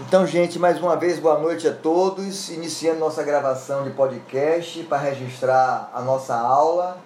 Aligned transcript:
Então, 0.00 0.26
gente, 0.26 0.58
mais 0.58 0.80
uma 0.80 0.96
vez, 0.96 1.18
boa 1.18 1.38
noite 1.38 1.68
a 1.68 1.72
todos. 1.72 2.48
Iniciando 2.48 2.98
nossa 2.98 3.22
gravação 3.22 3.84
de 3.84 3.90
podcast 3.90 4.82
para 4.84 4.96
registrar 4.96 5.90
a 5.92 6.00
nossa 6.00 6.34
aula. 6.34 6.96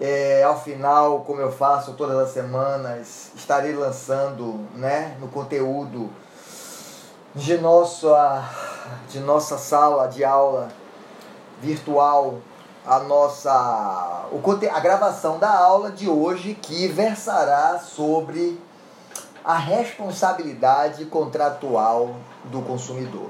É, 0.00 0.42
ao 0.42 0.60
final, 0.60 1.20
como 1.20 1.40
eu 1.40 1.52
faço 1.52 1.92
todas 1.92 2.18
as 2.18 2.30
semanas, 2.30 3.30
estarei 3.36 3.72
lançando 3.72 4.66
né, 4.74 5.16
no 5.20 5.28
conteúdo 5.28 6.10
de 7.32 7.58
nossa, 7.58 8.42
de 9.08 9.20
nossa 9.20 9.56
sala 9.56 10.08
de 10.08 10.24
aula 10.24 10.68
virtual 11.62 12.40
a 12.84 12.98
nossa 12.98 14.26
o, 14.32 14.40
a 14.70 14.80
gravação 14.80 15.38
da 15.38 15.50
aula 15.50 15.92
de 15.92 16.08
hoje 16.08 16.54
que 16.54 16.88
versará 16.88 17.78
sobre 17.78 18.60
a 19.44 19.56
responsabilidade 19.58 21.04
contratual 21.04 22.16
do 22.44 22.62
consumidor. 22.62 23.28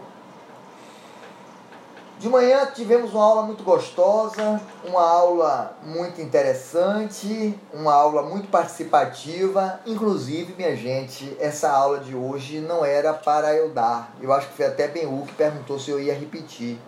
De 2.17 2.29
manhã 2.29 2.65
tivemos 2.73 3.13
uma 3.13 3.25
aula 3.25 3.43
muito 3.43 3.65
gostosa, 3.65 4.61
uma 4.85 5.03
aula 5.03 5.77
muito 5.83 6.23
interessante, 6.23 7.59
uma 7.73 7.93
aula 7.93 8.23
muito 8.23 8.49
participativa. 8.49 9.81
Inclusive, 9.85 10.55
minha 10.57 10.77
gente, 10.77 11.37
essa 11.41 11.71
aula 11.71 11.99
de 11.99 12.15
hoje 12.15 12.61
não 12.61 12.85
era 12.85 13.13
para 13.13 13.53
eu 13.55 13.71
dar. 13.71 14.15
Eu 14.23 14.33
acho 14.33 14.49
que 14.49 14.55
foi 14.55 14.67
até 14.67 14.87
Ben 14.87 15.07
que 15.27 15.35
perguntou 15.35 15.79
se 15.79 15.91
eu 15.91 16.01
ia 16.01 16.15
repetir. 16.15 16.79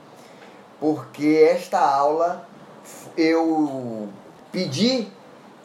Porque 0.78 1.46
esta 1.50 1.80
aula 1.80 2.46
eu 3.16 4.08
pedi 4.52 5.08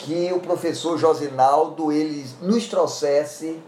que 0.03 0.31
o 0.33 0.39
professor 0.39 0.97
Josinaldo 0.97 1.91
ele 1.91 2.27
nos 2.41 2.67
trouxesse 2.67 3.61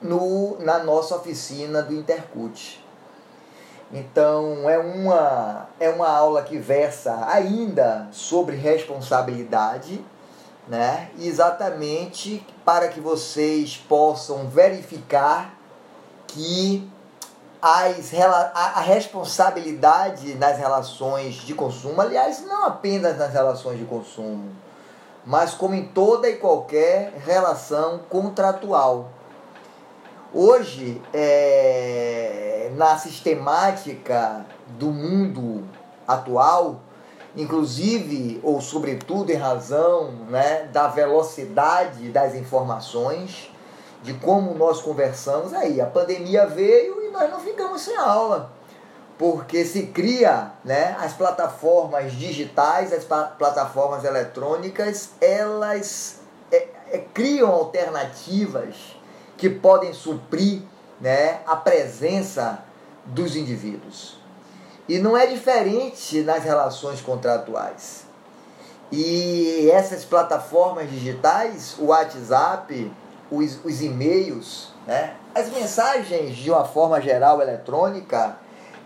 no, 0.00 0.56
na 0.60 0.82
nossa 0.82 1.16
oficina 1.16 1.82
do 1.82 1.92
Intercut. 1.92 2.82
Então 3.92 4.68
é 4.68 4.78
uma, 4.78 5.68
é 5.78 5.90
uma 5.90 6.08
aula 6.08 6.42
que 6.42 6.58
versa 6.58 7.26
ainda 7.28 8.08
sobre 8.10 8.56
responsabilidade, 8.56 10.04
né? 10.66 11.10
exatamente 11.20 12.44
para 12.64 12.88
que 12.88 13.00
vocês 13.00 13.76
possam 13.76 14.48
verificar 14.48 15.54
que 16.26 16.90
as, 17.62 18.12
a, 18.14 18.72
a 18.76 18.80
responsabilidade 18.80 20.34
nas 20.34 20.58
relações 20.58 21.34
de 21.34 21.54
consumo, 21.54 22.00
aliás, 22.00 22.44
não 22.44 22.64
apenas 22.64 23.16
nas 23.18 23.32
relações 23.32 23.78
de 23.78 23.84
consumo, 23.84 24.50
mas 25.26 25.52
como 25.54 25.74
em 25.74 25.84
toda 25.88 26.30
e 26.30 26.36
qualquer 26.36 27.12
relação 27.26 27.98
contratual. 28.08 29.10
Hoje, 30.32 31.02
é, 31.12 32.70
na 32.76 32.96
sistemática 32.96 34.46
do 34.78 34.86
mundo 34.86 35.64
atual, 36.06 36.80
inclusive 37.36 38.40
ou 38.42 38.60
sobretudo 38.60 39.30
em 39.30 39.36
razão 39.36 40.12
né, 40.28 40.68
da 40.72 40.86
velocidade 40.86 42.08
das 42.10 42.34
informações, 42.36 43.50
de 44.02 44.14
como 44.14 44.54
nós 44.54 44.80
conversamos, 44.80 45.52
aí 45.52 45.80
a 45.80 45.86
pandemia 45.86 46.46
veio 46.46 47.02
e 47.02 47.10
nós 47.10 47.28
não 47.28 47.40
ficamos 47.40 47.80
sem 47.80 47.96
aula 47.96 48.55
porque 49.18 49.64
se 49.64 49.86
cria 49.86 50.52
né, 50.64 50.96
as 51.00 51.12
plataformas 51.14 52.12
digitais, 52.12 52.92
as 52.92 53.04
plataformas 53.04 54.04
eletrônicas, 54.04 55.10
elas 55.20 56.18
é, 56.52 56.68
é, 56.92 56.98
criam 57.14 57.50
alternativas 57.50 58.74
que 59.36 59.48
podem 59.48 59.92
suprir 59.92 60.62
né, 61.00 61.40
a 61.46 61.56
presença 61.56 62.62
dos 63.06 63.36
indivíduos. 63.36 64.18
E 64.88 64.98
não 64.98 65.16
é 65.16 65.26
diferente 65.26 66.20
nas 66.22 66.44
relações 66.44 67.00
contratuais. 67.00 68.04
E 68.92 69.68
essas 69.72 70.04
plataformas 70.04 70.88
digitais, 70.90 71.76
o 71.78 71.86
WhatsApp, 71.86 72.92
os, 73.30 73.64
os 73.64 73.80
e-mails, 73.80 74.72
né, 74.86 75.14
as 75.34 75.50
mensagens 75.50 76.36
de 76.36 76.50
uma 76.50 76.64
forma 76.64 77.00
geral 77.00 77.42
eletrônica, 77.42 78.36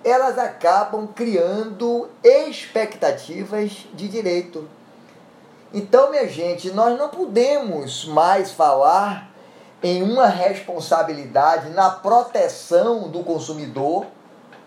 elas 0.05 0.39
acabam 0.39 1.07
criando 1.07 2.09
expectativas 2.23 3.87
de 3.95 4.09
direito. 4.09 4.69
Então, 5.73 6.11
minha 6.11 6.27
gente, 6.27 6.71
nós 6.71 6.99
não 6.99 7.09
podemos 7.09 8.05
mais 8.07 8.51
falar 8.51 9.31
em 9.83 10.03
uma 10.03 10.27
responsabilidade 10.27 11.71
na 11.71 11.91
proteção 11.91 13.09
do 13.09 13.23
consumidor 13.23 14.07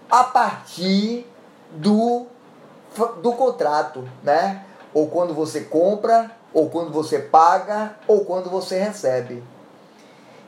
a 0.10 0.24
partir 0.24 1.28
do, 1.72 2.28
do 3.22 3.34
contrato, 3.34 4.08
né? 4.24 4.64
Ou 4.94 5.08
quando 5.08 5.34
você 5.34 5.62
compra, 5.62 6.32
ou 6.54 6.70
quando 6.70 6.92
você 6.92 7.20
paga, 7.20 7.96
ou 8.08 8.24
quando 8.24 8.50
você 8.50 8.80
recebe. 8.80 9.44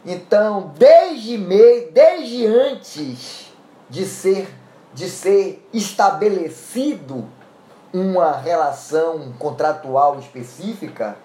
Então, 0.06 0.72
desde, 0.78 1.38
me, 1.38 1.88
desde 1.92 2.46
antes 2.46 3.52
de 3.90 4.06
ser 4.06 4.48
de 4.96 5.10
ser 5.10 5.68
estabelecido 5.74 7.28
uma 7.94 8.32
relação 8.38 9.34
contratual 9.38 10.18
específica, 10.20 11.18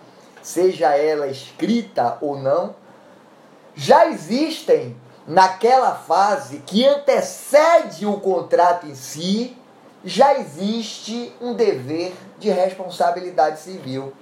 seja 0.42 0.97
ela 0.97 1.28
escrita 1.28 2.19
ou 2.20 2.36
não, 2.36 2.75
já 3.76 4.08
existem 4.08 4.97
naquela 5.25 5.94
fase 5.94 6.58
que 6.66 6.84
antecede 6.84 8.04
o 8.04 8.19
contrato 8.19 8.88
em 8.88 8.94
si, 8.97 9.56
já 10.04 10.37
existe 10.37 11.32
um 11.41 11.54
dever 11.54 12.12
de 12.41 12.50
responsabilidade 12.50 13.60
civil. 13.60 14.12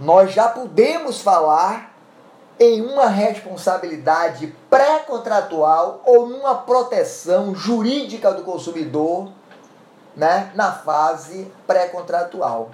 Nós 0.00 0.32
já 0.32 0.48
podemos 0.48 1.20
falar 1.20 1.93
em 2.58 2.82
uma 2.82 3.06
responsabilidade 3.06 4.54
pré-contratual 4.70 6.02
ou 6.04 6.28
numa 6.28 6.54
proteção 6.54 7.54
jurídica 7.54 8.32
do 8.32 8.42
consumidor 8.42 9.30
né, 10.16 10.52
na 10.54 10.72
fase 10.72 11.50
pré-contratual. 11.66 12.70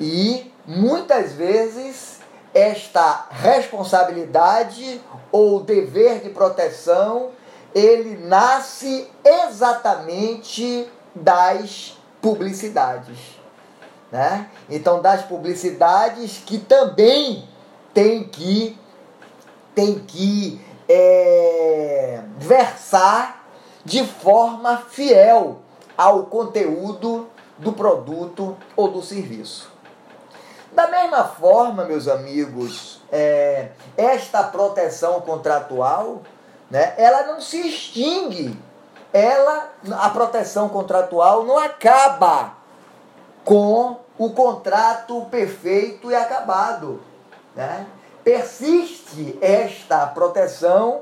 E 0.00 0.52
muitas 0.66 1.32
vezes 1.32 2.20
esta 2.54 3.26
responsabilidade 3.30 5.00
ou 5.30 5.60
dever 5.60 6.20
de 6.20 6.30
proteção 6.30 7.30
ele 7.74 8.16
nasce 8.16 9.06
exatamente 9.22 10.88
das 11.14 11.98
publicidades. 12.22 13.18
Né? 14.10 14.48
Então, 14.70 15.02
das 15.02 15.22
publicidades 15.22 16.38
que 16.46 16.56
também 16.56 17.46
tem 17.96 18.24
que, 18.24 18.78
tem 19.74 19.98
que 20.00 20.60
é, 20.86 22.20
versar 22.36 23.46
de 23.82 24.04
forma 24.04 24.76
fiel 24.76 25.60
ao 25.96 26.24
conteúdo 26.24 27.26
do 27.56 27.72
produto 27.72 28.54
ou 28.76 28.88
do 28.88 29.00
serviço. 29.00 29.72
Da 30.72 30.88
mesma 30.88 31.24
forma, 31.24 31.86
meus 31.86 32.06
amigos, 32.06 33.00
é, 33.10 33.70
esta 33.96 34.42
proteção 34.42 35.22
contratual, 35.22 36.20
né, 36.70 36.92
ela 36.98 37.22
não 37.22 37.40
se 37.40 37.66
extingue. 37.66 38.60
Ela, 39.10 39.70
a 39.92 40.10
proteção 40.10 40.68
contratual 40.68 41.44
não 41.44 41.56
acaba 41.56 42.56
com 43.42 43.96
o 44.18 44.28
contrato 44.34 45.24
perfeito 45.30 46.10
e 46.10 46.14
acabado. 46.14 47.00
Né? 47.56 47.86
Persiste 48.22 49.38
esta 49.40 50.06
proteção 50.06 51.00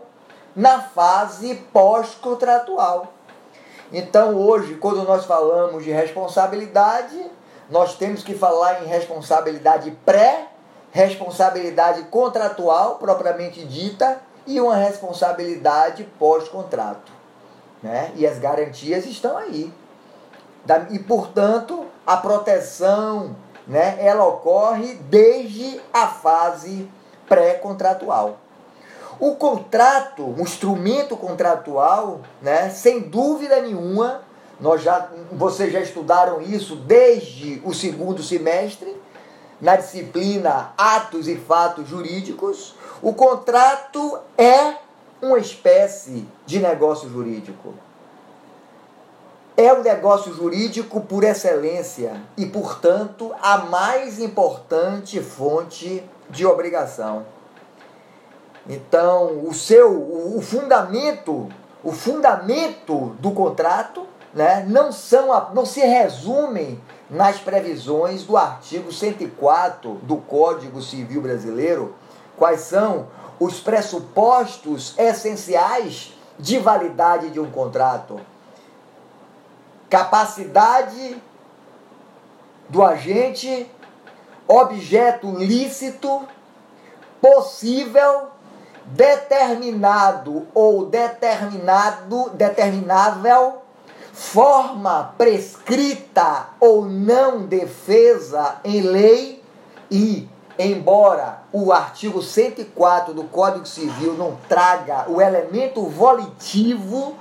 na 0.54 0.80
fase 0.80 1.56
pós-contratual. 1.72 3.12
Então, 3.92 4.36
hoje, 4.36 4.76
quando 4.76 5.02
nós 5.02 5.24
falamos 5.24 5.84
de 5.84 5.90
responsabilidade, 5.90 7.30
nós 7.68 7.96
temos 7.96 8.22
que 8.22 8.34
falar 8.34 8.82
em 8.82 8.86
responsabilidade 8.86 9.90
pré, 10.04 10.48
responsabilidade 10.92 12.04
contratual 12.04 12.96
propriamente 12.96 13.64
dita 13.64 14.20
e 14.46 14.60
uma 14.60 14.76
responsabilidade 14.76 16.04
pós-contrato. 16.18 17.12
Né? 17.82 18.12
E 18.14 18.26
as 18.26 18.38
garantias 18.38 19.06
estão 19.06 19.36
aí. 19.36 19.72
E, 20.90 20.98
portanto, 20.98 21.86
a 22.06 22.16
proteção 22.16 23.36
né, 23.66 23.96
ela 23.98 24.24
ocorre 24.26 24.94
desde 25.08 25.80
a 25.92 26.06
fase 26.06 26.88
pré-contratual. 27.28 28.38
O 29.18 29.36
contrato, 29.36 30.24
o 30.24 30.40
instrumento 30.40 31.16
contratual, 31.16 32.20
né, 32.42 32.70
sem 32.70 33.00
dúvida 33.00 33.60
nenhuma, 33.60 34.22
nós 34.60 34.82
já, 34.82 35.08
vocês 35.32 35.72
já 35.72 35.80
estudaram 35.80 36.40
isso 36.40 36.76
desde 36.76 37.60
o 37.64 37.72
segundo 37.72 38.22
semestre, 38.22 38.96
na 39.60 39.76
disciplina 39.76 40.72
Atos 40.76 41.28
e 41.28 41.36
Fatos 41.36 41.88
Jurídicos. 41.88 42.74
O 43.00 43.14
contrato 43.14 44.18
é 44.36 44.76
uma 45.22 45.38
espécie 45.38 46.26
de 46.44 46.58
negócio 46.58 47.08
jurídico. 47.08 47.74
É 49.56 49.72
o 49.72 49.84
negócio 49.84 50.34
jurídico 50.34 51.00
por 51.00 51.22
excelência 51.22 52.20
e, 52.36 52.44
portanto, 52.44 53.32
a 53.40 53.58
mais 53.58 54.18
importante 54.18 55.20
fonte 55.20 56.02
de 56.28 56.44
obrigação. 56.44 57.24
Então, 58.68 59.46
o 59.46 59.54
seu 59.54 59.92
o 59.92 60.42
fundamento, 60.42 61.48
o 61.84 61.92
fundamento 61.92 63.14
do 63.20 63.30
contrato, 63.30 64.06
né, 64.32 64.64
não 64.68 64.90
são 64.90 65.28
não 65.54 65.64
se 65.64 65.80
resumem 65.80 66.80
nas 67.08 67.38
previsões 67.38 68.24
do 68.24 68.36
artigo 68.36 68.90
104 68.90 70.00
do 70.02 70.16
Código 70.16 70.82
Civil 70.82 71.22
Brasileiro, 71.22 71.94
quais 72.36 72.62
são 72.62 73.06
os 73.38 73.60
pressupostos 73.60 74.94
essenciais 74.98 76.12
de 76.38 76.58
validade 76.58 77.30
de 77.30 77.38
um 77.38 77.50
contrato. 77.50 78.18
Capacidade 79.88 81.16
do 82.68 82.82
agente, 82.82 83.70
objeto 84.48 85.30
lícito, 85.30 86.26
possível, 87.20 88.28
determinado 88.86 90.46
ou 90.54 90.86
determinado, 90.86 92.30
determinável, 92.30 93.62
forma 94.12 95.14
prescrita 95.16 96.48
ou 96.60 96.84
não 96.84 97.46
defesa 97.46 98.56
em 98.64 98.80
lei 98.80 99.42
e 99.90 100.28
embora 100.58 101.42
o 101.52 101.72
artigo 101.72 102.22
104 102.22 103.12
do 103.12 103.24
Código 103.24 103.66
Civil 103.66 104.14
não 104.14 104.36
traga 104.48 105.10
o 105.10 105.20
elemento 105.20 105.84
volitivo, 105.86 107.16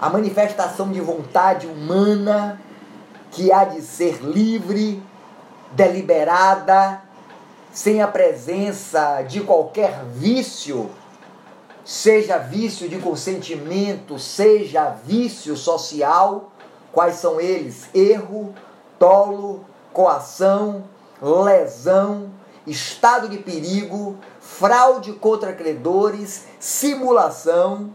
a 0.00 0.10
manifestação 0.10 0.92
de 0.92 1.00
vontade 1.00 1.66
humana 1.66 2.60
que 3.30 3.52
há 3.52 3.64
de 3.64 3.82
ser 3.82 4.22
livre, 4.22 5.02
deliberada, 5.72 7.02
sem 7.72 8.00
a 8.00 8.06
presença 8.06 9.22
de 9.22 9.40
qualquer 9.40 10.02
vício, 10.14 10.90
seja 11.84 12.38
vício 12.38 12.88
de 12.88 12.98
consentimento, 12.98 14.18
seja 14.18 14.96
vício 15.04 15.56
social, 15.56 16.50
quais 16.92 17.16
são 17.16 17.38
eles? 17.38 17.88
Erro, 17.94 18.54
tolo, 18.98 19.64
coação, 19.92 20.84
lesão, 21.20 22.30
estado 22.66 23.28
de 23.28 23.38
perigo, 23.38 24.16
fraude 24.40 25.12
contra 25.12 25.52
credores, 25.52 26.46
simulação. 26.58 27.90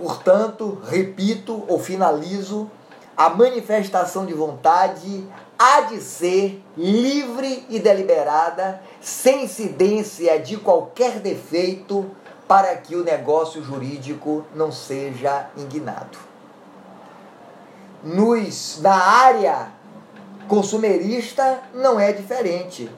Portanto, 0.00 0.78
repito 0.88 1.62
ou 1.68 1.78
finalizo, 1.78 2.70
a 3.14 3.28
manifestação 3.28 4.24
de 4.24 4.32
vontade 4.32 5.28
há 5.58 5.82
de 5.82 6.00
ser 6.00 6.64
livre 6.74 7.66
e 7.68 7.78
deliberada, 7.78 8.82
sem 8.98 9.44
incidência 9.44 10.40
de 10.40 10.56
qualquer 10.56 11.20
defeito, 11.20 12.10
para 12.48 12.74
que 12.76 12.96
o 12.96 13.04
negócio 13.04 13.62
jurídico 13.62 14.42
não 14.54 14.72
seja 14.72 15.50
indignado. 15.54 16.18
Nos, 18.02 18.80
na 18.80 18.94
área 18.94 19.68
consumerista 20.48 21.60
não 21.74 22.00
é 22.00 22.10
diferente. 22.10 22.90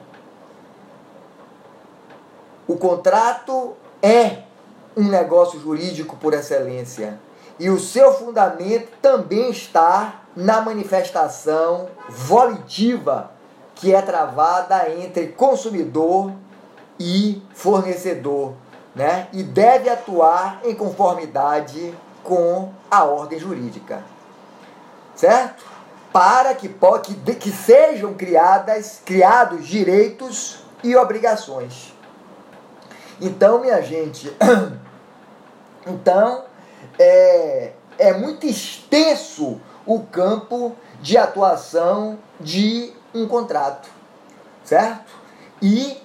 O 2.65 2.77
contrato 2.77 3.75
é 4.01 4.43
um 4.95 5.07
negócio 5.07 5.59
jurídico 5.59 6.15
por 6.17 6.33
excelência. 6.33 7.19
E 7.59 7.69
o 7.69 7.79
seu 7.79 8.13
fundamento 8.13 8.89
também 9.01 9.49
está 9.49 10.21
na 10.35 10.61
manifestação 10.61 11.87
volitiva 12.09 13.31
que 13.75 13.93
é 13.93 14.01
travada 14.01 14.89
entre 14.89 15.27
consumidor 15.27 16.31
e 16.99 17.41
fornecedor, 17.53 18.53
né? 18.95 19.27
E 19.33 19.43
deve 19.43 19.89
atuar 19.89 20.61
em 20.63 20.75
conformidade 20.75 21.93
com 22.23 22.69
a 22.89 23.03
ordem 23.03 23.39
jurídica. 23.39 24.03
Certo? 25.15 25.73
para 26.13 26.53
que, 26.53 26.69
que, 26.69 27.35
que 27.35 27.51
sejam 27.51 28.13
criadas, 28.13 29.01
criados 29.03 29.67
direitos 29.67 30.59
e 30.83 30.95
obrigações. 30.95 31.92
Então, 33.21 33.59
minha 33.59 33.81
gente, 33.81 34.35
então 35.85 36.43
é, 36.97 37.71
é 37.97 38.13
muito 38.13 38.45
extenso 38.45 39.59
o 39.85 40.01
campo 40.01 40.75
de 41.01 41.17
atuação 41.17 42.17
de 42.39 42.93
um 43.13 43.27
contrato, 43.27 43.89
certo? 44.63 45.11
E 45.61 46.01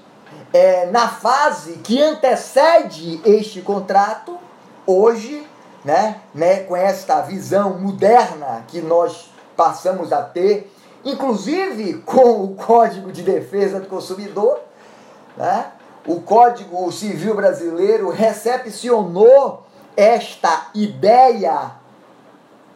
é, 0.52 0.86
na 0.86 1.08
fase 1.08 1.74
que 1.78 2.00
antecede 2.02 3.20
este 3.24 3.60
contrato, 3.60 4.38
hoje, 4.86 5.46
né, 5.84 6.20
né, 6.34 6.60
com 6.60 6.76
esta 6.76 7.20
visão 7.22 7.78
moderna 7.78 8.64
que 8.68 8.80
nós 8.80 9.30
passamos 9.56 10.12
a 10.12 10.22
ter, 10.22 10.72
inclusive 11.04 11.94
com 12.02 12.44
o 12.44 12.54
Código 12.54 13.12
de 13.12 13.22
Defesa 13.22 13.80
do 13.80 13.86
Consumidor, 13.86 14.60
né? 15.36 15.72
O 16.08 16.22
Código 16.22 16.90
Civil 16.90 17.34
Brasileiro 17.34 18.08
recepcionou 18.08 19.64
esta 19.94 20.68
ideia, 20.74 21.72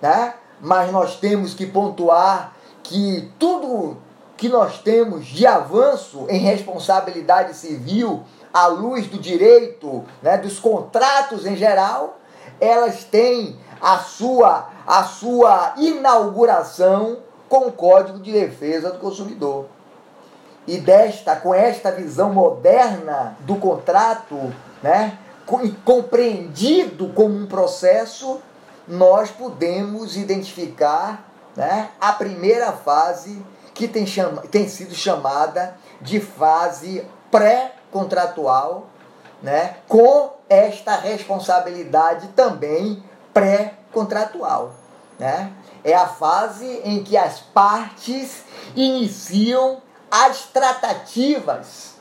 né? 0.03 0.35
mas 0.61 0.93
nós 0.93 1.17
temos 1.17 1.55
que 1.55 1.65
pontuar 1.65 2.53
que 2.83 3.33
tudo 3.39 3.97
que 4.37 4.51
nós 4.51 4.79
temos 4.79 5.25
de 5.25 5.47
avanço 5.47 6.27
em 6.29 6.41
responsabilidade 6.41 7.57
civil, 7.57 8.23
à 8.53 8.67
luz 8.67 9.07
do 9.07 9.19
direito, 9.19 10.05
né, 10.21 10.37
dos 10.37 10.59
contratos 10.59 11.47
em 11.47 11.57
geral, 11.57 12.19
elas 12.61 13.03
têm 13.05 13.59
a 13.81 13.99
sua, 13.99 14.69
a 14.87 15.05
sua 15.05 15.73
inauguração 15.79 17.19
com 17.49 17.69
o 17.69 17.73
Código 17.73 18.19
de 18.19 18.31
Defesa 18.31 18.91
do 18.91 18.99
Consumidor. 18.99 19.67
E 20.67 20.79
desta, 20.79 21.35
com 21.37 21.53
esta 21.53 21.91
visão 21.91 22.33
moderna 22.33 23.37
do 23.41 23.57
contrato, 23.57 24.53
né, 24.83 25.19
compreendido 25.85 27.09
como 27.09 27.35
um 27.35 27.47
processo, 27.47 28.41
nós 28.87 29.31
podemos 29.31 30.17
identificar 30.17 31.25
né, 31.57 31.91
a 32.01 32.13
primeira 32.13 32.73
fase 32.73 33.45
que 33.75 33.89
tem, 33.89 34.07
chama, 34.07 34.43
tem 34.43 34.69
sido 34.69 34.95
chamada 34.95 35.77
de 36.01 36.21
fase 36.21 37.05
pré-contratual, 37.31 38.87
né, 39.43 39.77
com 39.89 40.31
esta 40.49 40.95
responsabilidade 40.97 42.29
também 42.29 43.03
pré-contratual. 43.33 44.75
Né? 45.19 45.53
É 45.85 45.95
a 45.95 46.07
fase 46.07 46.81
em 46.85 47.03
que 47.03 47.17
as 47.17 47.41
partes 47.41 48.45
iniciam 48.77 49.82
as 50.13 50.43
tratativas, 50.43 51.95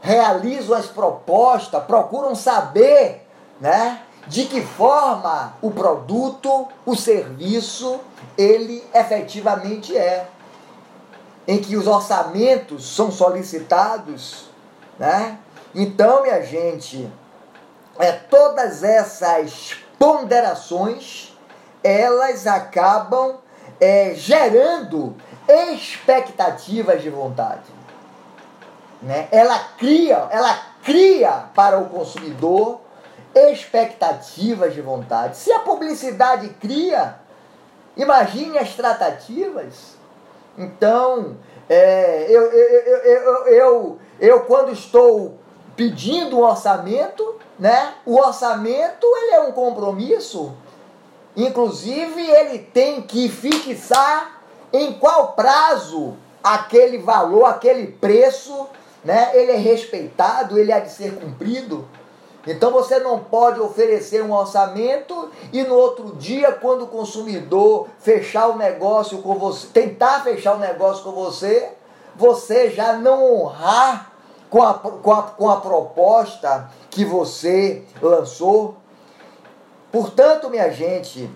realizam 0.00 0.76
as 0.76 0.86
propostas, 0.86 1.82
procuram 1.82 2.36
saber 2.36 3.26
né, 3.60 4.00
de 4.28 4.44
que 4.44 4.62
forma 4.62 5.52
o 5.60 5.72
produto, 5.72 6.68
o 6.86 6.94
serviço, 6.94 7.98
ele 8.38 8.84
efetivamente 8.94 9.96
é. 9.96 10.28
Em 11.48 11.60
que 11.60 11.76
os 11.76 11.88
orçamentos 11.88 12.94
são 12.94 13.10
solicitados, 13.10 14.48
né? 14.96 15.36
Então, 15.74 16.22
minha 16.22 16.40
gente, 16.40 17.10
é, 17.98 18.12
todas 18.12 18.84
essas 18.84 19.76
ponderações, 19.98 21.36
elas 21.82 22.46
acabam 22.46 23.38
é, 23.80 24.14
gerando 24.14 25.16
expectativas 25.48 27.02
de 27.02 27.10
vontade. 27.10 27.70
Né? 29.00 29.28
Ela 29.32 29.58
cria, 29.78 30.28
ela 30.30 30.56
cria 30.84 31.46
para 31.54 31.78
o 31.78 31.88
consumidor 31.88 32.80
expectativas 33.34 34.74
de 34.74 34.80
vontade. 34.80 35.36
Se 35.36 35.50
a 35.52 35.60
publicidade 35.60 36.48
cria, 36.60 37.16
imagine 37.96 38.58
as 38.58 38.74
tratativas. 38.74 39.96
Então, 40.56 41.36
é, 41.68 42.26
eu, 42.28 42.42
eu, 42.42 42.98
eu, 42.98 43.46
eu, 43.46 43.98
eu, 44.20 44.40
quando 44.40 44.72
estou 44.72 45.38
pedindo 45.74 46.38
um 46.38 46.42
orçamento, 46.42 47.36
né? 47.58 47.94
O 48.04 48.16
orçamento 48.16 49.06
ele 49.06 49.34
é 49.34 49.40
um 49.40 49.52
compromisso. 49.52 50.54
Inclusive, 51.34 52.20
ele 52.20 52.58
tem 52.58 53.00
que 53.00 53.28
fixar 53.28 54.31
em 54.72 54.92
qual 54.94 55.32
prazo 55.32 56.16
aquele 56.42 56.98
valor, 56.98 57.44
aquele 57.44 57.86
preço, 57.86 58.68
né? 59.04 59.30
Ele 59.34 59.52
é 59.52 59.56
respeitado, 59.56 60.58
ele 60.58 60.72
há 60.72 60.80
de 60.80 60.90
ser 60.90 61.14
cumprido. 61.14 61.86
Então 62.46 62.72
você 62.72 62.98
não 62.98 63.20
pode 63.20 63.60
oferecer 63.60 64.22
um 64.22 64.32
orçamento 64.32 65.30
e 65.52 65.62
no 65.62 65.74
outro 65.74 66.16
dia, 66.16 66.50
quando 66.52 66.82
o 66.82 66.88
consumidor 66.88 67.88
fechar 68.00 68.48
o 68.48 68.56
negócio 68.56 69.18
com 69.22 69.34
você, 69.36 69.68
tentar 69.68 70.24
fechar 70.24 70.56
o 70.56 70.58
negócio 70.58 71.04
com 71.04 71.12
você, 71.12 71.70
você 72.16 72.70
já 72.70 72.94
não 72.94 73.32
honrar 73.32 74.12
com 74.50 74.62
a, 74.62 74.74
com 74.74 75.12
a, 75.12 75.22
com 75.22 75.50
a 75.50 75.60
proposta 75.60 76.68
que 76.90 77.04
você 77.04 77.84
lançou. 78.02 78.76
Portanto, 79.92 80.50
minha 80.50 80.70
gente, 80.70 81.30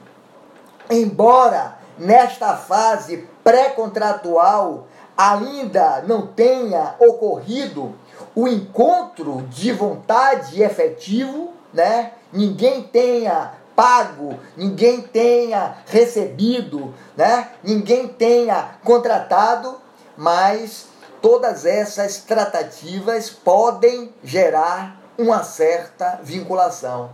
embora 0.90 1.78
nesta 1.98 2.56
fase 2.56 3.28
pré-contratual 3.42 4.86
ainda 5.16 6.02
não 6.06 6.26
tenha 6.26 6.94
ocorrido 6.98 7.94
o 8.34 8.46
encontro 8.46 9.42
de 9.48 9.72
vontade 9.72 10.62
efetivo, 10.62 11.52
né? 11.72 12.12
Ninguém 12.32 12.82
tenha 12.82 13.54
pago, 13.74 14.38
ninguém 14.56 15.00
tenha 15.00 15.78
recebido, 15.86 16.94
né? 17.16 17.48
Ninguém 17.62 18.08
tenha 18.08 18.78
contratado, 18.84 19.76
mas 20.16 20.86
todas 21.22 21.64
essas 21.64 22.18
tratativas 22.18 23.30
podem 23.30 24.14
gerar 24.22 25.00
uma 25.18 25.42
certa 25.42 26.20
vinculação. 26.22 27.10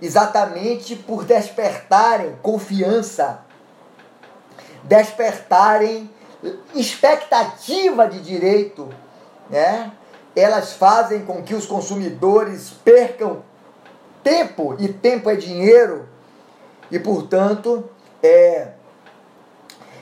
Exatamente 0.00 0.96
por 0.96 1.24
despertarem 1.24 2.36
confiança, 2.42 3.40
despertarem 4.84 6.10
expectativa 6.74 8.08
de 8.08 8.20
direito, 8.20 8.88
né? 9.50 9.92
Elas 10.34 10.72
fazem 10.72 11.24
com 11.24 11.42
que 11.42 11.54
os 11.54 11.66
consumidores 11.66 12.70
percam 12.84 13.42
tempo 14.22 14.76
e 14.78 14.88
tempo 14.88 15.28
é 15.28 15.34
dinheiro 15.34 16.08
e, 16.90 16.98
portanto, 16.98 17.88
é, 18.22 18.68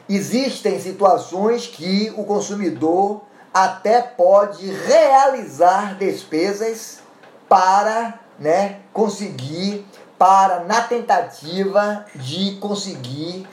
existem 0.08 0.78
situações 0.80 1.66
que 1.66 2.12
o 2.16 2.24
consumidor 2.24 3.22
até 3.52 4.00
pode 4.00 4.70
realizar 4.70 5.96
despesas 5.96 7.00
para 7.48 8.20
né, 8.38 8.80
conseguir, 8.92 9.86
para 10.18 10.60
na 10.60 10.82
tentativa 10.82 12.04
de 12.14 12.56
conseguir 12.56 13.46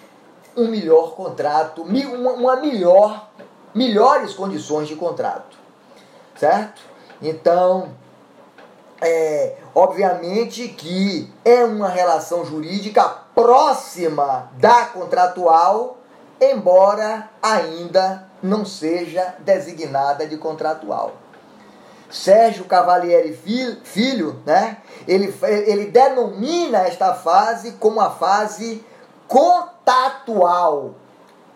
um 0.56 0.68
melhor 0.68 1.16
contrato, 1.16 1.84
uma 1.84 2.56
melhor, 2.56 3.30
melhores 3.74 4.34
condições 4.34 4.88
de 4.88 4.96
contrato, 4.96 5.58
certo? 6.36 6.82
Então, 7.22 7.90
é, 9.02 9.58
obviamente 9.74 10.70
que 10.70 11.32
é 11.44 11.64
uma 11.64 11.90
relação 11.90 12.46
jurídica 12.46 13.04
próxima 13.34 14.50
da 14.58 14.86
contratual, 14.86 15.98
embora 16.40 17.30
ainda 17.42 18.28
não 18.42 18.66
seja 18.66 19.36
designada 19.40 20.26
de 20.26 20.38
contratual. 20.38 21.14
Sérgio 22.16 22.64
Cavalieri 22.64 23.38
Filho, 23.84 24.42
né, 24.46 24.78
ele, 25.06 25.36
ele 25.44 25.88
denomina 25.88 26.78
esta 26.80 27.14
fase 27.14 27.74
como 27.74 28.00
a 28.00 28.10
fase 28.10 28.84
contatual, 29.28 30.96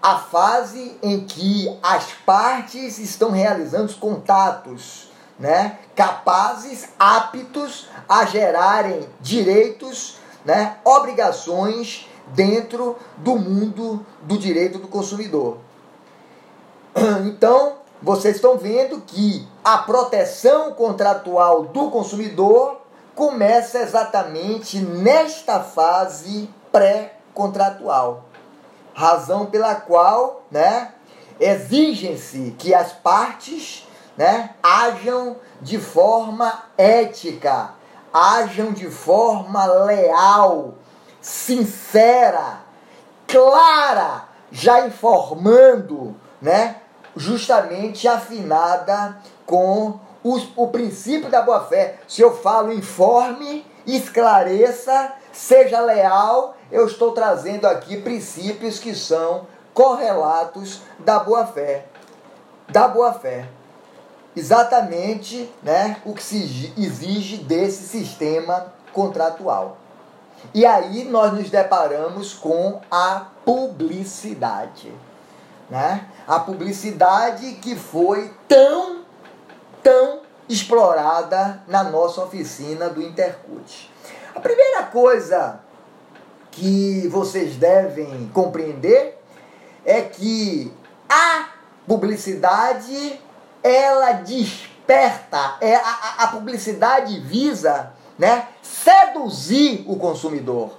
a 0.01 0.18
fase 0.18 0.98
em 1.01 1.25
que 1.25 1.74
as 1.82 2.12
partes 2.25 3.00
estão 3.00 3.32
realizando 3.32 3.86
os 3.86 3.96
contatos, 3.96 5.10
né, 5.39 5.80
capazes, 5.96 6.89
aptos 7.00 7.88
a 8.08 8.25
gerarem 8.25 9.08
direitos, 9.22 10.18
né, 10.44 10.75
obrigações 10.84 12.06
dentro 12.28 12.98
do 13.16 13.38
mundo 13.38 14.06
do 14.24 14.38
direito 14.38 14.78
do 14.78 14.89
consumidor. 14.89 15.58
Então, 17.25 17.78
vocês 18.01 18.36
estão 18.36 18.58
vendo 18.58 19.01
que 19.01 19.48
a 19.63 19.78
proteção 19.80 20.74
contratual 20.74 21.63
do 21.63 21.89
consumidor 21.89 22.82
começa 23.16 23.80
exatamente 23.80 24.80
nesta 24.80 25.60
fase 25.60 26.50
pré-contratual. 26.72 28.24
Razão 28.94 29.46
pela 29.46 29.75
qual, 29.75 30.44
né, 30.50 30.94
exigem-se 31.39 32.56
que 32.58 32.74
as 32.74 32.94
partes, 32.94 33.88
né, 34.18 34.51
hajam 34.63 35.38
de 35.62 35.78
forma 35.78 36.63
ética, 36.78 37.72
hajam 38.13 38.72
de 38.72 38.89
forma 38.89 39.66
leal, 39.66 40.75
sincera, 41.22 42.62
clara, 43.28 44.25
já 44.51 44.88
informando, 44.88 46.16
né, 46.42 46.78
justamente 47.16 48.08
afinada 48.08 49.18
com 49.50 50.00
os, 50.24 50.48
o 50.56 50.68
princípio 50.68 51.27
da 51.27 51.41
boa-fé. 51.41 51.96
Se 52.08 52.22
eu 52.22 52.38
falo 52.38 52.72
informe, 52.72 53.65
esclareça, 53.88 55.12
seja 55.34 55.82
leal, 55.82 56.56
eu 56.72 56.86
estou 56.86 57.13
trazendo 57.13 57.65
aqui 57.65 58.00
princípios 58.00 58.77
que 58.77 58.94
são 58.94 59.48
correlatos 59.74 60.82
da 61.00 61.18
boa-fé. 61.18 61.86
Da 62.68 62.88
boa-fé. 62.88 63.48
Exatamente 64.36 65.51
né, 65.63 65.98
o 66.06 66.13
que 66.13 66.22
se 66.22 66.72
exige 66.77 67.38
desse 67.38 67.88
sistema 67.88 68.72
contratual. 68.94 69.77
E 70.53 70.63
aí 70.63 71.06
nós 71.06 71.34
nos 71.34 71.50
deparamos 71.50 72.36
com 72.36 72.79
a 72.91 73.25
publicidade. 73.44 74.94
Né? 75.70 76.06
A 76.27 76.39
publicidade 76.39 77.53
que 77.53 77.75
foi 77.75 78.32
tão, 78.48 78.99
tão 79.83 80.21
explorada 80.48 81.62
na 81.67 81.83
nossa 81.83 82.24
oficina 82.24 82.89
do 82.89 83.01
Intercut. 83.01 83.91
A 84.36 84.39
primeira 84.39 84.83
coisa 84.83 85.59
que 86.51 87.07
vocês 87.09 87.55
devem 87.55 88.29
compreender 88.33 89.21
é 89.86 90.01
que 90.01 90.74
a 91.07 91.50
publicidade 91.88 93.19
ela 93.63 94.13
desperta, 94.13 95.57
é, 95.62 95.75
a, 95.75 96.15
a 96.19 96.27
publicidade 96.27 97.19
visa 97.19 97.91
né, 98.17 98.48
seduzir 98.62 99.86
o 99.88 99.95
consumidor. 99.95 100.77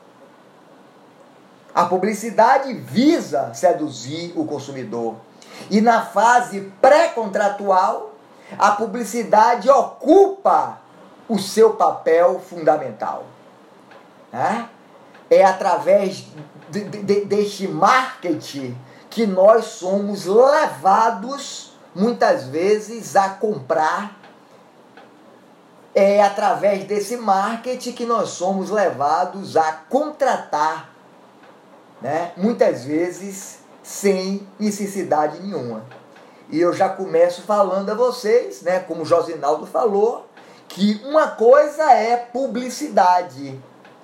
A 1.75 1.85
publicidade 1.87 2.75
visa 2.75 3.54
seduzir 3.54 4.33
o 4.37 4.45
consumidor. 4.45 5.16
E 5.71 5.80
na 5.80 6.04
fase 6.04 6.73
pré-contratual, 6.80 8.10
a 8.59 8.73
publicidade 8.73 9.71
ocupa 9.71 10.78
o 11.28 11.38
seu 11.38 11.75
papel 11.75 12.40
fundamental. 12.40 13.25
Né? 14.33 14.69
É 15.28 15.45
através 15.45 16.26
de, 16.69 16.85
de, 16.85 17.25
deste 17.25 17.69
marketing 17.69 18.76
que 19.09 19.26
nós 19.26 19.64
somos 19.66 20.26
levados, 20.26 21.73
muitas 21.95 22.45
vezes, 22.45 23.16
a 23.16 23.28
comprar. 23.30 24.19
É 25.95 26.23
através 26.23 26.85
desse 26.85 27.16
marketing 27.16 27.92
que 27.92 28.07
nós 28.07 28.30
somos 28.30 28.71
levados 28.71 29.57
a 29.57 29.73
contratar 29.73 30.90
né? 32.00 32.33
muitas 32.37 32.85
vezes 32.85 33.59
sem 33.83 34.47
necessidade 34.59 35.40
nenhuma. 35.40 35.85
E 36.50 36.61
eu 36.61 36.73
já 36.73 36.88
começo 36.88 37.42
falando 37.42 37.90
a 37.90 37.95
vocês, 37.95 38.62
né, 38.62 38.80
como 38.80 39.02
o 39.02 39.07
Josinaldo 39.07 39.66
falou, 39.66 40.26
que 40.69 41.00
uma 41.04 41.28
coisa 41.28 41.92
é 41.92 42.16
publicidade 42.16 43.61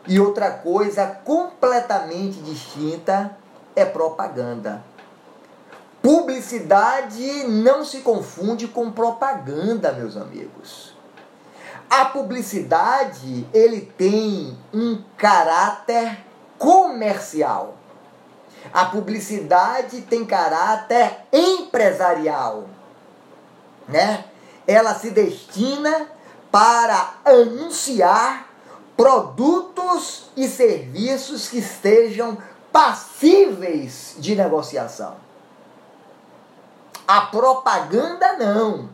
e 0.06 0.20
outra 0.20 0.50
coisa 0.50 1.06
completamente 1.24 2.40
distinta 2.40 3.36
é 3.74 3.84
propaganda. 3.84 4.82
Publicidade 6.00 7.44
não 7.48 7.84
se 7.84 7.98
confunde 7.98 8.68
com 8.68 8.92
propaganda, 8.92 9.92
meus 9.92 10.16
amigos. 10.16 10.94
A 11.90 12.04
publicidade, 12.04 13.46
ele 13.52 13.80
tem 13.80 14.56
um 14.72 15.02
caráter 15.16 16.24
comercial. 16.58 17.74
A 18.72 18.86
publicidade 18.86 20.02
tem 20.02 20.24
caráter 20.24 21.18
empresarial, 21.32 22.68
né? 23.88 24.24
Ela 24.66 24.94
se 24.94 25.10
destina 25.10 26.08
para 26.50 27.14
anunciar 27.24 28.46
produtos 28.96 30.30
e 30.36 30.48
serviços 30.48 31.48
que 31.48 31.58
estejam 31.58 32.38
passíveis 32.72 34.14
de 34.18 34.34
negociação. 34.34 35.16
A 37.06 37.22
propaganda 37.22 38.32
não. 38.34 38.88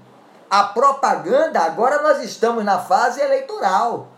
a 0.51 0.65
propaganda, 0.65 1.61
agora 1.61 2.03
nós 2.03 2.23
estamos 2.23 2.63
na 2.63 2.79
fase 2.79 3.23
eleitoral. 3.23 4.09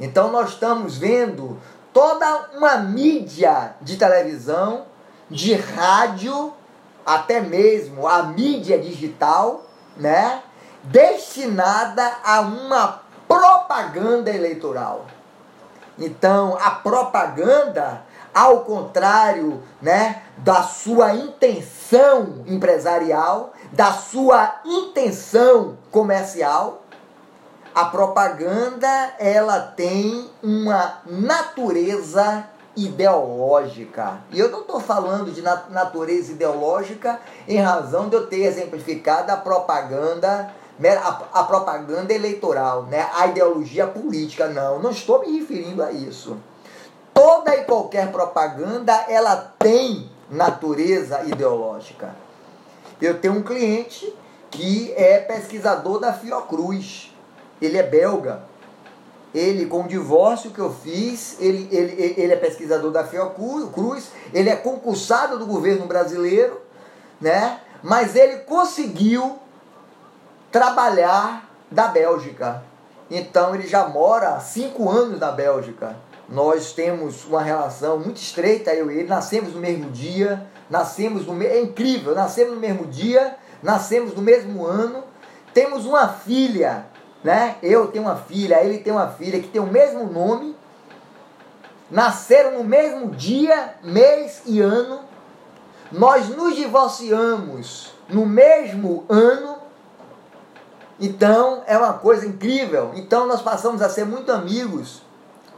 Então 0.00 0.32
nós 0.32 0.50
estamos 0.50 0.98
vendo 0.98 1.60
toda 1.92 2.50
uma 2.56 2.76
mídia 2.76 3.74
de 3.80 3.96
televisão, 3.96 4.86
de 5.28 5.54
rádio, 5.54 6.52
até 7.04 7.40
mesmo 7.40 8.06
a 8.06 8.24
mídia 8.24 8.78
digital, 8.78 9.64
né? 9.96 10.42
Destinada 10.84 12.18
a 12.24 12.40
uma 12.40 13.02
propaganda 13.28 14.30
eleitoral. 14.30 15.06
Então, 15.98 16.56
a 16.60 16.70
propaganda, 16.70 18.02
ao 18.34 18.60
contrário, 18.60 19.62
né, 19.82 20.22
da 20.38 20.62
sua 20.62 21.14
intenção 21.14 22.42
empresarial, 22.46 23.52
da 23.72 23.92
sua 23.92 24.60
intenção 24.64 25.76
comercial, 25.90 26.82
a 27.80 27.86
propaganda 27.86 29.14
ela 29.18 29.58
tem 29.58 30.28
uma 30.42 30.98
natureza 31.06 32.44
ideológica. 32.76 34.18
E 34.30 34.38
eu 34.38 34.50
não 34.50 34.60
estou 34.60 34.78
falando 34.78 35.32
de 35.32 35.40
natureza 35.40 36.32
ideológica 36.32 37.18
em 37.48 37.56
razão 37.56 38.10
de 38.10 38.16
eu 38.16 38.26
ter 38.26 38.42
exemplificado 38.42 39.32
a 39.32 39.36
propaganda 39.38 40.52
a, 41.02 41.40
a 41.40 41.44
propaganda 41.44 42.12
eleitoral, 42.12 42.82
né? 42.82 43.08
a 43.14 43.26
ideologia 43.28 43.86
política. 43.86 44.46
Não, 44.48 44.78
não 44.78 44.90
estou 44.90 45.20
me 45.20 45.38
referindo 45.38 45.82
a 45.82 45.90
isso. 45.90 46.36
Toda 47.14 47.56
e 47.56 47.64
qualquer 47.64 48.12
propaganda 48.12 48.92
ela 49.08 49.54
tem 49.58 50.10
natureza 50.30 51.22
ideológica. 51.24 52.14
Eu 53.00 53.18
tenho 53.20 53.38
um 53.38 53.42
cliente 53.42 54.14
que 54.50 54.92
é 54.96 55.18
pesquisador 55.18 55.98
da 55.98 56.12
Fiocruz. 56.12 57.09
Ele 57.60 57.78
é 57.78 57.82
belga. 57.82 58.42
Ele, 59.34 59.66
com 59.66 59.82
o 59.82 59.88
divórcio 59.88 60.50
que 60.50 60.58
eu 60.58 60.72
fiz, 60.72 61.36
ele, 61.40 61.68
ele, 61.70 62.14
ele 62.16 62.32
é 62.32 62.36
pesquisador 62.36 62.90
da 62.90 63.04
Fiocruz, 63.04 64.10
ele 64.34 64.50
é 64.50 64.56
concursado 64.56 65.38
do 65.38 65.46
governo 65.46 65.86
brasileiro, 65.86 66.60
né? 67.20 67.60
Mas 67.80 68.16
ele 68.16 68.38
conseguiu 68.38 69.38
trabalhar 70.50 71.48
da 71.70 71.86
Bélgica. 71.86 72.62
Então 73.10 73.54
ele 73.54 73.66
já 73.66 73.88
mora 73.88 74.30
há 74.30 74.40
cinco 74.40 74.90
anos 74.90 75.18
na 75.20 75.30
Bélgica. 75.30 75.96
Nós 76.28 76.72
temos 76.72 77.24
uma 77.24 77.42
relação 77.42 77.98
muito 77.98 78.18
estreita, 78.18 78.72
eu 78.72 78.90
e 78.90 78.98
ele. 78.98 79.08
Nascemos 79.08 79.52
no 79.52 79.60
mesmo 79.60 79.90
dia, 79.90 80.46
nascemos 80.68 81.26
no 81.26 81.42
é 81.42 81.60
incrível, 81.60 82.14
nascemos 82.14 82.54
no 82.54 82.60
mesmo 82.60 82.86
dia, 82.86 83.36
nascemos 83.62 84.14
no 84.14 84.22
mesmo 84.22 84.64
ano. 84.64 85.02
Temos 85.52 85.84
uma 85.84 86.08
filha, 86.08 86.86
né? 87.22 87.56
Eu 87.62 87.88
tenho 87.88 88.04
uma 88.04 88.16
filha, 88.16 88.62
ele 88.62 88.78
tem 88.78 88.92
uma 88.92 89.08
filha 89.08 89.40
que 89.40 89.48
tem 89.48 89.60
o 89.60 89.66
mesmo 89.66 90.06
nome. 90.06 90.56
Nasceram 91.90 92.58
no 92.58 92.64
mesmo 92.64 93.10
dia, 93.10 93.74
mês 93.82 94.42
e 94.46 94.60
ano. 94.60 95.00
Nós 95.90 96.28
nos 96.28 96.54
divorciamos 96.54 97.94
no 98.08 98.24
mesmo 98.24 99.04
ano 99.08 99.60
então 101.00 101.62
é 101.66 101.78
uma 101.78 101.94
coisa 101.94 102.26
incrível. 102.26 102.92
Então 102.94 103.26
nós 103.26 103.40
passamos 103.40 103.80
a 103.80 103.88
ser 103.88 104.04
muito 104.04 104.30
amigos. 104.30 105.02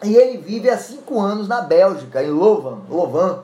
E 0.04 0.14
ele 0.14 0.38
vive 0.38 0.70
há 0.70 0.78
cinco 0.78 1.20
anos 1.20 1.48
na 1.48 1.60
Bélgica, 1.60 2.22
em 2.22 2.30
Louvain. 2.30 2.80
Louvain. 2.88 3.38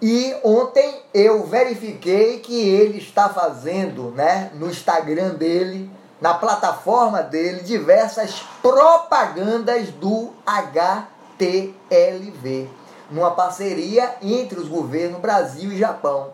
E 0.00 0.34
ontem 0.42 1.00
eu 1.14 1.46
verifiquei 1.46 2.40
que 2.40 2.68
ele 2.68 2.98
está 2.98 3.28
fazendo 3.28 4.10
né, 4.16 4.50
no 4.54 4.68
Instagram 4.68 5.34
dele, 5.34 5.88
na 6.22 6.32
plataforma 6.34 7.20
dele, 7.20 7.62
diversas 7.62 8.44
propagandas 8.62 9.88
do 9.88 10.30
HTLV, 10.46 11.10
numa 13.10 13.32
parceria 13.32 14.14
entre 14.22 14.60
os 14.60 14.68
governos 14.68 15.20
Brasil 15.20 15.72
e 15.72 15.78
Japão. 15.78 16.30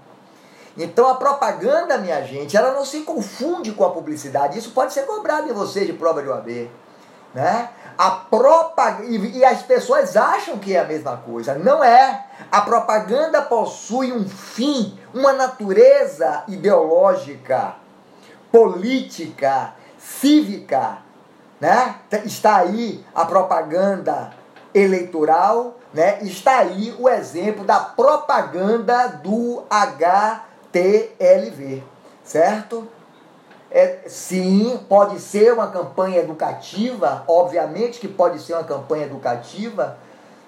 Então 0.76 1.08
a 1.08 1.14
propaganda, 1.14 1.96
minha 1.96 2.20
gente, 2.22 2.54
ela 2.54 2.72
não 2.72 2.84
se 2.84 3.00
confunde 3.00 3.72
com 3.72 3.82
a 3.82 3.90
publicidade. 3.90 4.58
Isso 4.58 4.72
pode 4.72 4.92
ser 4.92 5.06
cobrado 5.06 5.48
em 5.48 5.54
você 5.54 5.86
de 5.86 5.94
prova 5.94 6.22
de 6.22 6.28
OAB. 6.28 6.70
Né? 7.34 7.70
A 7.96 8.10
propaganda, 8.10 9.06
e, 9.10 9.38
e 9.38 9.44
as 9.44 9.62
pessoas 9.62 10.18
acham 10.18 10.58
que 10.58 10.76
é 10.76 10.80
a 10.80 10.84
mesma 10.84 11.16
coisa. 11.16 11.54
Não 11.54 11.82
é. 11.82 12.26
A 12.52 12.60
propaganda 12.60 13.40
possui 13.40 14.12
um 14.12 14.28
fim, 14.28 14.98
uma 15.14 15.32
natureza 15.32 16.44
ideológica, 16.46 17.74
política, 18.52 19.74
cívica. 20.20 20.98
Né? 21.60 21.96
Está 22.24 22.58
aí 22.58 23.04
a 23.14 23.24
propaganda 23.24 24.30
eleitoral, 24.72 25.76
né? 25.92 26.18
está 26.22 26.58
aí 26.58 26.94
o 26.98 27.08
exemplo 27.08 27.64
da 27.64 27.80
propaganda 27.80 29.08
do 29.08 29.64
H 29.68 30.44
TLV, 30.70 31.82
certo? 32.22 32.86
É, 33.70 34.04
sim, 34.06 34.80
pode 34.88 35.18
ser 35.20 35.52
uma 35.52 35.66
campanha 35.66 36.20
educativa, 36.20 37.24
obviamente 37.26 37.98
que 37.98 38.08
pode 38.08 38.40
ser 38.40 38.54
uma 38.54 38.64
campanha 38.64 39.04
educativa, 39.04 39.98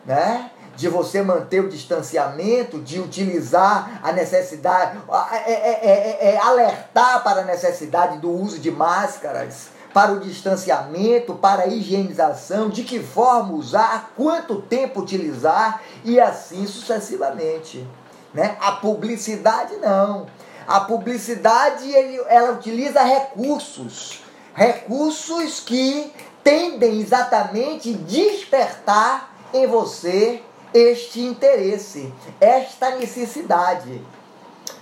né? 0.06 0.50
De 0.80 0.88
você 0.88 1.20
manter 1.20 1.60
o 1.62 1.68
distanciamento, 1.68 2.80
de 2.80 2.98
utilizar 2.98 4.00
a 4.02 4.12
necessidade, 4.12 4.98
é, 5.44 5.52
é, 5.52 6.30
é, 6.30 6.38
alertar 6.38 7.22
para 7.22 7.42
a 7.42 7.44
necessidade 7.44 8.16
do 8.16 8.30
uso 8.30 8.58
de 8.58 8.70
máscaras, 8.70 9.68
para 9.92 10.10
o 10.10 10.20
distanciamento, 10.20 11.34
para 11.34 11.64
a 11.64 11.66
higienização, 11.66 12.70
de 12.70 12.82
que 12.82 12.98
forma 12.98 13.52
usar, 13.52 14.12
quanto 14.16 14.62
tempo 14.62 15.00
utilizar 15.00 15.82
e 16.02 16.18
assim 16.18 16.66
sucessivamente. 16.66 17.86
Né? 18.32 18.56
A 18.58 18.72
publicidade 18.72 19.76
não. 19.76 20.28
A 20.66 20.80
publicidade 20.80 21.90
ele, 21.92 22.24
ela 22.26 22.52
utiliza 22.52 23.02
recursos, 23.02 24.24
recursos 24.54 25.60
que 25.60 26.10
tendem 26.42 27.02
exatamente 27.02 27.92
despertar 27.92 29.30
em 29.52 29.66
você 29.66 30.42
este 30.72 31.20
interesse, 31.20 32.12
esta 32.40 32.96
necessidade. 32.96 34.04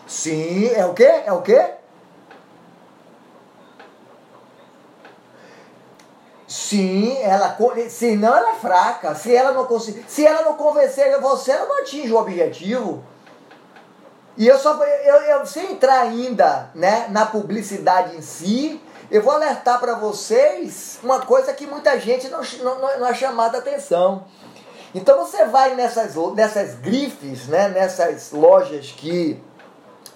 Sim, 0.06 0.68
é 0.74 0.84
o 0.86 0.94
quê? 0.94 1.22
É 1.24 1.32
o 1.32 1.42
quê? 1.42 1.74
Sim, 6.46 7.18
ela 7.22 7.56
se 7.90 8.16
não 8.16 8.34
ela 8.34 8.52
é 8.52 8.54
fraca. 8.54 9.14
Se 9.14 9.34
ela 9.34 9.52
não 9.52 9.66
conseguir, 9.66 10.04
se 10.08 10.26
ela 10.26 10.42
não 10.42 10.54
convencer 10.54 11.20
você, 11.20 11.50
ela 11.50 11.66
não 11.66 11.80
atinge 11.80 12.10
o 12.10 12.16
objetivo. 12.16 13.04
E 14.34 14.46
eu 14.46 14.58
só 14.58 14.82
eu, 14.82 15.14
eu 15.16 15.46
sem 15.46 15.72
entrar 15.72 16.00
ainda 16.00 16.70
né, 16.74 17.06
na 17.10 17.26
publicidade 17.26 18.16
em 18.16 18.22
si, 18.22 18.80
eu 19.10 19.22
vou 19.22 19.32
alertar 19.32 19.80
para 19.80 19.94
vocês 19.94 20.98
uma 21.02 21.20
coisa 21.20 21.52
que 21.52 21.66
muita 21.66 21.98
gente 21.98 22.28
não, 22.28 22.40
não, 22.62 23.00
não 23.00 23.06
é 23.06 23.14
chamada 23.14 23.58
atenção. 23.58 24.24
Então 24.94 25.18
você 25.18 25.44
vai 25.46 25.74
nessas, 25.74 26.14
nessas 26.34 26.74
grifes, 26.74 27.46
né, 27.46 27.68
nessas 27.68 28.32
lojas 28.32 28.92
que 28.96 29.40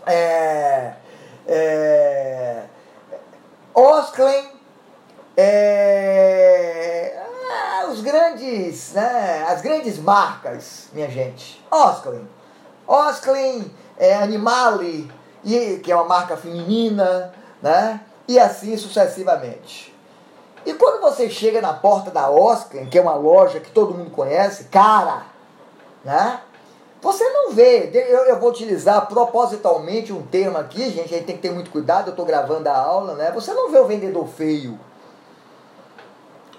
é, 0.07 0.93
é, 1.47 2.63
Osklen, 3.75 4.51
é, 5.37 7.21
ah, 7.51 7.87
os 7.91 8.01
grandes, 8.01 8.93
né, 8.93 9.45
as 9.49 9.61
grandes 9.61 9.99
marcas, 9.99 10.89
minha 10.93 11.11
gente. 11.11 11.63
Osklen, 11.71 12.27
Osklen, 12.87 13.71
é, 13.99 14.15
Animale, 14.15 15.11
e, 15.45 15.79
que 15.83 15.91
é 15.91 15.95
uma 15.95 16.05
marca 16.05 16.37
feminina, 16.37 17.33
né? 17.61 18.01
E 18.29 18.39
assim 18.39 18.77
sucessivamente. 18.77 19.92
E 20.65 20.75
quando 20.75 21.01
você 21.01 21.29
chega 21.29 21.61
na 21.61 21.73
porta 21.73 22.11
da 22.11 22.31
Oscar, 22.31 22.87
que 22.87 22.99
é 22.99 23.03
uma 23.03 23.15
loja 23.15 23.61
que 23.61 23.71
todo 23.71 23.95
mundo 23.95 24.11
conhece, 24.11 24.65
cara, 24.65 25.25
né? 26.05 26.41
Você 27.01 27.29
não 27.31 27.51
vê, 27.51 27.91
eu, 27.93 28.27
eu 28.27 28.39
vou 28.39 28.51
utilizar 28.51 29.07
propositalmente 29.09 30.13
um 30.13 30.23
termo 30.23 30.57
aqui, 30.57 30.89
gente, 30.91 31.13
a 31.13 31.19
gente 31.19 31.27
tem 31.27 31.37
que 31.37 31.43
ter 31.43 31.51
muito 31.51 31.71
cuidado, 31.71 32.09
eu 32.09 32.13
estou 32.13 32.25
gravando 32.25 32.69
a 32.69 32.77
aula, 32.77 33.15
né? 33.15 33.33
Você 33.33 33.53
não 33.53 33.71
vê 33.71 33.79
o 33.79 33.87
vendedor 33.87 34.27
feio, 34.29 34.79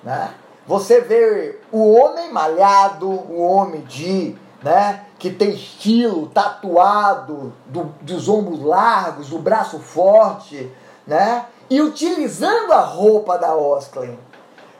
né? 0.04 0.34
Você 0.68 1.00
vê 1.00 1.60
o 1.72 1.94
homem 1.94 2.32
malhado, 2.32 3.10
o 3.10 3.42
homem 3.42 3.82
de 3.82 4.36
né? 4.64 5.06
Que 5.20 5.30
tem 5.30 5.52
estilo, 5.52 6.28
tatuado, 6.28 7.54
do, 7.66 7.94
dos 8.02 8.30
ombros 8.30 8.62
largos, 8.62 9.30
do 9.30 9.38
braço 9.38 9.78
forte, 9.78 10.72
né? 11.06 11.46
E 11.74 11.82
utilizando 11.82 12.72
a 12.72 12.82
roupa 12.82 13.36
da 13.36 13.56
Osklen. 13.56 14.20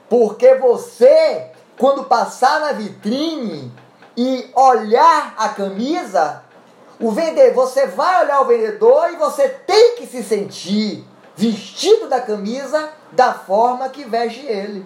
Porque 0.08 0.54
você, 0.54 1.48
quando 1.76 2.04
passar 2.04 2.60
na 2.60 2.72
vitrine 2.72 3.74
e 4.16 4.52
olhar 4.54 5.34
a 5.36 5.50
camisa, 5.50 6.44
o 7.00 7.10
vendedor, 7.10 7.66
você 7.66 7.88
vai 7.88 8.24
olhar 8.24 8.42
o 8.42 8.46
vendedor 8.46 9.10
e 9.12 9.16
você 9.16 9.50
tem 9.50 9.96
que 9.96 10.06
se 10.06 10.24
sentir 10.24 11.04
vestido 11.36 12.08
da 12.08 12.22
camisa 12.22 12.92
da 13.12 13.34
forma 13.34 13.90
que 13.90 14.04
veste 14.04 14.46
ele. 14.46 14.86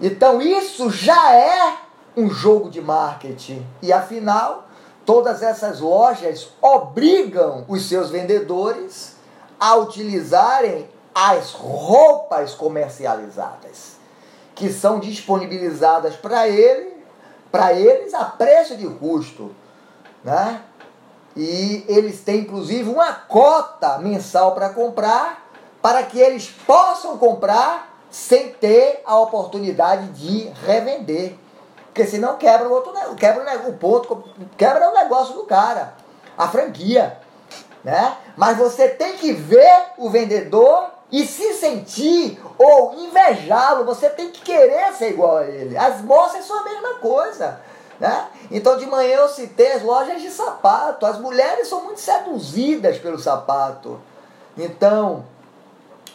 Então 0.00 0.40
isso 0.40 0.88
já 0.88 1.34
é 1.34 1.78
um 2.16 2.30
jogo 2.30 2.70
de 2.70 2.80
marketing. 2.80 3.66
E 3.82 3.92
afinal, 3.92 4.68
todas 5.04 5.42
essas 5.42 5.80
lojas 5.80 6.48
obrigam 6.62 7.64
os 7.66 7.88
seus 7.88 8.08
vendedores 8.08 9.18
a 9.60 9.76
utilizarem 9.76 10.88
as 11.14 11.52
roupas 11.52 12.54
comercializadas, 12.54 13.98
que 14.54 14.72
são 14.72 14.98
disponibilizadas 14.98 16.16
para 16.16 16.48
ele, 16.48 17.04
para 17.52 17.74
eles 17.74 18.14
a 18.14 18.24
preço 18.24 18.76
de 18.76 18.88
custo, 18.88 19.54
né? 20.24 20.62
E 21.36 21.84
eles 21.88 22.20
têm 22.22 22.40
inclusive 22.40 22.88
uma 22.90 23.12
cota 23.12 23.98
mensal 23.98 24.52
para 24.54 24.70
comprar, 24.70 25.48
para 25.82 26.02
que 26.02 26.18
eles 26.18 26.48
possam 26.66 27.18
comprar 27.18 27.90
sem 28.10 28.52
ter 28.52 29.02
a 29.06 29.18
oportunidade 29.18 30.08
de 30.08 30.48
revender. 30.66 31.36
Porque 31.86 32.06
senão 32.06 32.36
quebra 32.36 32.68
o 32.68 32.72
outro 32.72 32.92
quebra 33.16 33.68
o 33.68 33.72
ponto, 33.74 34.24
quebra 34.56 34.90
o 34.90 34.94
negócio 34.94 35.34
do 35.34 35.44
cara, 35.44 35.94
a 36.36 36.48
franquia. 36.48 37.18
Né? 37.82 38.16
Mas 38.36 38.58
você 38.58 38.88
tem 38.88 39.16
que 39.16 39.32
ver 39.32 39.92
o 39.96 40.10
vendedor 40.10 40.90
e 41.10 41.26
se 41.26 41.54
sentir 41.54 42.40
ou 42.58 42.94
invejá-lo, 42.94 43.84
você 43.84 44.08
tem 44.10 44.30
que 44.30 44.42
querer 44.42 44.92
ser 44.92 45.10
igual 45.10 45.38
a 45.38 45.46
ele. 45.46 45.76
As 45.76 46.00
moças 46.02 46.44
são 46.44 46.58
a 46.60 46.64
mesma 46.64 46.94
coisa. 46.94 47.60
Né? 47.98 48.28
Então 48.50 48.76
de 48.76 48.86
manhã 48.86 49.16
eu 49.16 49.28
citei 49.28 49.72
as 49.72 49.82
lojas 49.82 50.20
de 50.20 50.30
sapato. 50.30 51.06
As 51.06 51.18
mulheres 51.18 51.68
são 51.68 51.84
muito 51.84 52.00
seduzidas 52.00 52.98
pelo 52.98 53.18
sapato. 53.18 54.00
Então, 54.56 55.24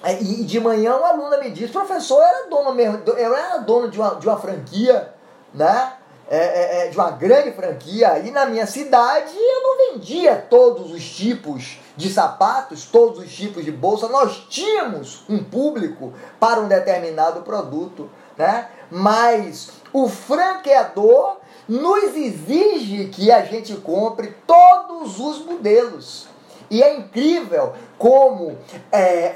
é, 0.03 0.21
e 0.21 0.43
de 0.43 0.59
manhã 0.59 0.95
uma 0.95 1.09
aluna 1.09 1.37
me 1.37 1.49
disse, 1.49 1.73
professor, 1.73 2.21
eu 2.21 2.23
era 2.23 2.47
dona 2.47 2.71
mesmo, 2.71 3.01
eu 3.07 3.35
era 3.35 3.57
dona 3.57 3.87
de 3.87 3.99
uma, 3.99 4.15
de 4.15 4.27
uma 4.27 4.37
franquia, 4.37 5.13
né? 5.53 5.93
É, 6.27 6.37
é, 6.37 6.85
é, 6.85 6.87
de 6.87 6.97
uma 6.97 7.11
grande 7.11 7.51
franquia, 7.51 8.17
e 8.17 8.31
na 8.31 8.47
minha 8.47 8.65
cidade 8.65 9.31
eu 9.37 9.61
não 9.61 9.93
vendia 9.93 10.35
todos 10.35 10.91
os 10.91 11.07
tipos 11.07 11.77
de 11.95 12.09
sapatos, 12.09 12.85
todos 12.85 13.19
os 13.19 13.31
tipos 13.31 13.63
de 13.63 13.71
bolsa, 13.71 14.07
nós 14.07 14.47
tínhamos 14.49 15.23
um 15.29 15.43
público 15.43 16.13
para 16.39 16.59
um 16.59 16.67
determinado 16.67 17.41
produto, 17.41 18.09
né? 18.35 18.69
Mas 18.89 19.69
o 19.93 20.09
franqueador 20.09 21.37
nos 21.67 22.15
exige 22.15 23.05
que 23.09 23.31
a 23.31 23.45
gente 23.45 23.75
compre 23.75 24.35
todos 24.47 25.19
os 25.19 25.45
modelos. 25.45 26.27
E 26.71 26.81
é 26.81 26.95
incrível 26.95 27.73
como 27.99 28.57
é, 28.91 29.35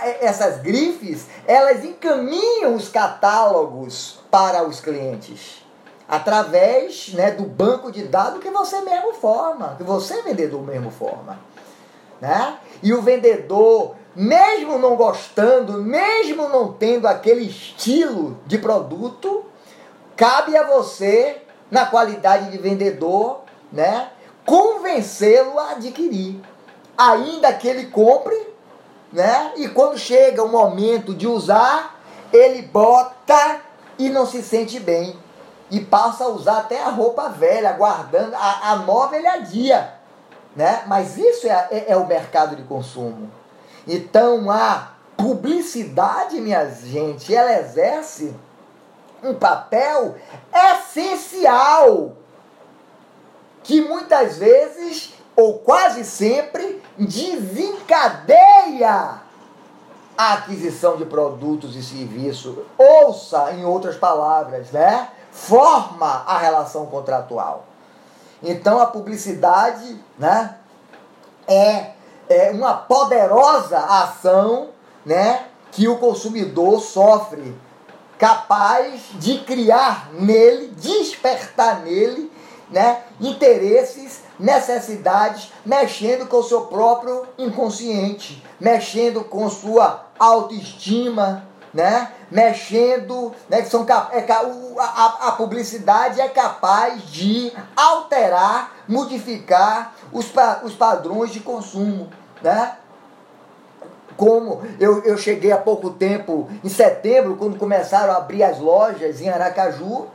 é, 0.00 0.18
essas 0.22 0.62
grifes 0.62 1.26
elas 1.46 1.84
encaminham 1.84 2.74
os 2.74 2.88
catálogos 2.88 4.20
para 4.30 4.66
os 4.66 4.80
clientes 4.80 5.65
através 6.08 7.12
né, 7.12 7.30
do 7.32 7.44
banco 7.44 7.90
de 7.90 8.04
dados 8.04 8.40
que 8.40 8.50
você 8.50 8.80
mesmo 8.82 9.12
forma, 9.14 9.74
que 9.76 9.82
você 9.82 10.22
vendedor 10.22 10.62
mesmo 10.62 10.90
forma, 10.90 11.38
né? 12.20 12.58
E 12.82 12.92
o 12.92 13.02
vendedor, 13.02 13.96
mesmo 14.14 14.78
não 14.78 14.96
gostando, 14.96 15.82
mesmo 15.82 16.48
não 16.48 16.72
tendo 16.72 17.06
aquele 17.06 17.44
estilo 17.44 18.38
de 18.46 18.58
produto, 18.58 19.44
cabe 20.16 20.56
a 20.56 20.66
você 20.66 21.42
na 21.70 21.86
qualidade 21.86 22.50
de 22.50 22.58
vendedor, 22.58 23.40
né? 23.72 24.10
Convencê-lo 24.44 25.58
a 25.58 25.72
adquirir. 25.72 26.40
Ainda 26.96 27.52
que 27.52 27.66
ele 27.66 27.86
compre, 27.86 28.36
né? 29.12 29.52
E 29.56 29.68
quando 29.68 29.98
chega 29.98 30.42
o 30.42 30.48
momento 30.48 31.12
de 31.12 31.26
usar, 31.26 32.00
ele 32.32 32.62
bota 32.62 33.60
e 33.98 34.08
não 34.08 34.24
se 34.24 34.42
sente 34.42 34.78
bem. 34.78 35.25
E 35.70 35.80
passa 35.80 36.24
a 36.24 36.28
usar 36.28 36.58
até 36.58 36.82
a 36.82 36.90
roupa 36.90 37.28
velha, 37.28 37.72
guardando 37.72 38.34
a, 38.34 38.70
a 38.70 38.76
nova 38.76 39.16
ele 39.16 39.26
adia. 39.26 39.94
Né? 40.54 40.84
Mas 40.86 41.18
isso 41.18 41.46
é, 41.46 41.68
é, 41.70 41.84
é 41.88 41.96
o 41.96 42.06
mercado 42.06 42.54
de 42.56 42.62
consumo. 42.62 43.30
Então 43.86 44.50
a 44.50 44.92
publicidade, 45.16 46.40
minha 46.40 46.68
gente, 46.70 47.34
ela 47.34 47.58
exerce 47.58 48.34
um 49.22 49.34
papel 49.34 50.16
essencial 50.52 52.12
que 53.62 53.80
muitas 53.80 54.38
vezes 54.38 55.14
ou 55.34 55.58
quase 55.58 56.04
sempre 56.04 56.80
desencadeia 56.96 58.30
a 60.16 60.32
aquisição 60.34 60.96
de 60.96 61.04
produtos 61.04 61.76
e 61.76 61.82
serviços. 61.82 62.56
Ouça, 62.78 63.52
em 63.52 63.64
outras 63.64 63.96
palavras, 63.96 64.70
né? 64.70 65.10
Forma 65.36 66.24
a 66.26 66.38
relação 66.38 66.86
contratual. 66.86 67.66
Então 68.42 68.80
a 68.80 68.86
publicidade, 68.86 70.02
né, 70.18 70.56
é, 71.46 71.90
é 72.28 72.50
uma 72.52 72.74
poderosa 72.74 73.78
ação, 73.78 74.70
né, 75.04 75.44
que 75.70 75.86
o 75.86 75.98
consumidor 75.98 76.80
sofre 76.80 77.54
capaz 78.18 79.02
de 79.14 79.40
criar 79.40 80.08
nele, 80.14 80.68
despertar 80.68 81.82
nele, 81.82 82.32
né, 82.70 83.02
interesses, 83.20 84.22
necessidades, 84.40 85.52
mexendo 85.64 86.26
com 86.26 86.38
o 86.38 86.42
seu 86.42 86.62
próprio 86.62 87.26
inconsciente, 87.36 88.42
mexendo 88.58 89.22
com 89.22 89.48
sua 89.50 90.06
autoestima, 90.18 91.46
né, 91.74 92.10
mexendo, 92.30 93.32
né, 93.48 93.62
que 93.62 93.68
são 93.68 93.86
é, 94.12 94.26
a, 94.78 95.28
a 95.28 95.32
publicidade 95.32 96.20
é 96.20 96.28
capaz 96.28 97.02
de 97.02 97.52
alterar, 97.76 98.74
modificar 98.88 99.94
os, 100.12 100.32
os 100.62 100.74
padrões 100.74 101.30
de 101.30 101.40
consumo, 101.40 102.08
né? 102.42 102.76
como 104.16 104.62
eu, 104.80 105.02
eu 105.04 105.16
cheguei 105.18 105.52
há 105.52 105.58
pouco 105.58 105.90
tempo, 105.90 106.48
em 106.64 106.68
setembro, 106.68 107.36
quando 107.36 107.58
começaram 107.58 108.12
a 108.12 108.16
abrir 108.16 108.42
as 108.42 108.58
lojas 108.58 109.20
em 109.20 109.28
Aracaju, 109.28 110.06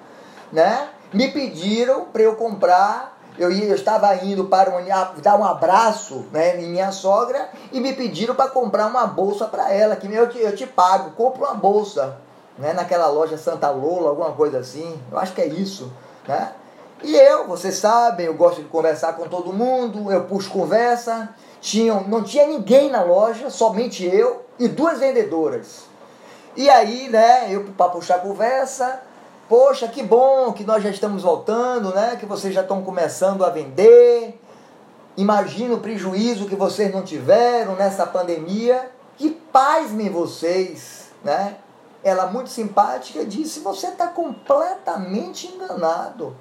né? 0.51 0.89
Me 1.13 1.29
pediram 1.29 2.05
para 2.05 2.23
eu 2.23 2.35
comprar. 2.35 3.19
Eu, 3.41 3.51
ia, 3.51 3.65
eu 3.65 3.75
estava 3.75 4.13
indo 4.23 4.45
para 4.45 4.69
um, 4.69 5.21
dar 5.21 5.39
um 5.39 5.43
abraço 5.43 6.25
né, 6.31 6.61
em 6.61 6.69
minha 6.69 6.91
sogra 6.91 7.49
e 7.71 7.79
me 7.79 7.91
pediram 7.93 8.35
para 8.35 8.49
comprar 8.51 8.85
uma 8.85 9.07
bolsa 9.07 9.47
para 9.47 9.73
ela, 9.73 9.95
que 9.95 10.05
eu 10.13 10.29
te, 10.29 10.37
eu 10.37 10.55
te 10.55 10.67
pago, 10.67 11.11
compro 11.11 11.43
uma 11.43 11.55
bolsa, 11.55 12.17
né, 12.55 12.71
naquela 12.71 13.07
loja 13.07 13.39
Santa 13.39 13.71
Lola, 13.71 14.09
alguma 14.09 14.33
coisa 14.33 14.59
assim. 14.59 15.01
Eu 15.11 15.17
acho 15.17 15.33
que 15.33 15.41
é 15.41 15.47
isso, 15.47 15.91
né? 16.27 16.51
E 17.01 17.15
eu, 17.15 17.47
vocês 17.47 17.75
sabem, 17.77 18.27
eu 18.27 18.35
gosto 18.35 18.61
de 18.61 18.67
conversar 18.67 19.13
com 19.13 19.27
todo 19.27 19.51
mundo, 19.51 20.11
eu 20.11 20.25
puxo 20.25 20.51
conversa. 20.51 21.29
Tinham, 21.59 22.03
não 22.07 22.23
tinha 22.23 22.45
ninguém 22.45 22.91
na 22.91 23.01
loja, 23.01 23.49
somente 23.49 24.05
eu 24.05 24.45
e 24.59 24.67
duas 24.67 24.99
vendedoras. 24.99 25.85
E 26.55 26.69
aí, 26.69 27.09
né, 27.09 27.47
eu 27.49 27.63
para 27.75 27.89
puxar 27.89 28.19
conversa, 28.19 29.01
poxa, 29.51 29.85
que 29.89 30.01
bom 30.01 30.53
que 30.53 30.63
nós 30.63 30.81
já 30.81 30.89
estamos 30.89 31.23
voltando, 31.23 31.93
né? 31.93 32.15
Que 32.17 32.25
vocês 32.25 32.53
já 32.53 32.61
estão 32.61 32.81
começando 32.81 33.43
a 33.43 33.49
vender. 33.49 34.39
Imagina 35.17 35.73
o 35.73 35.81
prejuízo 35.81 36.47
que 36.47 36.55
vocês 36.55 36.89
não 36.89 37.01
tiveram 37.01 37.75
nessa 37.75 38.05
pandemia. 38.05 38.89
Que 39.17 39.29
paz-me 39.29 40.07
vocês, 40.07 41.09
né? 41.21 41.57
Ela 42.01 42.27
muito 42.27 42.49
simpática 42.49 43.25
disse: 43.25 43.59
"Você 43.59 43.87
está 43.87 44.07
completamente 44.07 45.47
enganado" 45.47 46.33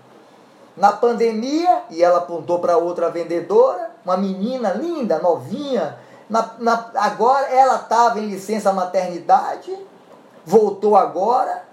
na 0.77 0.93
pandemia, 0.93 1.83
e 1.91 2.05
ela 2.05 2.19
apontou 2.19 2.61
para 2.61 2.79
outra 2.79 3.11
vendedora, 3.11 3.91
uma 4.05 4.17
menina 4.17 4.71
linda, 4.73 5.19
novinha, 5.19 5.99
na, 6.29 6.55
na, 6.61 6.91
agora 6.95 7.49
ela 7.49 7.75
estava 7.75 8.21
em 8.21 8.27
licença 8.27 8.73
maternidade, 8.73 9.77
voltou 10.47 10.97
agora, 10.97 11.70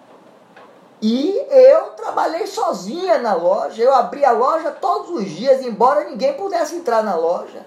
e 1.02 1.46
eu 1.50 1.92
trabalhei 1.92 2.48
sozinha 2.48 3.20
na 3.20 3.34
loja, 3.36 3.84
eu 3.84 3.94
abri 3.94 4.26
a 4.26 4.32
loja 4.32 4.72
todos 4.72 5.12
os 5.12 5.30
dias, 5.30 5.62
embora 5.62 6.10
ninguém 6.10 6.34
pudesse 6.34 6.76
entrar 6.76 7.04
na 7.04 7.16
loja. 7.16 7.66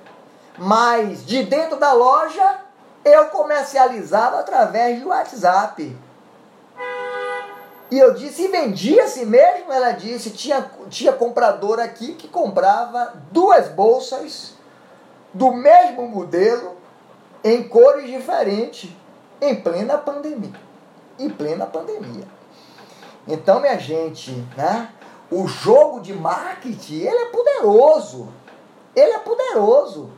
Mas 0.59 1.25
de 1.25 1.45
dentro 1.45 1.77
da 1.77 1.93
loja, 1.93 2.59
eu 3.05 3.27
comercializava 3.27 4.41
através 4.41 5.01
do 5.01 5.09
WhatsApp. 5.09 5.97
E 7.91 7.99
eu 7.99 8.15
disse, 8.15 8.43
e 8.43 8.49
vendia-se 8.49 9.25
mesmo? 9.25 9.73
Ela 9.73 9.93
disse, 9.93 10.31
tinha, 10.31 10.69
tinha 10.89 11.13
comprador 11.13 11.81
aqui 11.81 12.15
que 12.15 12.29
comprava 12.29 13.15
duas 13.31 13.69
bolsas 13.69 14.55
do 15.33 15.53
mesmo 15.53 16.09
modelo, 16.09 16.77
em 17.43 17.63
cores 17.63 18.09
diferentes, 18.09 18.91
em 19.41 19.55
plena 19.55 19.97
pandemia. 19.97 20.53
Em 21.19 21.31
plena 21.31 21.67
pandemia. 21.67 22.40
Então, 23.27 23.61
minha 23.61 23.79
gente, 23.79 24.33
né? 24.57 24.89
O 25.31 25.47
jogo 25.47 26.01
de 26.01 26.13
marketing, 26.13 27.01
ele 27.01 27.19
é 27.19 27.27
poderoso. 27.27 28.29
Ele 28.95 29.13
é 29.13 29.19
poderoso. 29.19 30.11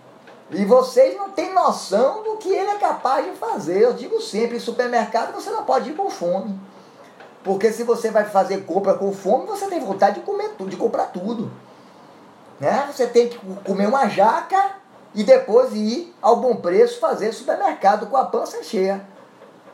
E 0.51 0.65
vocês 0.65 1.17
não 1.17 1.31
têm 1.31 1.53
noção 1.53 2.23
do 2.23 2.37
que 2.37 2.49
ele 2.49 2.71
é 2.71 2.79
capaz 2.79 3.25
de 3.25 3.33
fazer. 3.33 3.81
Eu 3.81 3.93
digo 3.93 4.21
sempre, 4.21 4.57
em 4.57 4.61
supermercado 4.61 5.33
você 5.33 5.51
não 5.51 5.65
pode 5.65 5.91
ir 5.91 5.95
com 5.95 6.11
fome. 6.11 6.59
Porque 7.43 7.73
se 7.73 7.83
você 7.83 8.11
vai 8.11 8.25
fazer 8.25 8.65
compra 8.65 8.95
com 8.95 9.12
fome, 9.12 9.47
você 9.47 9.67
tem 9.67 9.81
vontade 9.81 10.21
de 10.21 10.27
comer 10.27 10.51
tudo, 10.51 10.71
de 10.71 10.77
comprar 10.77 11.07
tudo. 11.07 11.51
Né? 12.61 12.88
Você 12.93 13.07
tem 13.07 13.29
que 13.29 13.38
comer 13.65 13.87
uma 13.87 14.09
jaca 14.09 14.77
e 15.15 15.25
depois 15.25 15.73
ir 15.75 16.15
ao 16.23 16.37
bom 16.37 16.57
preço 16.57 17.01
fazer 17.01 17.33
supermercado 17.33 18.07
com 18.07 18.17
a 18.17 18.25
pança 18.25 18.62
cheia. 18.62 19.05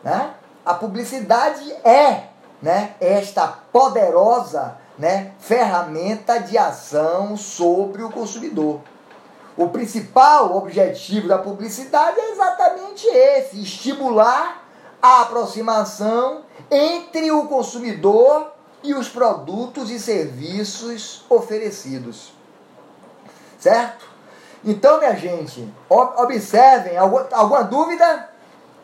Né? 0.02 0.32
A 0.64 0.74
publicidade 0.74 1.70
é 1.84 2.28
né, 2.60 2.94
esta 3.00 3.46
poderosa 3.46 4.76
né, 4.98 5.32
ferramenta 5.38 6.38
de 6.38 6.58
ação 6.58 7.36
sobre 7.36 8.02
o 8.02 8.10
consumidor. 8.10 8.80
O 9.56 9.68
principal 9.68 10.56
objetivo 10.56 11.28
da 11.28 11.38
publicidade 11.38 12.18
é 12.20 12.30
exatamente 12.30 13.06
esse: 13.06 13.60
estimular 13.60 14.64
a 15.00 15.22
aproximação 15.22 16.42
entre 16.70 17.30
o 17.30 17.46
consumidor 17.46 18.52
e 18.82 18.94
os 18.94 19.08
produtos 19.08 19.90
e 19.90 19.98
serviços 19.98 21.24
oferecidos. 21.28 22.32
Certo? 23.58 24.06
Então, 24.64 24.98
minha 24.98 25.14
gente, 25.16 25.68
observem, 25.88 26.96
alguma 26.96 27.62
dúvida? 27.62 28.28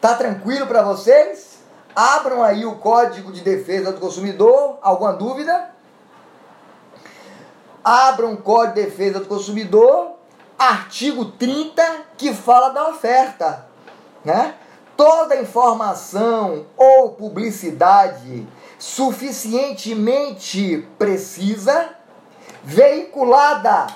Tá 0.01 0.15
tranquilo 0.15 0.67
para 0.67 0.83
vocês? 0.83 1.54
Abram 1.95 2.43
aí 2.43 2.67
o 2.67 2.75
Código 2.77 3.31
de 3.31 3.41
Defesa 3.41 3.93
do 3.93 4.01
Consumidor. 4.01 4.79
Alguma 4.83 5.13
dúvida? 5.13 5.71
Abram 7.85 8.33
o 8.33 8.37
Código 8.37 8.75
de 8.75 8.83
Defesa 8.83 9.21
do 9.21 9.27
Consumidor, 9.27 10.15
artigo 10.59 11.27
30, 11.27 11.83
que 12.17 12.35
fala 12.35 12.71
da 12.71 12.89
oferta, 12.89 13.67
né? 14.25 14.55
Toda 14.97 15.41
informação 15.41 16.67
ou 16.77 17.13
publicidade 17.13 18.47
suficientemente 18.79 20.89
precisa, 20.99 21.91
veiculada 22.63 23.87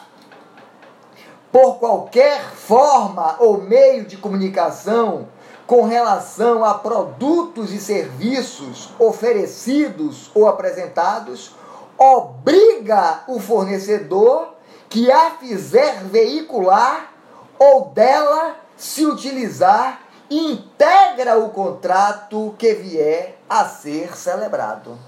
por 1.50 1.78
qualquer 1.78 2.42
forma 2.42 3.36
ou 3.38 3.62
meio 3.62 4.04
de 4.04 4.16
comunicação 4.16 5.28
com 5.68 5.82
relação 5.82 6.64
a 6.64 6.72
produtos 6.72 7.70
e 7.74 7.78
serviços 7.78 8.88
oferecidos 8.98 10.30
ou 10.34 10.48
apresentados, 10.48 11.54
obriga 11.98 13.24
o 13.28 13.38
fornecedor 13.38 14.54
que 14.88 15.12
a 15.12 15.32
fizer 15.32 16.04
veicular 16.04 17.12
ou 17.58 17.90
dela 17.90 18.56
se 18.78 19.04
utilizar 19.04 20.00
integra 20.30 21.38
o 21.38 21.50
contrato 21.50 22.54
que 22.58 22.72
vier 22.72 23.38
a 23.46 23.66
ser 23.66 24.16
celebrado. 24.16 24.98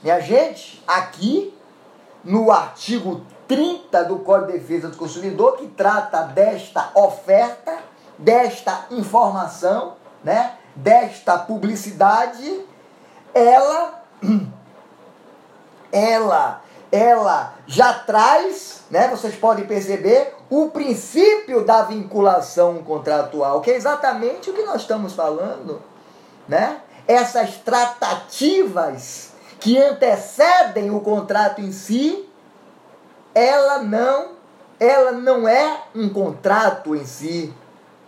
Minha 0.00 0.20
gente, 0.20 0.84
aqui 0.86 1.52
no 2.22 2.52
artigo 2.52 3.22
30 3.48 4.04
do 4.04 4.20
Código 4.20 4.52
de 4.52 4.58
Defesa 4.58 4.88
do 4.88 4.96
Consumidor, 4.96 5.56
que 5.56 5.66
trata 5.66 6.22
desta 6.22 6.92
oferta, 6.94 7.76
desta 8.18 8.86
informação, 8.90 9.94
né, 10.22 10.54
desta 10.74 11.38
publicidade, 11.38 12.64
ela 13.34 14.02
ela 15.92 16.64
ela 16.94 17.54
já 17.66 17.92
traz, 17.92 18.84
né, 18.88 19.08
vocês 19.08 19.34
podem 19.34 19.66
perceber, 19.66 20.32
o 20.48 20.70
princípio 20.70 21.64
da 21.64 21.82
vinculação 21.82 22.84
contratual, 22.84 23.60
que 23.60 23.72
é 23.72 23.74
exatamente 23.74 24.50
o 24.50 24.52
que 24.52 24.62
nós 24.62 24.82
estamos 24.82 25.12
falando, 25.12 25.82
né? 26.46 26.80
Essas 27.08 27.56
tratativas 27.56 29.32
que 29.58 29.76
antecedem 29.76 30.90
o 30.92 31.00
contrato 31.00 31.60
em 31.60 31.72
si, 31.72 32.28
ela 33.34 33.82
não, 33.82 34.28
ela 34.78 35.10
não 35.10 35.48
é 35.48 35.82
um 35.96 36.08
contrato 36.08 36.94
em 36.94 37.04
si, 37.04 37.52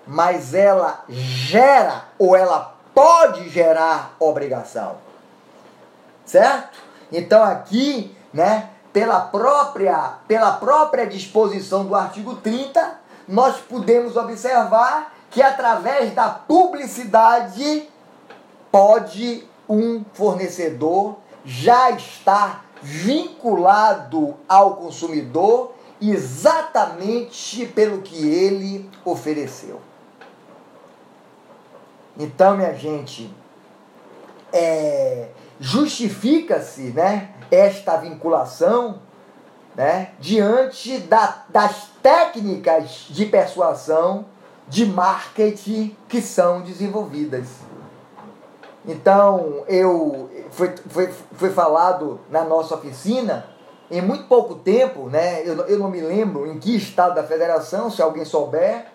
mas 0.06 0.54
ela 0.54 1.04
gera 1.08 2.04
ou 2.18 2.36
ela 2.36 2.74
pode 2.94 3.48
gerar 3.48 4.14
obrigação. 4.18 4.96
Certo? 6.24 6.78
Então 7.12 7.42
aqui, 7.42 8.16
né, 8.32 8.70
pela 8.92 9.20
própria, 9.20 10.14
pela 10.26 10.52
própria 10.52 11.06
disposição 11.06 11.84
do 11.84 11.94
artigo 11.94 12.36
30, 12.36 13.00
nós 13.28 13.56
podemos 13.56 14.16
observar 14.16 15.12
que 15.30 15.42
através 15.42 16.14
da 16.14 16.28
publicidade 16.28 17.88
pode 18.70 19.46
um 19.68 20.04
fornecedor 20.14 21.16
já 21.44 21.90
estar 21.90 22.64
vinculado 22.80 24.34
ao 24.48 24.76
consumidor 24.76 25.74
exatamente 26.00 27.66
pelo 27.66 28.02
que 28.02 28.28
ele 28.28 28.88
ofereceu. 29.04 29.80
Então, 32.18 32.56
minha 32.56 32.74
gente, 32.74 33.30
é, 34.52 35.28
justifica-se, 35.60 36.92
né, 36.92 37.30
esta 37.50 37.96
vinculação 37.96 39.00
né, 39.74 40.12
diante 40.18 40.98
da, 40.98 41.44
das 41.50 41.88
técnicas 42.02 43.06
de 43.10 43.26
persuasão, 43.26 44.24
de 44.68 44.86
marketing 44.86 45.96
que 46.08 46.20
são 46.20 46.62
desenvolvidas. 46.62 47.46
Então, 48.86 49.64
eu 49.68 50.30
foi, 50.50 50.74
foi, 50.88 51.12
foi 51.32 51.50
falado 51.50 52.20
na 52.30 52.42
nossa 52.42 52.74
oficina, 52.74 53.46
em 53.90 54.00
muito 54.00 54.24
pouco 54.24 54.54
tempo, 54.56 55.08
né, 55.08 55.42
eu, 55.44 55.54
eu 55.66 55.78
não 55.78 55.90
me 55.90 56.00
lembro 56.00 56.46
em 56.46 56.58
que 56.58 56.74
estado 56.74 57.14
da 57.14 57.22
federação, 57.22 57.90
se 57.90 58.00
alguém 58.00 58.24
souber, 58.24 58.86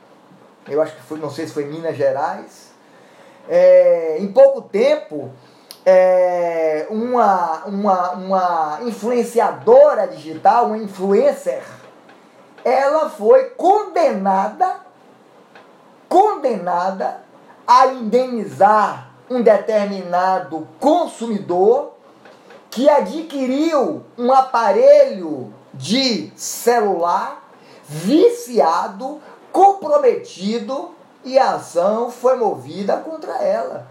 eu 0.67 0.81
acho 0.81 0.95
que 0.95 1.01
foi, 1.03 1.19
não 1.19 1.29
sei 1.29 1.47
se 1.47 1.53
foi 1.53 1.65
Minas 1.65 1.95
Gerais, 1.95 2.60
é, 3.49 4.17
em 4.19 4.27
pouco 4.31 4.61
tempo, 4.61 5.31
é, 5.85 6.85
uma, 6.89 7.65
uma, 7.65 8.11
uma 8.11 8.79
influenciadora 8.83 10.07
digital, 10.07 10.67
uma 10.67 10.77
influencer, 10.77 11.63
ela 12.63 13.09
foi 13.09 13.45
condenada, 13.51 14.77
condenada 16.07 17.21
a 17.65 17.87
indenizar 17.87 19.11
um 19.29 19.41
determinado 19.41 20.67
consumidor 20.79 21.93
que 22.69 22.89
adquiriu 22.89 24.03
um 24.17 24.31
aparelho 24.31 25.53
de 25.73 26.31
celular 26.35 27.49
viciado, 27.87 29.21
comprometido 29.51 30.91
e 31.23 31.37
a 31.37 31.55
ação 31.55 32.09
foi 32.11 32.35
movida 32.35 32.97
contra 32.97 33.33
ela, 33.43 33.87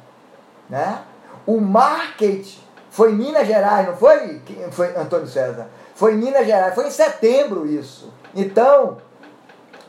né? 0.68 1.02
O 1.46 1.60
marketing 1.60 2.60
foi 2.90 3.12
em 3.12 3.16
Minas 3.16 3.46
Gerais, 3.46 3.86
não 3.86 3.96
foi? 3.96 4.42
Foi 4.72 4.96
Antônio 4.96 5.26
César. 5.26 5.68
Foi 5.94 6.14
em 6.14 6.16
Minas 6.16 6.44
Gerais, 6.44 6.74
foi 6.74 6.88
em 6.88 6.90
setembro 6.90 7.66
isso. 7.66 8.12
Então, 8.34 8.98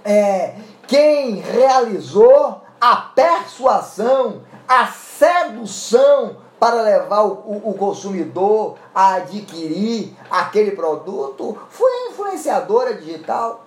é, 0.05 0.55
quem 0.87 1.35
realizou 1.35 2.61
a 2.79 2.95
persuasão, 2.95 4.41
a 4.67 4.87
sedução 4.87 6.37
para 6.59 6.81
levar 6.81 7.21
o, 7.23 7.31
o, 7.31 7.69
o, 7.71 7.73
consumidor 7.73 8.77
a 8.93 9.15
adquirir 9.15 10.15
aquele 10.29 10.71
produto 10.71 11.57
foi 11.69 11.91
a 11.91 12.11
influenciadora 12.11 12.93
digital. 12.93 13.65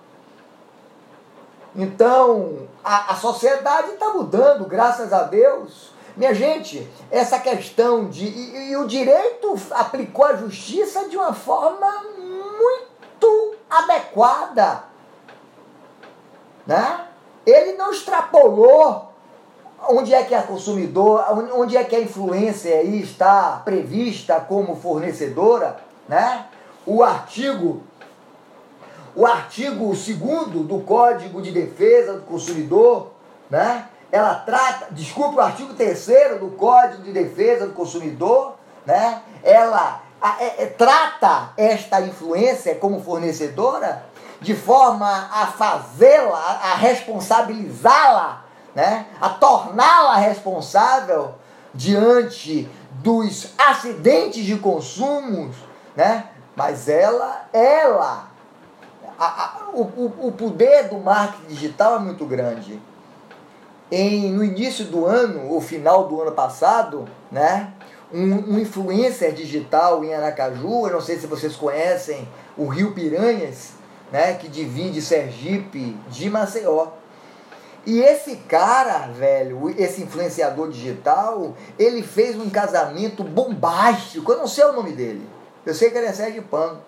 Então, 1.75 2.67
a, 2.85 3.13
a 3.13 3.15
sociedade 3.15 3.93
está 3.93 4.13
mudando, 4.13 4.65
graças 4.65 5.11
a 5.11 5.23
Deus. 5.23 5.89
Minha 6.15 6.35
gente, 6.35 6.87
essa 7.09 7.39
questão 7.39 8.07
de. 8.07 8.25
E, 8.25 8.69
e, 8.69 8.77
o 8.77 8.85
direito 8.85 9.57
aplicou 9.71 10.23
a 10.23 10.35
justiça 10.35 11.09
de 11.09 11.17
uma 11.17 11.33
forma 11.33 11.91
muito 12.19 13.55
adequada. 13.67 14.83
Né? 16.65 17.07
Ele 17.45 17.73
não 17.73 17.91
extrapolou 17.91 19.11
onde 19.89 20.13
é 20.13 20.23
que 20.23 20.35
a 20.35 20.43
consumidor, 20.43 21.25
onde 21.53 21.75
é 21.75 21.83
que 21.83 21.95
a 21.95 21.99
influência 21.99 22.75
aí 22.75 23.01
está 23.01 23.61
prevista 23.65 24.39
como 24.39 24.75
fornecedora, 24.75 25.77
né? 26.07 26.45
O 26.85 27.03
artigo 27.03 27.81
o 29.15 29.25
artigo 29.25 29.87
2 29.87 30.07
do 30.65 30.83
Código 30.85 31.41
de 31.41 31.51
Defesa 31.51 32.13
do 32.13 32.21
Consumidor, 32.21 33.11
né? 33.49 33.87
ela 34.11 34.35
trata, 34.35 34.87
desculpe, 34.91 35.35
o 35.35 35.41
artigo 35.41 35.73
3 35.73 36.39
do 36.39 36.49
Código 36.57 37.03
de 37.03 37.11
Defesa 37.11 37.67
do 37.67 37.73
Consumidor, 37.73 38.55
né? 38.85 39.21
ela 39.41 40.01
é, 40.39 40.63
é, 40.63 40.65
trata 40.67 41.51
esta 41.55 42.01
influência 42.01 42.75
como 42.75 43.01
fornecedora 43.01 44.05
de 44.41 44.55
forma 44.55 45.29
a 45.31 45.47
fazê-la, 45.47 46.37
a 46.37 46.75
responsabilizá-la, 46.75 48.43
né? 48.73 49.05
a 49.21 49.29
torná-la 49.29 50.17
responsável 50.17 51.35
diante 51.73 52.69
dos 52.91 53.53
acidentes 53.57 54.43
de 54.43 54.57
consumo, 54.57 55.51
né? 55.95 56.25
mas 56.55 56.89
ela, 56.89 57.47
ela, 57.53 58.34
a, 59.17 59.25
a, 59.25 59.69
o, 59.73 60.27
o 60.27 60.31
poder 60.31 60.89
do 60.89 60.97
marketing 60.97 61.47
digital 61.47 61.95
é 61.95 61.99
muito 61.99 62.25
grande. 62.25 62.81
Em, 63.91 64.31
no 64.31 64.43
início 64.43 64.85
do 64.85 65.05
ano, 65.05 65.49
ou 65.49 65.61
final 65.61 66.07
do 66.07 66.21
ano 66.21 66.31
passado, 66.31 67.07
né? 67.31 67.73
um, 68.13 68.55
um 68.55 68.59
influencer 68.59 69.33
digital 69.33 70.03
em 70.03 70.13
Aracaju, 70.13 70.87
eu 70.87 70.93
não 70.93 71.01
sei 71.01 71.17
se 71.17 71.27
vocês 71.27 71.55
conhecem 71.55 72.27
o 72.57 72.67
Rio 72.67 72.93
Piranhas, 72.93 73.71
né, 74.11 74.33
que 74.35 74.47
divide 74.47 75.01
Sergipe 75.01 75.97
de 76.09 76.29
Maceió. 76.29 76.87
E 77.85 77.99
esse 77.99 78.37
cara, 78.37 79.07
velho, 79.11 79.73
esse 79.77 80.01
influenciador 80.01 80.69
digital, 80.69 81.53
ele 81.77 82.01
fez 82.01 82.35
um 82.35 82.49
casamento 82.49 83.23
bombástico. 83.23 84.31
Eu 84.31 84.39
não 84.39 84.47
sei 84.47 84.63
o 84.65 84.73
nome 84.73 84.91
dele. 84.91 85.27
Eu 85.63 85.73
sei 85.73 85.91
que 85.91 85.97
ele 85.97 86.07
é 86.07 86.13
Sérgio 86.13 86.41
Pano. 86.43 86.79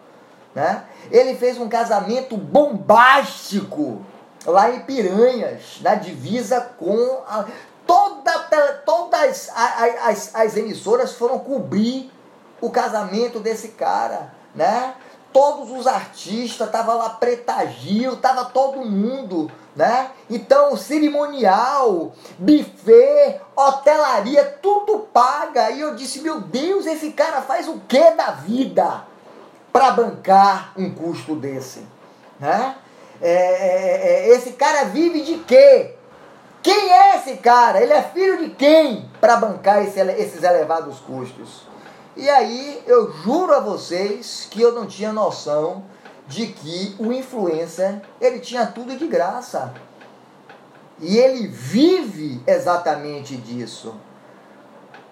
Né? 0.56 0.84
Ele 1.12 1.36
fez 1.36 1.58
um 1.60 1.70
casamento 1.70 2.36
bombástico 2.36 4.02
lá 4.46 4.72
em 4.72 4.80
Piranhas, 4.82 5.80
na 5.82 5.96
divisa 5.96 6.62
com 6.78 7.22
a, 7.28 7.46
toda, 7.86 8.40
todas 8.86 9.50
as, 9.56 9.98
as, 10.04 10.36
as 10.36 10.58
emissoras 10.58 11.14
foram 11.14 11.40
cobrir 11.40 12.12
o 12.60 12.70
casamento 12.70 13.40
desse 13.40 13.70
cara, 13.70 14.34
né? 14.54 14.96
Todos 15.32 15.70
os 15.70 15.86
artistas, 15.86 16.72
tava 16.72 16.94
lá 16.96 17.10
Preta 17.12 17.66
Gil, 17.68 18.18
tava 18.18 18.46
todo 18.46 18.80
mundo, 18.80 19.52
né? 19.76 20.10
Então, 20.30 20.76
cerimonial, 20.76 22.14
buffet, 22.40 23.40
hotelaria, 23.56 24.44
tudo 24.62 25.00
paga. 25.14 25.70
E 25.70 25.82
eu 25.82 25.94
disse, 25.96 26.22
meu 26.22 26.42
Deus, 26.42 26.88
esse 26.88 27.12
cara 27.12 27.42
faz 27.42 27.68
o 27.68 27.80
que 27.88 28.12
da 28.12 28.32
vida 28.32 29.06
para 29.78 29.92
bancar 29.92 30.74
um 30.76 30.90
custo 30.90 31.36
desse, 31.36 31.86
né? 32.40 32.76
É, 33.22 33.32
é, 33.32 34.28
é, 34.28 34.30
esse 34.30 34.54
cara 34.54 34.86
vive 34.86 35.22
de 35.22 35.38
quê? 35.40 35.94
Quem 36.64 36.92
é 36.92 37.18
esse 37.18 37.38
cara? 37.38 37.80
Ele 37.80 37.94
é 37.94 38.02
filho 38.02 38.40
de 38.40 38.56
quem 38.56 39.08
para 39.22 39.38
bancar 39.38 39.84
esse, 39.84 40.00
esses 40.00 40.42
elevados 40.42 40.98
custos? 41.00 41.62
E 42.16 42.28
aí 42.28 42.82
eu 42.88 43.12
juro 43.12 43.54
a 43.54 43.60
vocês 43.60 44.48
que 44.50 44.60
eu 44.60 44.72
não 44.72 44.88
tinha 44.88 45.14
noção 45.14 45.84
de 46.28 46.48
que 46.48 46.96
o 46.98 47.14
influencer 47.14 48.02
ele 48.20 48.40
tinha 48.40 48.66
tudo 48.66 48.98
de 48.98 49.06
graça. 49.06 49.76
E 51.00 51.20
ele 51.20 51.48
vive 51.48 52.42
exatamente 52.48 53.38
disso. 53.38 53.94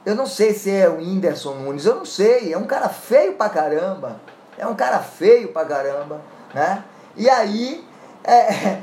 Eu 0.03 0.15
não 0.15 0.25
sei 0.25 0.53
se 0.55 0.71
é 0.71 0.89
o 0.89 0.97
Whindersson 0.97 1.53
Nunes, 1.53 1.85
eu 1.85 1.95
não 1.95 2.05
sei. 2.05 2.51
É 2.51 2.57
um 2.57 2.65
cara 2.65 2.89
feio 2.89 3.33
pra 3.33 3.47
caramba. 3.49 4.19
É 4.57 4.65
um 4.65 4.75
cara 4.75 4.99
feio 4.99 5.49
pra 5.49 5.65
caramba, 5.65 6.21
né? 6.53 6.83
E 7.15 7.29
aí, 7.29 7.85
é, 8.23 8.81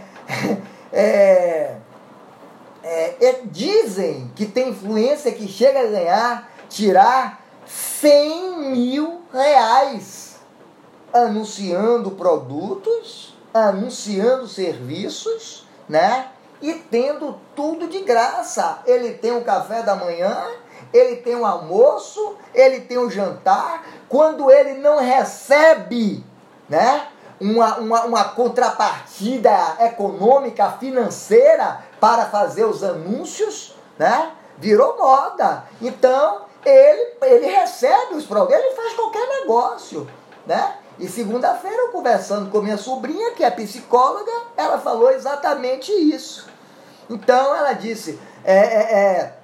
é, 0.93 1.77
é, 2.83 3.17
é, 3.21 3.41
dizem 3.45 4.31
que 4.35 4.47
tem 4.47 4.71
influência 4.71 5.33
que 5.33 5.49
chega 5.49 5.81
a 5.81 5.87
ganhar, 5.87 6.51
tirar 6.69 7.43
100 7.67 8.73
mil 8.73 9.23
reais 9.33 10.33
anunciando 11.13 12.13
produtos, 12.13 13.37
anunciando 13.53 14.49
serviços, 14.49 15.67
né? 15.89 16.29
E 16.61 16.75
tendo 16.75 17.39
tudo 17.55 17.89
de 17.89 18.01
graça. 18.01 18.81
Ele 18.87 19.15
tem 19.15 19.37
o 19.37 19.45
café 19.45 19.83
da 19.83 19.95
manhã, 19.95 20.47
ele 20.93 21.17
tem 21.17 21.35
o 21.35 21.47
almoço, 21.47 22.37
ele 22.55 22.81
tem 22.81 22.99
o 22.99 23.11
jantar. 23.11 23.85
Quando 24.09 24.51
ele 24.51 24.75
não 24.75 24.99
recebe, 24.99 26.25
né? 26.69 27.09
Uma, 27.41 27.79
uma, 27.79 28.05
uma 28.05 28.25
contrapartida 28.25 29.51
econômica, 29.81 30.71
financeira 30.73 31.81
para 31.99 32.27
fazer 32.27 32.65
os 32.65 32.85
anúncios, 32.85 33.75
né? 33.99 34.33
Virou 34.59 34.97
moda. 34.97 35.65
Então, 35.81 36.43
ele, 36.65 37.17
ele 37.23 37.47
recebe 37.47 38.15
os 38.15 38.25
programas, 38.25 38.65
ele 38.65 38.77
faz 38.77 38.93
qualquer 38.95 39.27
negócio, 39.41 40.07
né? 40.47 40.77
E 40.99 41.09
segunda-feira, 41.09 41.89
conversando 41.91 42.51
com 42.51 42.61
minha 42.61 42.77
sobrinha, 42.77 43.33
que 43.33 43.43
é 43.43 43.51
psicóloga, 43.51 44.31
ela 44.57 44.79
falou 44.79 45.11
exatamente 45.11 45.91
isso. 45.91 46.49
Então, 47.11 47.57
ela 47.57 47.73
disse, 47.73 48.21
é, 48.45 48.57
é, 48.57 48.95
é 48.95 49.35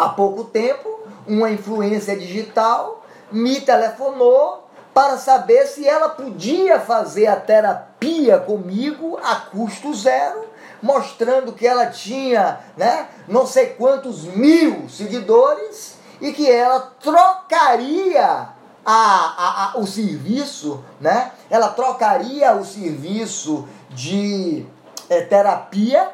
há 0.00 0.08
pouco 0.08 0.44
tempo, 0.44 1.00
uma 1.26 1.50
influência 1.50 2.16
digital 2.16 3.04
me 3.30 3.60
telefonou 3.60 4.68
para 4.92 5.16
saber 5.18 5.66
se 5.66 5.86
ela 5.86 6.08
podia 6.08 6.80
fazer 6.80 7.26
a 7.26 7.36
terapia 7.36 8.38
comigo 8.38 9.18
a 9.22 9.36
custo 9.36 9.94
zero 9.94 10.50
mostrando 10.82 11.52
que 11.52 11.66
ela 11.66 11.86
tinha, 11.86 12.58
né, 12.76 13.06
não 13.28 13.46
sei 13.46 13.66
quantos 13.66 14.24
mil 14.24 14.88
seguidores 14.88 15.96
e 16.20 16.32
que 16.32 16.50
ela 16.50 16.80
trocaria 17.00 18.24
a, 18.24 18.52
a, 18.84 19.72
a, 19.74 19.78
o 19.78 19.86
serviço, 19.86 20.82
né? 21.00 21.32
Ela 21.50 21.68
trocaria 21.68 22.54
o 22.54 22.64
serviço 22.64 23.68
de 23.90 24.66
é, 25.08 25.20
terapia 25.20 26.10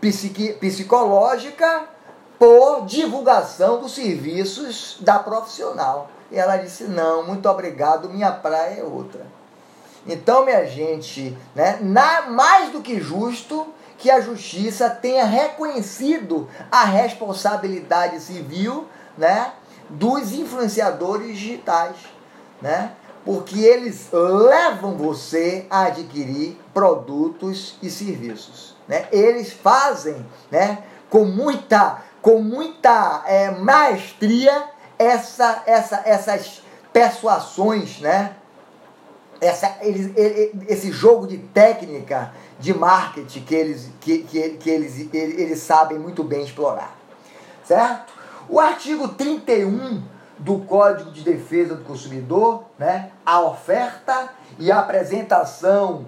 psiqui, 0.00 0.52
psicológica 0.52 1.93
por 2.44 2.84
divulgação 2.84 3.80
dos 3.80 3.94
serviços 3.94 4.98
da 5.00 5.18
profissional. 5.18 6.10
E 6.30 6.36
ela 6.36 6.58
disse: 6.58 6.84
Não, 6.84 7.26
muito 7.26 7.48
obrigado, 7.48 8.10
minha 8.10 8.30
praia 8.30 8.80
é 8.80 8.84
outra. 8.84 9.26
Então, 10.06 10.44
minha 10.44 10.66
gente, 10.66 11.34
né, 11.54 11.78
na, 11.80 12.26
mais 12.28 12.70
do 12.70 12.82
que 12.82 13.00
justo 13.00 13.66
que 13.96 14.10
a 14.10 14.20
justiça 14.20 14.90
tenha 14.90 15.24
reconhecido 15.24 16.46
a 16.70 16.84
responsabilidade 16.84 18.20
civil 18.20 18.86
né, 19.16 19.52
dos 19.88 20.32
influenciadores 20.32 21.38
digitais, 21.38 21.96
né? 22.60 22.92
Porque 23.24 23.58
eles 23.58 24.10
levam 24.12 24.98
você 24.98 25.66
a 25.70 25.84
adquirir 25.84 26.60
produtos 26.74 27.78
e 27.80 27.88
serviços, 27.88 28.76
né? 28.86 29.08
Eles 29.10 29.50
fazem, 29.50 30.26
né, 30.50 30.84
com 31.14 31.24
muita, 31.24 32.02
com 32.24 32.40
muita 32.40 33.22
é, 33.26 33.50
maestria 33.50 34.70
essa, 34.98 35.62
essa, 35.66 36.02
essas 36.06 36.62
persuasões, 36.90 38.00
né? 38.00 38.34
Essa, 39.42 39.76
eles, 39.82 40.10
esse 40.66 40.90
jogo 40.90 41.26
de 41.26 41.36
técnica 41.36 42.32
de 42.58 42.72
marketing 42.72 43.40
que 43.42 43.54
eles, 43.54 43.90
que, 44.00 44.18
que, 44.20 44.50
que 44.52 44.70
eles, 44.70 45.12
eles 45.12 45.58
sabem 45.58 45.98
muito 45.98 46.24
bem 46.24 46.42
explorar. 46.42 46.96
Certo? 47.62 48.14
O 48.48 48.58
artigo 48.58 49.08
31 49.08 50.02
do 50.38 50.60
Código 50.60 51.10
de 51.10 51.20
Defesa 51.20 51.74
do 51.74 51.84
Consumidor, 51.84 52.64
né, 52.78 53.10
a 53.26 53.42
oferta 53.42 54.30
e 54.58 54.72
a 54.72 54.78
apresentação 54.78 56.06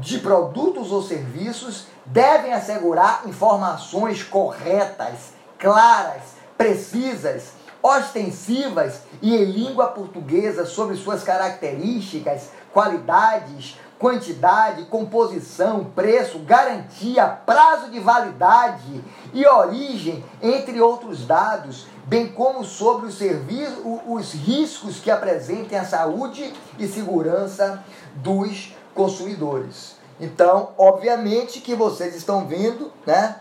de 0.00 0.20
produtos 0.20 0.92
ou 0.92 1.02
serviços 1.02 1.88
devem 2.04 2.52
assegurar 2.52 3.22
informações 3.26 4.22
corretas, 4.22 5.34
claras, 5.58 6.22
precisas, 6.56 7.52
ostensivas 7.82 9.00
e 9.22 9.34
em 9.34 9.44
língua 9.44 9.88
portuguesa 9.88 10.66
sobre 10.66 10.96
suas 10.96 11.22
características, 11.22 12.50
qualidades, 12.72 13.78
quantidade, 13.98 14.84
composição, 14.84 15.84
preço, 15.84 16.38
garantia, 16.40 17.26
prazo 17.26 17.90
de 17.90 17.98
validade 18.00 19.02
e 19.32 19.46
origem, 19.46 20.24
entre 20.42 20.80
outros 20.80 21.26
dados, 21.26 21.86
bem 22.04 22.28
como 22.28 22.64
sobre 22.64 23.06
os, 23.06 23.16
serviços, 23.16 23.78
os 24.06 24.32
riscos 24.32 25.00
que 25.00 25.10
apresentem 25.10 25.78
a 25.78 25.84
saúde 25.84 26.52
e 26.78 26.86
segurança 26.86 27.82
dos 28.16 28.74
consumidores. 28.94 29.96
Então, 30.20 30.70
obviamente 30.78 31.60
que 31.60 31.74
vocês 31.74 32.14
estão 32.14 32.46
vendo, 32.46 32.90
né, 33.06 33.36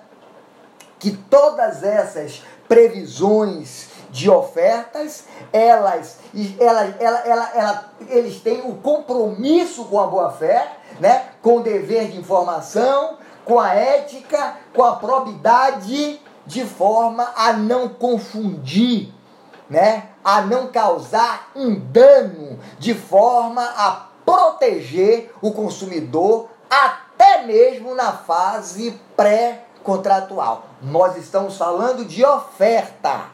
que 1.05 1.11
todas 1.11 1.83
essas 1.83 2.41
previsões 2.67 3.89
de 4.09 4.27
ofertas, 4.27 5.25
elas, 5.53 6.17
elas, 6.59 6.95
ela, 6.99 7.19
ela, 7.19 7.51
ela, 7.53 7.91
eles 8.09 8.39
têm 8.39 8.61
o 8.61 8.73
compromisso 8.77 9.85
com 9.85 9.99
a 9.99 10.07
boa-fé, 10.07 10.67
né? 10.99 11.25
com 11.43 11.57
o 11.57 11.61
dever 11.61 12.07
de 12.07 12.17
informação, 12.17 13.19
com 13.45 13.59
a 13.59 13.75
ética, 13.75 14.57
com 14.73 14.83
a 14.83 14.95
probidade, 14.95 16.19
de 16.43 16.65
forma 16.65 17.31
a 17.35 17.53
não 17.53 17.87
confundir, 17.87 19.13
né? 19.69 20.09
a 20.23 20.41
não 20.41 20.69
causar 20.69 21.51
um 21.55 21.75
dano, 21.75 22.57
de 22.79 22.95
forma 22.95 23.61
a 23.61 24.07
proteger 24.25 25.31
o 25.39 25.51
consumidor 25.51 26.49
até 26.67 27.43
mesmo 27.45 27.93
na 27.93 28.11
fase 28.11 28.99
pré-contratual. 29.85 30.65
Nós 30.81 31.15
estamos 31.15 31.55
falando 31.55 32.03
de 32.03 32.25
oferta. 32.25 33.27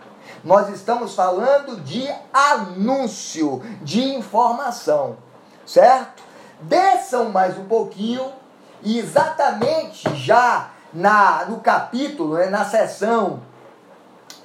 Nós 0.43 0.69
estamos 0.69 1.15
falando 1.15 1.81
de 1.81 2.07
anúncio, 2.33 3.61
de 3.81 4.03
informação, 4.15 5.17
certo? 5.65 6.21
Desçam 6.61 7.29
mais 7.29 7.57
um 7.57 7.65
pouquinho 7.65 8.31
e 8.83 8.99
exatamente 8.99 10.15
já 10.15 10.71
na, 10.93 11.45
no 11.45 11.59
capítulo, 11.59 12.35
né, 12.35 12.47
na 12.47 12.65
seção 12.65 13.41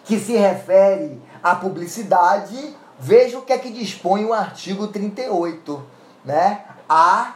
que 0.04 0.18
se 0.20 0.36
refere 0.36 1.20
à 1.42 1.54
publicidade, 1.54 2.76
veja 2.98 3.38
o 3.38 3.42
que 3.42 3.52
é 3.52 3.58
que 3.58 3.70
dispõe 3.70 4.24
o 4.24 4.32
artigo 4.32 4.86
38, 4.86 5.84
né? 6.24 6.64
A, 6.88 7.34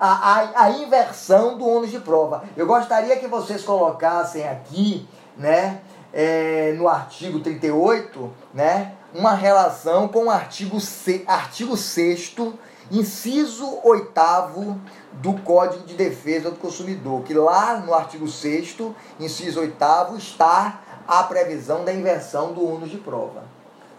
a, 0.00 0.08
a, 0.08 0.64
a 0.64 0.70
inversão 0.70 1.58
do 1.58 1.68
ônus 1.68 1.90
de 1.90 2.00
prova. 2.00 2.42
Eu 2.56 2.66
gostaria 2.66 3.16
que 3.16 3.26
vocês 3.26 3.62
colocassem 3.62 4.48
aqui, 4.48 5.06
né, 5.36 5.82
é, 6.12 6.72
no 6.78 6.88
artigo 6.88 7.40
38, 7.40 8.32
né, 8.54 8.94
uma 9.14 9.34
relação 9.34 10.08
com 10.08 10.24
o 10.24 10.30
artigo, 10.30 10.80
C, 10.80 11.22
artigo 11.26 11.76
6 11.76 12.34
inciso 12.90 13.78
8 13.84 14.10
do 15.12 15.34
Código 15.34 15.84
de 15.84 15.94
Defesa 15.94 16.50
do 16.50 16.56
Consumidor, 16.56 17.22
que 17.22 17.34
lá 17.34 17.76
no 17.76 17.94
artigo 17.94 18.26
6 18.26 18.78
inciso 19.20 19.60
8 19.60 20.16
está 20.16 20.80
a 21.06 21.22
previsão 21.24 21.84
da 21.84 21.92
inversão 21.92 22.52
do 22.52 22.66
ônus 22.66 22.90
de 22.90 22.96
prova. 22.96 23.44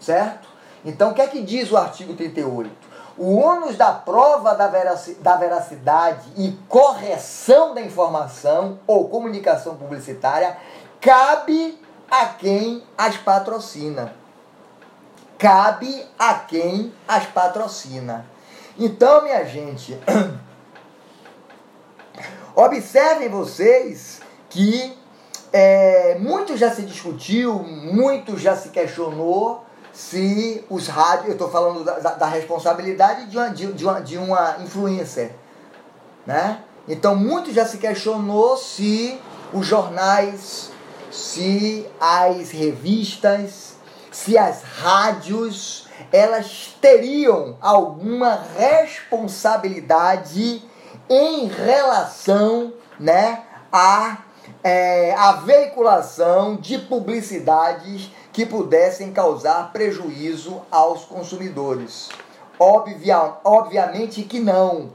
Certo? 0.00 0.48
Então, 0.84 1.10
o 1.10 1.14
que 1.14 1.22
é 1.22 1.28
que 1.28 1.42
diz 1.42 1.70
o 1.70 1.76
artigo 1.76 2.14
38? 2.14 2.91
O 3.22 3.36
ônus 3.36 3.76
da 3.76 3.92
prova 3.92 4.52
da 4.52 5.36
veracidade 5.36 6.28
e 6.36 6.58
correção 6.68 7.72
da 7.72 7.80
informação 7.80 8.80
ou 8.84 9.08
comunicação 9.08 9.76
publicitária 9.76 10.56
cabe 11.00 11.80
a 12.10 12.26
quem 12.26 12.82
as 12.98 13.16
patrocina. 13.16 14.12
Cabe 15.38 16.04
a 16.18 16.34
quem 16.34 16.92
as 17.06 17.24
patrocina. 17.26 18.26
Então, 18.76 19.22
minha 19.22 19.44
gente, 19.44 19.96
observem 22.56 23.28
vocês 23.28 24.20
que 24.50 24.98
é, 25.52 26.18
muito 26.18 26.56
já 26.56 26.72
se 26.72 26.82
discutiu, 26.82 27.60
muito 27.60 28.36
já 28.36 28.56
se 28.56 28.70
questionou 28.70 29.64
se 29.92 30.64
os 30.70 30.88
rádios, 30.88 31.26
eu 31.26 31.32
estou 31.32 31.50
falando 31.50 31.84
da, 31.84 31.98
da, 31.98 32.26
responsabilidade 32.26 33.26
de 33.26 33.36
uma, 33.36 33.50
de, 33.50 33.66
uma, 33.66 34.00
de 34.00 34.16
uma 34.16 34.56
influencer, 34.60 35.32
né? 36.26 36.62
Então, 36.88 37.14
muito 37.14 37.52
já 37.52 37.66
se 37.66 37.76
questionou 37.78 38.56
se 38.56 39.20
os 39.52 39.66
jornais, 39.66 40.70
se 41.10 41.86
as 42.00 42.50
revistas, 42.50 43.74
se 44.10 44.38
as 44.38 44.62
rádios, 44.62 45.86
elas 46.10 46.74
teriam 46.80 47.58
alguma 47.60 48.42
responsabilidade 48.56 50.62
em 51.08 51.46
relação, 51.46 52.72
né, 52.98 53.44
a 53.70 54.18
é, 54.64 55.14
a 55.14 55.32
veiculação 55.32 56.56
de 56.56 56.78
publicidades 56.78 58.10
que 58.32 58.46
pudessem 58.46 59.12
causar 59.12 59.72
prejuízo 59.72 60.62
aos 60.70 61.04
consumidores. 61.04 62.08
Obvia, 62.58 63.34
obviamente 63.44 64.22
que 64.22 64.40
não, 64.40 64.90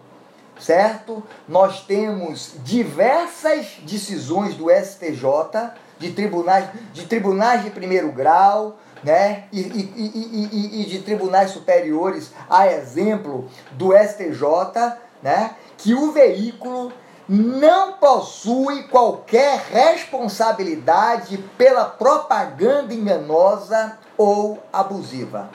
certo? 0.59 1.23
Nós 1.47 1.81
temos 1.85 2.53
diversas 2.63 3.77
decisões 3.83 4.55
do 4.55 4.69
STJ, 4.69 5.71
de 5.99 6.11
tribunais 6.13 6.69
de, 6.93 7.05
tribunais 7.05 7.63
de 7.63 7.69
primeiro 7.69 8.11
grau, 8.11 8.77
né? 9.03 9.45
E, 9.51 9.61
e, 9.61 10.49
e, 10.51 10.81
e, 10.81 10.85
de 10.85 10.99
tribunais 10.99 11.51
superiores, 11.51 12.31
a 12.49 12.67
exemplo 12.67 13.49
do 13.73 13.91
STJ, 13.95 14.97
né? 15.21 15.55
que 15.77 15.93
o 15.93 16.11
veículo 16.11 16.91
não 17.27 17.93
possui 17.93 18.83
qualquer 18.83 19.59
responsabilidade 19.69 21.37
pela 21.57 21.83
propaganda 21.85 22.93
enganosa 22.93 23.97
ou 24.17 24.63
abusiva. 24.71 25.49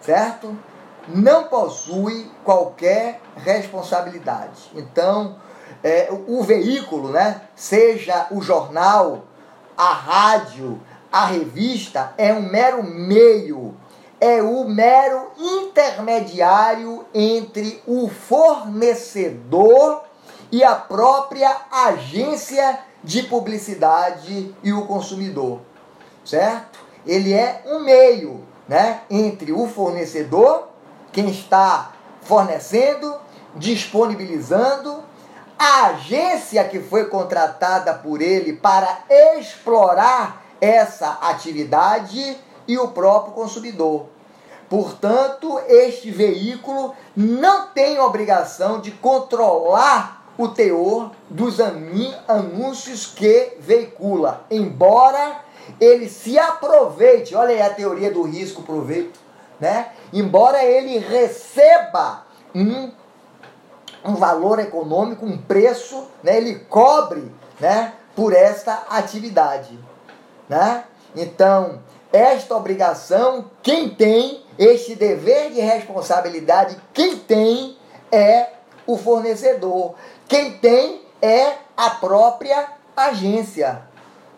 Certo? 0.00 0.56
Não 1.08 1.44
possui 1.44 2.28
qualquer 2.42 3.20
responsabilidade. 3.36 4.70
Então, 4.74 5.36
é, 5.82 6.08
o 6.26 6.42
veículo, 6.42 7.10
né, 7.10 7.42
seja 7.54 8.26
o 8.30 8.42
jornal, 8.42 9.24
a 9.76 9.92
rádio, 9.92 10.80
a 11.12 11.26
revista, 11.26 12.12
é 12.18 12.32
um 12.32 12.42
mero 12.42 12.82
meio, 12.82 13.76
é 14.20 14.42
o 14.42 14.68
mero 14.68 15.30
intermediário 15.38 17.04
entre 17.14 17.80
o 17.86 18.08
fornecedor 18.08 20.05
e 20.50 20.62
a 20.64 20.74
própria 20.74 21.54
agência 21.70 22.80
de 23.02 23.22
publicidade 23.22 24.54
e 24.62 24.72
o 24.72 24.86
consumidor, 24.86 25.60
certo? 26.24 26.78
Ele 27.06 27.32
é 27.32 27.62
um 27.66 27.80
meio, 27.80 28.44
né, 28.68 29.02
entre 29.08 29.52
o 29.52 29.68
fornecedor, 29.68 30.68
quem 31.12 31.28
está 31.30 31.92
fornecendo, 32.22 33.14
disponibilizando, 33.54 35.04
a 35.58 35.86
agência 35.86 36.64
que 36.64 36.80
foi 36.80 37.06
contratada 37.06 37.94
por 37.94 38.20
ele 38.20 38.52
para 38.52 39.04
explorar 39.08 40.42
essa 40.60 41.18
atividade 41.22 42.36
e 42.68 42.78
o 42.78 42.88
próprio 42.88 43.32
consumidor. 43.32 44.06
Portanto, 44.68 45.60
este 45.68 46.10
veículo 46.10 46.94
não 47.16 47.68
tem 47.68 48.00
obrigação 48.00 48.80
de 48.80 48.90
controlar 48.90 50.25
o 50.38 50.48
teor 50.48 51.12
dos 51.30 51.58
anúncios 51.60 53.06
que 53.06 53.56
veicula, 53.58 54.44
embora 54.50 55.40
ele 55.80 56.08
se 56.08 56.38
aproveite, 56.38 57.34
olha 57.34 57.50
aí 57.50 57.62
a 57.62 57.70
teoria 57.70 58.10
do 58.10 58.22
risco 58.22 58.62
proveito, 58.62 59.18
né? 59.58 59.88
Embora 60.12 60.62
ele 60.62 60.98
receba 60.98 62.24
um, 62.54 62.90
um 64.04 64.14
valor 64.14 64.58
econômico, 64.58 65.24
um 65.24 65.38
preço, 65.38 66.06
né? 66.22 66.36
Ele 66.36 66.60
cobre, 66.68 67.32
né? 67.58 67.94
Por 68.14 68.32
esta 68.32 68.84
atividade, 68.88 69.78
né? 70.48 70.84
Então, 71.14 71.80
esta 72.12 72.54
obrigação, 72.54 73.50
quem 73.62 73.88
tem 73.88 74.44
este 74.58 74.94
dever 74.94 75.50
de 75.50 75.60
responsabilidade, 75.60 76.76
quem 76.94 77.16
tem 77.16 77.76
é 78.12 78.50
o 78.86 78.96
fornecedor. 78.96 79.94
Quem 80.28 80.58
tem 80.58 81.02
é 81.22 81.54
a 81.76 81.90
própria 81.90 82.68
agência, 82.96 83.82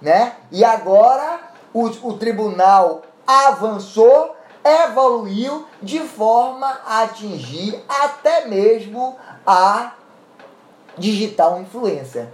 né? 0.03 0.35
E 0.51 0.65
agora 0.65 1.41
o, 1.73 1.87
o 2.09 2.19
tribunal 2.19 3.03
avançou, 3.27 4.35
evoluiu 4.65 5.67
de 5.83 6.01
forma 6.01 6.67
a 6.87 7.03
atingir 7.03 7.83
até 7.89 8.47
mesmo 8.47 9.17
a 9.47 9.93
digital 10.97 11.61
influência, 11.61 12.33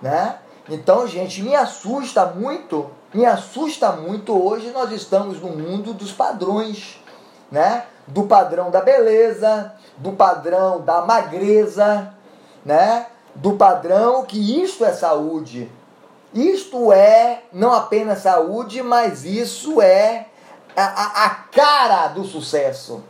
né? 0.00 0.38
Então, 0.68 1.06
gente, 1.06 1.42
me 1.42 1.54
assusta 1.54 2.24
muito, 2.26 2.90
me 3.12 3.26
assusta 3.26 3.92
muito 3.92 4.32
hoje 4.40 4.70
nós 4.70 4.90
estamos 4.92 5.40
no 5.40 5.48
mundo 5.48 5.92
dos 5.92 6.12
padrões, 6.12 7.02
né? 7.50 7.86
Do 8.06 8.24
padrão 8.24 8.70
da 8.70 8.80
beleza, 8.80 9.74
do 9.96 10.12
padrão 10.12 10.80
da 10.80 11.02
magreza, 11.02 12.14
né? 12.64 13.06
Do 13.34 13.54
padrão 13.54 14.24
que 14.24 14.62
isto 14.62 14.84
é 14.84 14.92
saúde. 14.92 15.70
Isto 16.32 16.92
é 16.92 17.42
não 17.52 17.72
apenas 17.72 18.20
saúde, 18.20 18.82
mas 18.82 19.24
isso 19.24 19.80
é 19.80 20.26
a, 20.76 21.24
a, 21.24 21.30
cara 21.52 22.08
do 22.08 22.24
sucesso, 22.24 23.04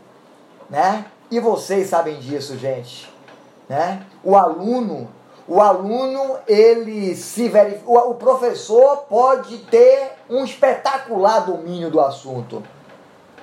né? 0.68 1.07
E 1.30 1.40
vocês 1.40 1.88
sabem 1.88 2.18
disso, 2.18 2.59
gente, 2.59 3.11
né? 3.68 4.05
O 4.22 4.36
aluno, 4.36 5.09
o 5.48 5.61
aluno, 5.61 6.36
ele 6.46 7.16
se 7.16 7.48
verifica, 7.48 7.90
o, 7.90 8.11
o 8.11 8.14
professor 8.14 9.07
pode 9.09 9.59
ter 9.59 10.12
um 10.28 10.44
espetacular 10.44 11.40
domínio 11.40 11.90
do 11.90 12.00
assunto, 12.00 12.62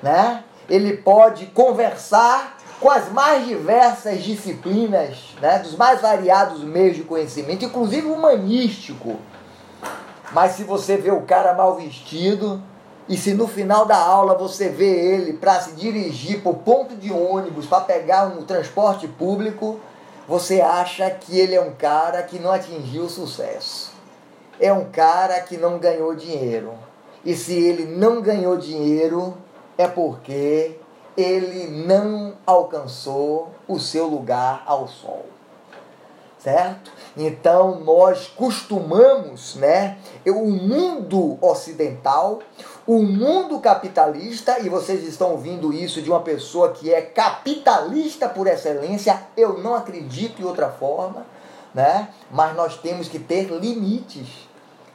né? 0.02 0.44
Ele 0.70 0.98
pode 0.98 1.48
conversar 1.48 2.58
com 2.82 2.90
as 2.90 3.10
mais 3.12 3.46
diversas 3.46 4.24
disciplinas, 4.24 5.18
né, 5.40 5.60
dos 5.60 5.76
mais 5.76 6.02
variados 6.02 6.64
meios 6.64 6.98
de 6.98 7.04
conhecimento, 7.04 7.64
inclusive 7.64 8.08
humanístico. 8.08 9.20
Mas 10.34 10.54
se 10.54 10.64
você 10.64 10.98
vê 10.98 11.12
o 11.12 11.22
cara 11.22 11.54
mal 11.54 11.76
vestido 11.76 12.62
E 13.12 13.18
se 13.18 13.34
no 13.34 13.46
final 13.46 13.86
da 13.86 13.98
aula 13.98 14.38
você 14.38 14.70
vê 14.70 15.14
ele 15.14 15.34
para 15.34 15.60
se 15.60 15.74
dirigir 15.74 16.42
para 16.42 16.52
o 16.52 16.56
ponto 16.56 16.96
de 16.96 17.12
ônibus 17.12 17.66
para 17.66 17.82
pegar 17.82 18.26
um 18.28 18.46
transporte 18.46 19.06
público, 19.06 19.80
você 20.28 20.62
acha 20.62 21.10
que 21.10 21.38
ele 21.38 21.54
é 21.54 21.62
um 21.62 21.74
cara 21.74 22.24
que 22.24 22.40
não 22.40 22.52
atingiu 22.52 23.10
sucesso. 23.10 23.92
É 24.60 24.72
um 24.72 24.86
cara 24.86 25.42
que 25.42 25.58
não 25.58 25.78
ganhou 25.78 26.16
dinheiro. 26.16 26.74
E 27.26 27.36
se 27.36 27.54
ele 27.54 27.86
não 27.86 28.22
ganhou 28.22 28.56
dinheiro, 28.56 29.36
é 29.78 29.88
porque 29.88 30.78
ele 31.16 31.68
não 31.86 32.34
alcançou 32.46 33.52
o 33.68 33.80
seu 33.80 34.08
lugar 34.08 34.64
ao 34.66 34.88
sol. 34.88 35.26
Certo? 36.40 36.92
Então 37.16 37.82
nós 37.82 38.28
costumamos, 38.28 39.56
né, 39.56 39.98
o 40.26 40.48
mundo 40.50 41.38
ocidental, 41.40 42.40
o 42.88 43.04
mundo 43.04 43.60
capitalista, 43.60 44.60
e 44.60 44.68
vocês 44.68 45.04
estão 45.04 45.32
ouvindo 45.32 45.72
isso 45.72 46.02
de 46.02 46.10
uma 46.10 46.22
pessoa 46.22 46.72
que 46.72 46.92
é 46.92 47.02
capitalista 47.02 48.28
por 48.28 48.48
excelência, 48.48 49.22
eu 49.38 49.60
não 49.60 49.76
acredito 49.76 50.42
em 50.42 50.46
outra 50.46 50.70
forma, 50.70 51.26
né? 51.74 52.10
Mas 52.32 52.56
nós 52.56 52.78
temos 52.78 53.08
que 53.08 53.20
ter 53.20 53.52
limites. 53.52 54.50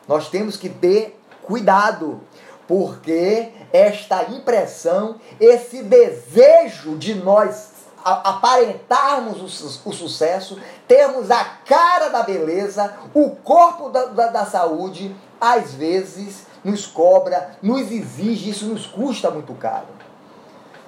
Nós 0.08 0.28
temos 0.28 0.56
que 0.56 0.68
ter 0.68 1.18
cuidado, 1.42 2.20
porque 2.66 3.48
esta 3.72 4.24
impressão, 4.24 5.16
esse 5.40 5.82
desejo 5.82 6.96
de 6.96 7.14
nós 7.14 7.76
aparentarmos 8.04 9.40
o, 9.40 9.88
o, 9.88 9.92
sucesso, 9.92 10.58
termos 10.86 11.30
a 11.30 11.44
cara 11.44 12.08
da 12.08 12.22
beleza, 12.22 12.94
o 13.12 13.30
corpo 13.30 13.88
da, 13.88 14.04
da, 14.06 14.26
da 14.28 14.46
saúde, 14.46 15.14
às 15.40 15.74
vezes 15.74 16.46
nos 16.62 16.86
cobra, 16.86 17.56
nos 17.60 17.90
exige, 17.90 18.50
isso 18.50 18.66
nos 18.66 18.86
custa 18.86 19.30
muito 19.30 19.52
caro. 19.54 19.88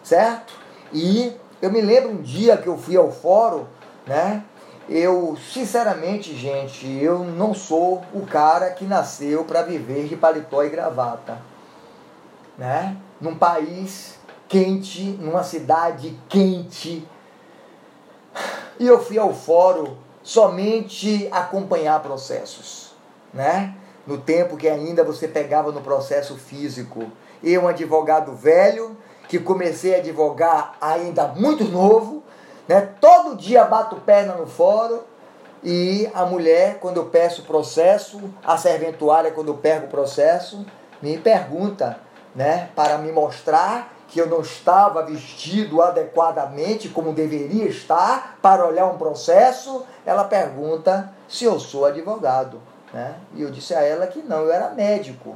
Certo? 0.03 0.55
E 0.93 1.33
eu 1.61 1.73
me 1.73 1.81
lembro 1.81 2.11
um 2.11 2.23
dia 2.23 2.57
que 2.57 2.69
eu 2.69 2.79
fui 2.79 2.97
ao 2.97 3.11
fórum, 3.11 3.65
né? 4.07 4.45
Eu, 4.89 5.37
sinceramente, 5.53 6.35
gente, 6.35 6.87
eu 6.87 7.19
não 7.19 7.53
sou 7.53 8.03
o 8.15 8.25
cara 8.25 8.71
que 8.71 8.85
nasceu 8.87 9.45
para 9.45 9.61
viver 9.61 10.07
de 10.07 10.17
paletó 10.17 10.65
e 10.65 10.71
gravata, 10.71 11.39
né? 12.59 12.97
Num 13.21 13.37
país 13.37 14.19
quente, 14.49 15.03
numa 15.03 15.45
cidade 15.45 16.19
quente. 16.29 17.07
E 18.79 18.87
eu 18.87 19.03
fui 19.03 19.19
ao 19.19 19.33
fórum 19.33 19.97
somente 20.23 21.29
acompanhar 21.31 22.03
processos, 22.03 22.93
né? 23.33 23.75
No 24.07 24.19
tempo 24.19 24.57
que 24.57 24.69
ainda 24.69 25.05
você 25.05 25.29
pegava 25.29 25.71
no 25.71 25.81
processo 25.81 26.37
físico. 26.37 27.11
Eu, 27.43 27.63
um 27.63 27.69
advogado 27.69 28.35
velho, 28.35 28.97
que 29.29 29.39
comecei 29.39 29.95
a 29.95 29.99
advogar 29.99 30.75
ainda 30.81 31.29
muito 31.29 31.65
novo, 31.65 32.23
né? 32.67 32.81
Todo 33.01 33.37
dia 33.37 33.65
bato 33.65 33.97
perna 33.97 34.35
no 34.35 34.47
fórum 34.47 35.01
e 35.63 36.09
a 36.15 36.25
mulher, 36.25 36.79
quando 36.79 36.99
eu 36.99 37.07
peço 37.07 37.43
processo, 37.43 38.21
a 38.45 38.57
serventuária, 38.57 39.31
quando 39.31 39.49
eu 39.49 39.57
pego 39.57 39.87
o 39.87 39.91
processo, 39.91 40.65
me 41.03 41.19
pergunta, 41.19 41.99
né, 42.39 42.71
para 42.77 42.99
me 42.99 43.11
mostrar 43.11 43.93
que 44.07 44.21
eu 44.21 44.29
não 44.29 44.43
estava 44.43 45.03
vestido 45.03 45.83
adequadamente 45.83 46.89
como 46.89 47.13
deveria 47.13 47.65
estar 47.65 48.39
para 48.41 48.65
olhar 48.65 48.87
um 48.87 48.97
processo, 48.97 49.85
ela 50.07 50.23
pergunta 50.23 51.13
se 51.29 51.45
eu 51.45 51.59
sou 51.59 51.85
advogado. 51.85 52.61
Né? 52.95 53.17
E 53.35 53.43
eu 53.43 53.51
disse 53.51 53.75
a 53.75 53.83
ela 53.83 54.07
que 54.07 54.21
não, 54.21 54.43
eu 54.43 54.53
era 54.53 54.71
médico. 54.71 55.35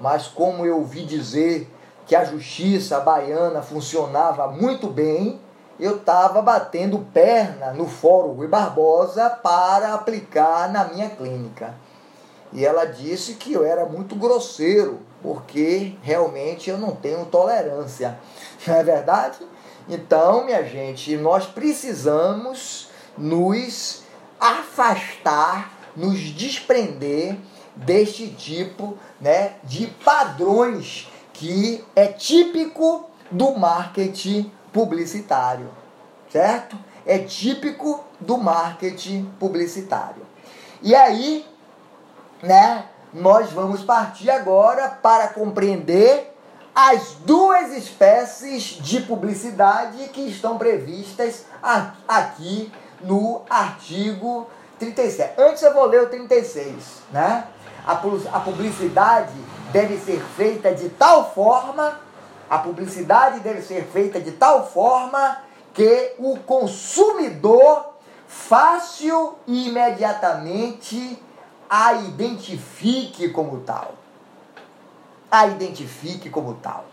Mas 0.00 0.28
como 0.28 0.64
eu 0.64 0.78
ouvi 0.78 1.04
dizer 1.04 1.68
que 2.06 2.14
a 2.14 2.24
justiça 2.24 3.00
baiana 3.00 3.60
funcionava 3.60 4.46
muito 4.46 4.86
bem, 4.86 5.40
eu 5.78 5.96
estava 5.96 6.40
batendo 6.40 7.04
perna 7.12 7.72
no 7.72 7.88
Fórum 7.88 8.34
Rui 8.34 8.46
Barbosa 8.46 9.28
para 9.28 9.92
aplicar 9.92 10.70
na 10.70 10.84
minha 10.84 11.10
clínica. 11.10 11.74
E 12.52 12.64
ela 12.64 12.84
disse 12.84 13.34
que 13.34 13.52
eu 13.52 13.64
era 13.64 13.84
muito 13.86 14.14
grosseiro, 14.14 15.00
porque 15.22 15.94
realmente 16.02 16.68
eu 16.68 16.76
não 16.76 16.96
tenho 16.96 17.24
tolerância. 17.26 18.18
Não 18.66 18.76
é 18.76 18.84
verdade? 18.84 19.38
Então, 19.88 20.44
minha 20.44 20.62
gente, 20.62 21.16
nós 21.16 21.46
precisamos 21.46 22.88
nos 23.18 24.02
afastar, 24.38 25.72
nos 25.96 26.18
desprender 26.18 27.36
deste 27.74 28.28
tipo 28.28 28.96
né, 29.20 29.54
de 29.64 29.86
padrões 30.04 31.08
que 31.32 31.84
é 31.96 32.06
típico 32.06 33.08
do 33.30 33.52
marketing 33.56 34.52
publicitário, 34.72 35.70
certo? 36.30 36.76
É 37.04 37.18
típico 37.18 38.04
do 38.20 38.38
marketing 38.38 39.24
publicitário. 39.40 40.24
E 40.80 40.94
aí, 40.94 41.44
né, 42.42 42.86
nós 43.12 43.50
vamos 43.52 43.82
partir 43.82 44.30
agora 44.30 44.88
para 44.88 45.28
compreender 45.28 46.32
as 46.74 47.16
duas 47.26 47.72
espécies 47.72 48.78
de 48.80 49.00
publicidade 49.00 50.08
que 50.08 50.22
estão 50.22 50.56
previstas 50.56 51.44
aqui 52.08 52.72
no 53.02 53.42
artigo 53.50 54.46
37. 54.78 55.40
Antes 55.40 55.62
eu 55.62 55.74
vou 55.74 55.84
ler 55.84 56.02
o 56.02 56.08
36, 56.08 57.02
né? 57.12 57.46
A 57.84 57.96
publicidade 58.40 59.34
deve 59.72 59.98
ser 59.98 60.22
feita 60.36 60.74
de 60.74 60.88
tal 60.88 61.34
forma, 61.34 62.00
a 62.48 62.58
publicidade 62.58 63.40
deve 63.40 63.60
ser 63.60 63.84
feita 63.92 64.20
de 64.20 64.32
tal 64.32 64.66
forma 64.70 65.38
que 65.74 66.14
o 66.18 66.38
consumidor 66.38 67.92
fácil 68.26 69.34
e 69.46 69.68
imediatamente 69.68 71.20
a 71.74 71.94
identifique 71.94 73.30
como 73.30 73.60
tal. 73.60 73.94
A 75.30 75.46
identifique 75.46 76.28
como 76.28 76.52
tal. 76.56 76.84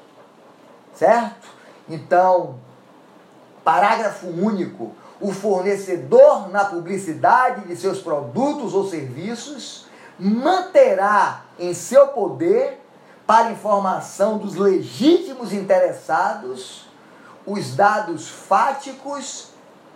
Certo? 0.96 1.50
Então, 1.90 2.56
parágrafo 3.62 4.28
único. 4.28 4.96
O 5.20 5.34
fornecedor 5.34 6.50
na 6.50 6.64
publicidade 6.64 7.68
de 7.68 7.76
seus 7.76 8.00
produtos 8.00 8.74
ou 8.74 8.88
serviços 8.88 9.86
manterá 10.18 11.44
em 11.60 11.74
seu 11.74 12.08
poder, 12.08 12.82
para 13.28 13.52
informação 13.52 14.38
dos 14.38 14.56
legítimos 14.56 15.52
interessados, 15.52 16.88
os 17.46 17.76
dados 17.76 18.30
fáticos, 18.30 19.50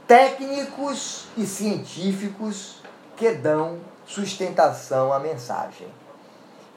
técnicos 0.05 1.27
e 1.37 1.45
científicos 1.45 2.83
que 3.15 3.31
dão 3.31 3.92
sustentação 4.05 5.13
à 5.13 5.19
mensagem. 5.19 5.87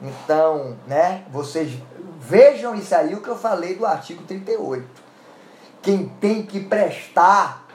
Então, 0.01 0.77
né, 0.85 1.25
vocês 1.31 1.71
vejam 2.19 2.75
isso 2.75 2.93
aí 2.93 3.15
o 3.15 3.21
que 3.21 3.29
eu 3.29 3.37
falei 3.37 3.75
do 3.75 3.85
artigo 3.85 4.23
38. 4.23 4.85
Quem 5.81 6.09
tem 6.19 6.45
que 6.45 6.59
prestar 6.59 7.65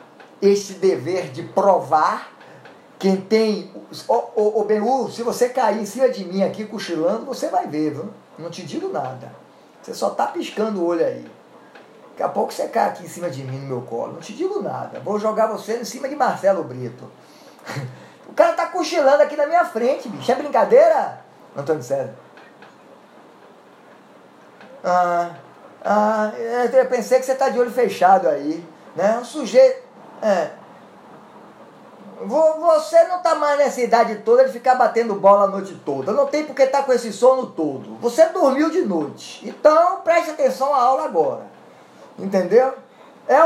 esse 0.40 0.74
dever 0.74 1.30
de 1.30 1.42
provar, 1.42 2.32
quem 2.98 3.16
tem. 3.16 3.70
Ô, 4.08 4.64
BU, 4.64 5.10
se 5.10 5.22
você 5.22 5.48
cair 5.48 5.80
em 5.80 5.86
cima 5.86 6.08
de 6.08 6.24
mim 6.24 6.42
aqui 6.42 6.64
cochilando, 6.64 7.24
você 7.24 7.48
vai 7.48 7.66
ver, 7.66 7.94
viu? 7.94 8.10
Não 8.38 8.50
te 8.50 8.62
digo 8.62 8.88
nada. 8.88 9.32
Você 9.80 9.94
só 9.94 10.10
tá 10.10 10.26
piscando 10.26 10.80
o 10.80 10.86
olho 10.86 11.04
aí. 11.04 11.26
Daqui 12.10 12.22
a 12.22 12.28
pouco 12.28 12.52
você 12.52 12.68
cai 12.68 12.88
aqui 12.88 13.04
em 13.04 13.08
cima 13.08 13.30
de 13.30 13.42
mim 13.42 13.58
no 13.58 13.66
meu 13.66 13.82
colo. 13.82 14.12
Não 14.12 14.20
te 14.20 14.32
digo 14.32 14.60
nada. 14.62 15.00
Vou 15.00 15.18
jogar 15.18 15.46
você 15.46 15.78
em 15.78 15.84
cima 15.84 16.08
de 16.08 16.14
Marcelo 16.14 16.62
Brito. 16.62 17.10
O 18.32 18.34
cara 18.34 18.54
tá 18.54 18.64
cochilando 18.68 19.22
aqui 19.22 19.36
na 19.36 19.44
minha 19.44 19.62
frente, 19.62 20.08
bicho. 20.08 20.32
É 20.32 20.34
brincadeira? 20.34 21.20
Antônio 21.54 21.82
César. 21.82 22.14
Ah, 24.82 25.32
ah, 25.84 26.32
eu 26.72 26.86
pensei 26.86 27.18
que 27.18 27.26
você 27.26 27.34
tá 27.34 27.50
de 27.50 27.60
olho 27.60 27.70
fechado 27.70 28.26
aí. 28.26 28.66
Né? 28.96 29.18
Um 29.20 29.24
sujeito. 29.24 29.82
É. 30.22 30.50
Você 32.22 33.04
não 33.04 33.20
tá 33.20 33.34
mais 33.34 33.58
nessa 33.58 33.82
idade 33.82 34.22
toda 34.24 34.46
de 34.46 34.52
ficar 34.52 34.76
batendo 34.76 35.14
bola 35.16 35.44
a 35.44 35.48
noite 35.48 35.78
toda. 35.84 36.10
Não 36.10 36.24
tem 36.24 36.46
porque 36.46 36.66
tá 36.66 36.82
com 36.82 36.92
esse 36.94 37.12
sono 37.12 37.48
todo. 37.48 37.98
Você 38.00 38.24
dormiu 38.30 38.70
de 38.70 38.80
noite. 38.80 39.46
Então 39.46 40.00
preste 40.00 40.30
atenção 40.30 40.72
à 40.72 40.78
aula 40.78 41.04
agora. 41.04 41.42
Entendeu? 42.18 42.72
É, 43.28 43.40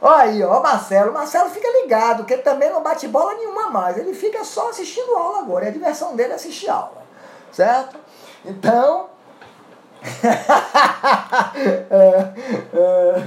Olha 0.00 0.22
aí, 0.22 0.42
ó, 0.42 0.60
Marcelo. 0.60 1.12
Marcelo 1.12 1.50
fica 1.50 1.68
ligado, 1.82 2.24
que 2.24 2.32
ele 2.32 2.42
também 2.42 2.70
não 2.70 2.82
bate 2.82 3.06
bola 3.06 3.34
nenhuma 3.34 3.70
mais. 3.70 3.96
Ele 3.96 4.14
fica 4.14 4.42
só 4.44 4.70
assistindo 4.70 5.16
aula 5.16 5.40
agora. 5.40 5.64
E 5.64 5.68
a 5.68 5.72
diversão 5.72 6.16
dele 6.16 6.32
é 6.32 6.36
assistir 6.36 6.68
aula. 6.68 7.02
Certo? 7.52 7.96
Então. 8.44 9.08
é, 11.90 12.32
é, 12.74 13.22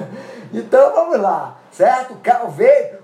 então 0.54 0.94
vamos 0.94 1.20
lá. 1.20 1.56
Certo? 1.72 2.18
Vê, 2.50 3.00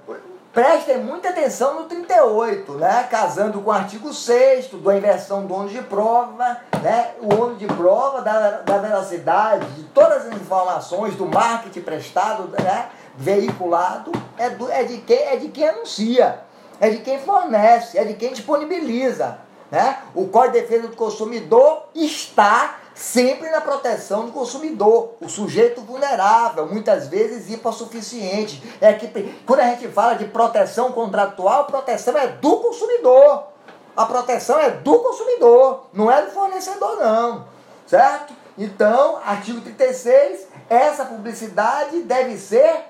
prestem 0.55 0.99
muita 0.99 1.29
atenção 1.29 1.81
no 1.81 1.83
38, 1.83 2.71
né? 2.75 3.05
Casando 3.11 3.59
com 3.59 3.69
o 3.69 3.73
artigo 3.73 4.13
6 4.13 4.69
da 4.69 4.97
inversão 4.97 5.45
do 5.45 5.53
ônus 5.53 5.73
de 5.73 5.81
prova, 5.81 6.57
né? 6.81 7.11
O 7.21 7.35
ônus 7.35 7.59
de 7.59 7.67
prova 7.67 8.21
da, 8.21 8.61
da 8.61 8.77
veracidade 8.77 9.65
de 9.73 9.83
todas 9.83 10.25
as 10.25 10.33
informações 10.33 11.13
do 11.15 11.25
marketing 11.25 11.81
prestado, 11.81 12.49
né? 12.63 12.87
Veiculado, 13.17 14.13
é, 14.37 14.49
do, 14.49 14.71
é, 14.71 14.85
de 14.85 14.99
quem, 14.99 15.17
é 15.17 15.35
de 15.35 15.49
quem 15.49 15.67
anuncia, 15.67 16.39
é 16.79 16.89
de 16.89 16.99
quem 16.99 17.19
fornece, 17.19 17.97
é 17.97 18.05
de 18.05 18.13
quem 18.13 18.31
disponibiliza. 18.31 19.39
Né? 19.69 19.97
O 20.13 20.27
Código 20.27 20.53
de 20.53 20.61
Defesa 20.61 20.87
do 20.87 20.95
Consumidor 20.95 21.87
está 21.93 22.77
sempre 22.95 23.49
na 23.49 23.59
proteção 23.59 24.25
do 24.25 24.31
consumidor, 24.31 25.15
o 25.19 25.27
sujeito 25.27 25.81
vulnerável, 25.81 26.65
muitas 26.65 27.09
vezes 27.09 27.51
hipossuficiente. 27.51 28.63
É 28.79 28.93
que 28.93 29.07
quando 29.45 29.59
a 29.59 29.67
gente 29.67 29.89
fala 29.89 30.15
de 30.15 30.25
proteção 30.25 30.93
contratual, 30.93 31.61
a 31.61 31.65
proteção 31.65 32.17
é 32.17 32.27
do 32.27 32.57
consumidor. 32.57 33.47
A 33.95 34.05
proteção 34.05 34.59
é 34.59 34.69
do 34.71 34.99
consumidor, 34.99 35.87
não 35.93 36.11
é 36.11 36.21
do 36.21 36.31
fornecedor 36.31 36.97
não, 36.97 37.45
certo? 37.87 38.33
Então, 38.57 39.19
artigo 39.25 39.61
36, 39.61 40.47
essa 40.69 41.05
publicidade 41.05 42.01
deve 42.01 42.37
ser 42.37 42.87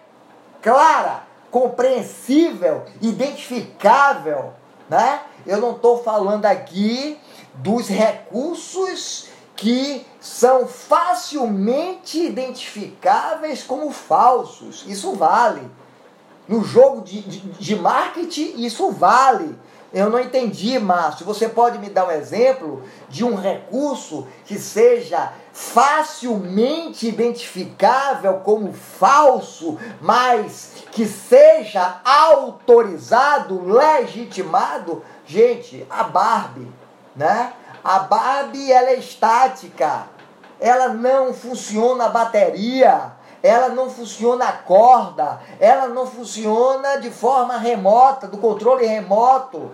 clara, 0.63 1.23
compreensível, 1.51 2.85
identificável, 3.01 4.53
né? 4.89 5.21
Eu 5.45 5.61
não 5.61 5.75
estou 5.75 6.03
falando 6.03 6.45
aqui 6.45 7.19
dos 7.53 7.87
recursos 7.87 9.29
que 9.55 10.05
são 10.19 10.67
facilmente 10.67 12.19
identificáveis 12.19 13.63
como 13.63 13.91
falsos. 13.91 14.83
Isso 14.87 15.13
vale. 15.13 15.69
No 16.47 16.63
jogo 16.63 17.01
de, 17.01 17.21
de, 17.21 17.39
de, 17.39 17.75
marketing, 17.75 18.53
isso 18.57 18.91
vale. 18.91 19.57
Eu 19.93 20.09
não 20.09 20.19
entendi, 20.19 20.77
Márcio. 20.77 21.25
Você 21.25 21.47
pode 21.47 21.79
me 21.79 21.89
dar 21.89 22.07
um 22.07 22.11
exemplo 22.11 22.83
de 23.07 23.23
um 23.23 23.35
recurso 23.35 24.27
que 24.45 24.59
seja 24.59 25.31
facilmente 25.53 27.07
identificável 27.07 28.41
como 28.43 28.73
falso, 28.73 29.79
mas 30.01 30.83
que 30.91 31.07
seja 31.07 32.01
autorizado, 32.03 33.65
legitimado? 33.65 35.01
Gente, 35.25 35.87
a 35.89 36.03
Barbie, 36.03 36.67
né? 37.15 37.53
A 37.85 37.99
Barbie 37.99 38.71
ela 38.71 38.89
é 38.89 38.95
estática. 38.95 40.07
Ela 40.59 40.87
não 40.87 41.31
funciona 41.35 42.05
a 42.05 42.09
bateria, 42.09 43.11
ela 43.43 43.69
não 43.69 43.91
funciona 43.91 44.45
a 44.45 44.53
corda, 44.53 45.39
ela 45.59 45.87
não 45.89 46.07
funciona 46.07 46.95
de 46.95 47.11
forma 47.11 47.59
remota, 47.59 48.27
do 48.27 48.39
controle 48.39 48.87
remoto. 48.87 49.71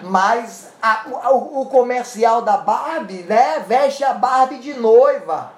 Mas 0.00 0.70
a, 0.82 1.04
o, 1.30 1.60
o, 1.60 1.66
comercial 1.66 2.42
da 2.42 2.56
Barbie, 2.56 3.22
né, 3.22 3.60
veste 3.60 4.02
a 4.02 4.12
Barbie 4.12 4.58
de 4.58 4.74
noiva, 4.74 5.52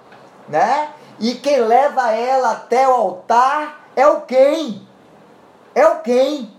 né? 0.48 0.90
E 1.18 1.34
quem 1.36 1.60
leva 1.60 2.12
ela 2.12 2.52
até 2.52 2.86
o 2.86 2.92
altar 2.92 3.86
é 3.96 4.06
o 4.06 4.20
quem? 4.20 4.86
É 5.74 5.86
o 5.86 6.00
quem, 6.00 6.54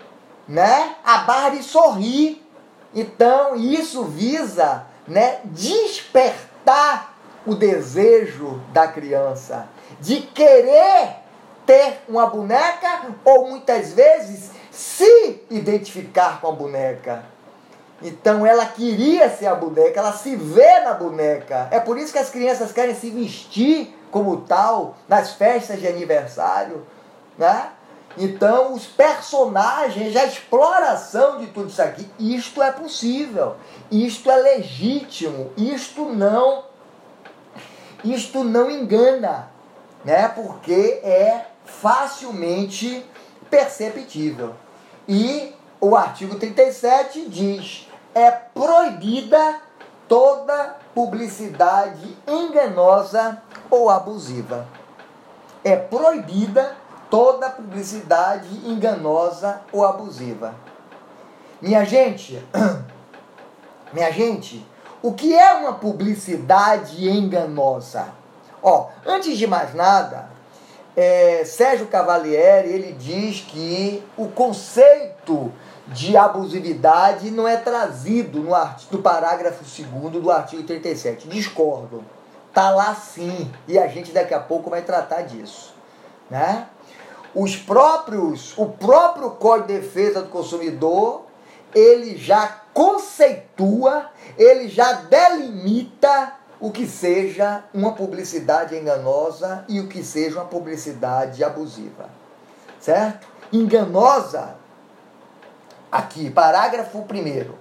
né? 0.47 0.95
A 1.05 1.19
Barbie 1.19 1.61
sorri 1.61 2.48
então, 2.93 3.55
isso 3.55 4.03
visa 4.05 4.85
né, 5.07 5.39
despertar 5.45 7.15
o 7.45 7.55
desejo 7.55 8.61
da 8.73 8.87
criança 8.87 9.67
de 9.99 10.21
querer 10.21 11.15
ter 11.65 12.01
uma 12.07 12.25
boneca 12.27 13.07
ou 13.23 13.49
muitas 13.49 13.93
vezes 13.93 14.51
se 14.71 15.43
identificar 15.49 16.39
com 16.41 16.47
a 16.47 16.51
boneca. 16.51 17.23
Então 18.01 18.45
ela 18.45 18.65
queria 18.65 19.29
ser 19.29 19.47
a 19.47 19.55
boneca, 19.55 19.99
ela 19.99 20.13
se 20.13 20.35
vê 20.35 20.79
na 20.81 20.93
boneca. 20.93 21.67
É 21.69 21.79
por 21.79 21.97
isso 21.97 22.13
que 22.13 22.19
as 22.19 22.29
crianças 22.29 22.71
querem 22.71 22.95
se 22.95 23.09
vestir 23.09 23.95
como 24.09 24.41
tal 24.41 24.95
nas 25.07 25.33
festas 25.33 25.79
de 25.79 25.87
aniversário, 25.87 26.85
né? 27.37 27.69
Então, 28.19 28.73
os 28.73 28.85
personagens, 28.85 30.13
a 30.15 30.25
exploração 30.25 31.39
de 31.39 31.47
tudo 31.47 31.69
isso 31.69 31.81
aqui, 31.81 32.05
isto 32.19 32.61
é 32.61 32.69
possível, 32.69 33.55
isto 33.89 34.29
é 34.29 34.35
legítimo, 34.35 35.51
isto 35.55 36.03
não 36.03 36.69
isto 38.03 38.43
não 38.43 38.69
engana, 38.69 39.49
né? 40.03 40.27
Porque 40.29 40.99
é 41.03 41.45
facilmente 41.65 43.05
perceptível. 43.49 44.55
E 45.07 45.53
o 45.81 45.95
artigo 45.95 46.35
37 46.35 47.27
diz: 47.27 47.89
é 48.13 48.31
proibida 48.31 49.61
toda 50.07 50.77
publicidade 50.93 52.17
enganosa 52.27 53.41
ou 53.69 53.89
abusiva. 53.89 54.67
É 55.63 55.75
proibida 55.75 56.75
toda 57.09 57.49
publicidade 57.49 58.47
enganosa 58.67 59.61
ou 59.71 59.85
abusiva. 59.85 60.53
Minha 61.61 61.83
gente, 61.83 62.41
minha 63.91 64.11
gente, 64.11 64.65
o 65.01 65.13
que 65.13 65.33
é 65.33 65.53
uma 65.53 65.73
publicidade 65.73 67.09
enganosa? 67.09 68.07
Ó, 68.61 68.89
antes 69.05 69.37
de 69.37 69.47
mais 69.47 69.73
nada, 69.73 70.29
é, 70.95 71.43
Sérgio 71.45 71.87
Cavalieri 71.87 72.69
ele 72.69 72.91
diz 72.93 73.41
que 73.41 74.03
o 74.17 74.27
conceito 74.27 75.51
de 75.87 76.15
abusividade 76.15 77.31
não 77.31 77.47
é 77.47 77.57
trazido 77.57 78.41
no, 78.41 78.53
artigo, 78.53 78.97
no 78.97 79.01
parágrafo 79.01 79.63
2 79.63 80.21
do 80.21 80.31
artigo 80.31 80.63
37. 80.63 81.27
Discordo. 81.27 82.03
Tá 82.53 82.69
lá 82.71 82.93
sim, 82.95 83.51
e 83.67 83.77
a 83.77 83.87
gente 83.87 84.11
daqui 84.11 84.33
a 84.33 84.39
pouco 84.39 84.69
vai 84.69 84.81
tratar 84.81 85.21
disso, 85.21 85.73
né? 86.29 86.67
Os 87.33 87.55
próprios, 87.55 88.57
o 88.57 88.65
próprio 88.65 89.31
Código 89.31 89.67
de 89.67 89.79
Defesa 89.79 90.21
do 90.21 90.29
Consumidor, 90.29 91.25
ele 91.73 92.17
já 92.17 92.61
conceitua, 92.73 94.09
ele 94.37 94.67
já 94.67 94.93
delimita 94.93 96.33
o 96.59 96.71
que 96.71 96.85
seja 96.87 97.63
uma 97.73 97.93
publicidade 97.93 98.75
enganosa 98.75 99.63
e 99.67 99.79
o 99.79 99.87
que 99.87 100.03
seja 100.03 100.39
uma 100.39 100.45
publicidade 100.45 101.43
abusiva. 101.43 102.09
Certo? 102.79 103.27
Enganosa, 103.51 104.55
aqui, 105.91 106.29
parágrafo 106.29 106.99
1 106.99 107.53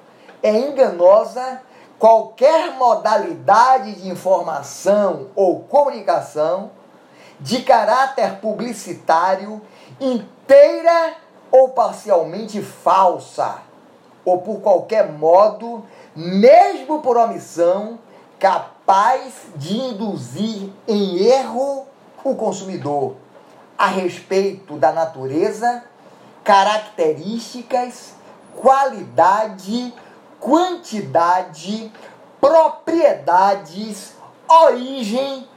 é 0.43 0.57
enganosa 0.57 1.63
qualquer 1.99 2.73
modalidade 2.75 3.95
de 3.95 4.09
informação 4.09 5.29
ou 5.35 5.61
comunicação 5.61 6.71
de 7.41 7.63
caráter 7.63 8.37
publicitário 8.41 9.61
inteira 10.01 11.15
ou 11.51 11.71
parcialmente 11.71 12.61
falsa, 12.63 13.63
ou 14.25 14.39
por 14.39 14.61
qualquer 14.61 15.11
modo, 15.11 15.85
mesmo 16.15 17.01
por 17.01 17.17
omissão, 17.17 17.99
capaz 18.39 19.35
de 19.57 19.77
induzir 19.77 20.71
em 20.87 21.25
erro 21.25 21.87
o 22.23 22.35
consumidor 22.35 23.17
a 23.77 23.87
respeito 23.87 24.77
da 24.77 24.93
natureza, 24.93 25.85
características, 26.45 28.15
qualidade, 28.57 29.95
quantidade, 30.41 31.93
propriedades, 32.41 34.15
origem, 34.49 35.49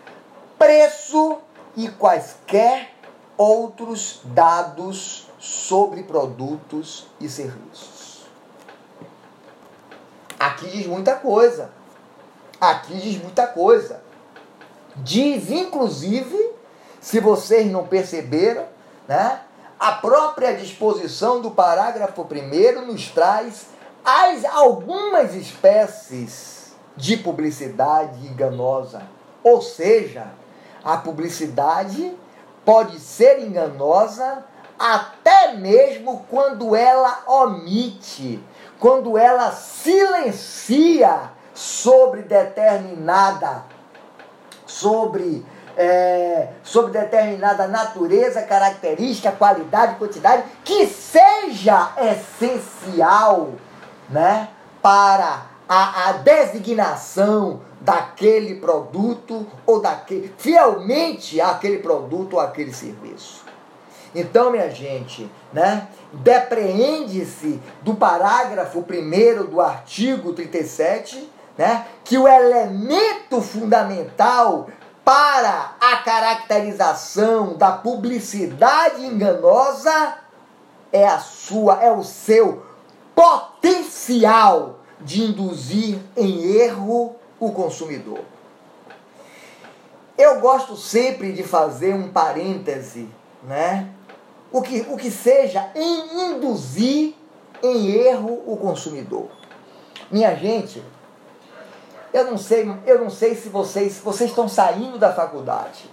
preço 0.57 1.37
e 1.75 1.89
quaisquer 1.89 2.91
outros 3.37 4.21
dados 4.25 5.27
sobre 5.39 6.03
produtos 6.03 7.07
e 7.19 7.27
serviços. 7.27 8.25
Aqui 10.39 10.67
diz 10.69 10.87
muita 10.87 11.15
coisa. 11.15 11.71
Aqui 12.59 12.95
diz 12.95 13.21
muita 13.21 13.47
coisa. 13.47 14.01
Diz, 14.97 15.49
inclusive, 15.49 16.51
se 16.99 17.19
vocês 17.19 17.71
não 17.71 17.87
perceberam, 17.87 18.65
né? 19.07 19.41
A 19.79 19.93
própria 19.93 20.55
disposição 20.55 21.41
do 21.41 21.49
parágrafo 21.49 22.21
1 22.21 22.85
nos 22.85 23.09
traz 23.09 23.67
as, 24.05 24.45
algumas 24.45 25.33
espécies 25.33 26.73
de 26.95 27.17
publicidade 27.17 28.27
enganosa. 28.27 29.01
Ou 29.43 29.59
seja, 29.59 30.27
a 30.83 30.97
publicidade 30.97 32.15
pode 32.65 32.99
ser 32.99 33.39
enganosa 33.39 34.43
até 34.79 35.53
mesmo 35.53 36.25
quando 36.29 36.75
ela 36.75 37.23
omite, 37.27 38.43
quando 38.79 39.17
ela 39.17 39.51
silencia 39.51 41.31
sobre 41.53 42.23
determinada, 42.23 43.63
sobre 44.65 45.45
é, 45.77 46.49
sobre 46.63 46.91
determinada 46.91 47.67
natureza, 47.67 48.41
característica, 48.41 49.31
qualidade, 49.31 49.95
quantidade, 49.95 50.43
que 50.63 50.85
seja 50.85 51.93
essencial 51.97 53.53
né, 54.09 54.49
para 54.81 55.43
a, 55.67 56.09
a 56.09 56.11
designação 56.13 57.61
daquele 57.81 58.55
produto 58.55 59.45
ou 59.65 59.81
daquele, 59.81 60.33
fielmente 60.37 61.41
aquele 61.41 61.79
produto 61.79 62.33
ou 62.35 62.39
aquele 62.39 62.71
serviço. 62.71 63.43
Então, 64.13 64.51
minha 64.51 64.69
gente, 64.69 65.29
né, 65.51 65.87
depreende-se 66.13 67.59
do 67.81 67.95
parágrafo 67.95 68.79
1 68.79 69.45
do 69.45 69.59
artigo 69.59 70.33
37, 70.33 71.29
né, 71.57 71.87
que 72.03 72.17
o 72.17 72.27
elemento 72.27 73.41
fundamental 73.41 74.67
para 75.03 75.75
a 75.79 75.97
caracterização 75.97 77.57
da 77.57 77.71
publicidade 77.71 79.05
enganosa 79.05 80.15
é 80.91 81.07
a 81.07 81.17
sua, 81.17 81.81
é 81.81 81.91
o 81.91 82.03
seu 82.03 82.63
potencial 83.15 84.79
de 84.99 85.23
induzir 85.23 85.99
em 86.15 86.43
erro 86.57 87.15
o 87.41 87.51
consumidor. 87.51 88.19
Eu 90.15 90.39
gosto 90.39 90.77
sempre 90.77 91.33
de 91.33 91.43
fazer 91.43 91.95
um 91.95 92.11
parêntese, 92.11 93.09
né? 93.43 93.89
O 94.51 94.61
que, 94.61 94.81
o 94.81 94.95
que 94.95 95.09
seja 95.09 95.71
em 95.73 96.33
induzir 96.33 97.15
em 97.63 97.91
erro 97.91 98.43
o 98.45 98.55
consumidor. 98.57 99.27
Minha 100.11 100.35
gente, 100.35 100.83
eu 102.13 102.25
não 102.25 102.37
sei, 102.37 102.71
eu 102.85 102.99
não 102.99 103.09
sei 103.09 103.33
se 103.33 103.49
vocês, 103.49 103.97
vocês 103.97 104.29
estão 104.29 104.47
saindo 104.47 104.99
da 104.99 105.11
faculdade. 105.11 105.89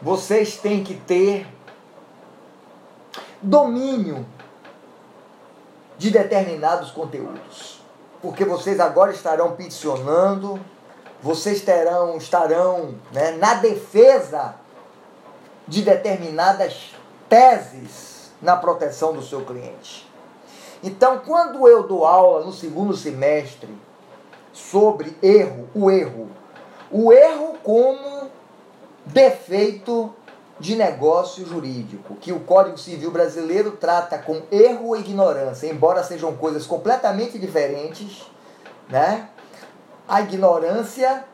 Vocês 0.00 0.56
têm 0.56 0.82
que 0.82 0.94
ter 0.94 1.46
domínio 3.42 4.24
de 5.98 6.10
determinados 6.10 6.90
conteúdos 6.90 7.81
porque 8.22 8.44
vocês 8.44 8.78
agora 8.78 9.10
estarão 9.10 9.56
peticionando, 9.56 10.58
vocês 11.20 11.60
terão, 11.60 12.16
estarão 12.16 12.94
né, 13.12 13.32
na 13.32 13.54
defesa 13.54 14.54
de 15.66 15.82
determinadas 15.82 16.94
teses 17.28 18.30
na 18.40 18.56
proteção 18.56 19.12
do 19.12 19.22
seu 19.22 19.44
cliente. 19.44 20.08
Então, 20.82 21.18
quando 21.18 21.66
eu 21.68 21.82
dou 21.82 22.06
aula 22.06 22.44
no 22.44 22.52
segundo 22.52 22.96
semestre 22.96 23.76
sobre 24.52 25.16
erro, 25.22 25.68
o 25.74 25.90
erro, 25.90 26.28
o 26.90 27.12
erro 27.12 27.56
como 27.62 28.30
defeito 29.04 30.14
de 30.62 30.76
negócio 30.76 31.44
jurídico, 31.44 32.14
que 32.14 32.32
o 32.32 32.38
Código 32.38 32.78
Civil 32.78 33.10
brasileiro 33.10 33.72
trata 33.72 34.16
com 34.16 34.42
erro 34.48 34.90
ou 34.90 34.96
ignorância, 34.96 35.66
embora 35.66 36.04
sejam 36.04 36.36
coisas 36.36 36.64
completamente 36.64 37.36
diferentes, 37.36 38.22
né? 38.88 39.28
A 40.06 40.20
ignorância 40.20 41.24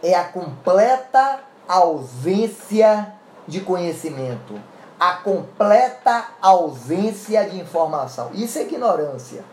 é 0.00 0.14
a 0.14 0.22
completa 0.22 1.40
ausência 1.66 3.12
de 3.48 3.60
conhecimento, 3.60 4.54
a 5.00 5.14
completa 5.14 6.28
ausência 6.40 7.44
de 7.50 7.58
informação. 7.58 8.30
Isso 8.34 8.56
é 8.56 8.62
ignorância. 8.62 9.44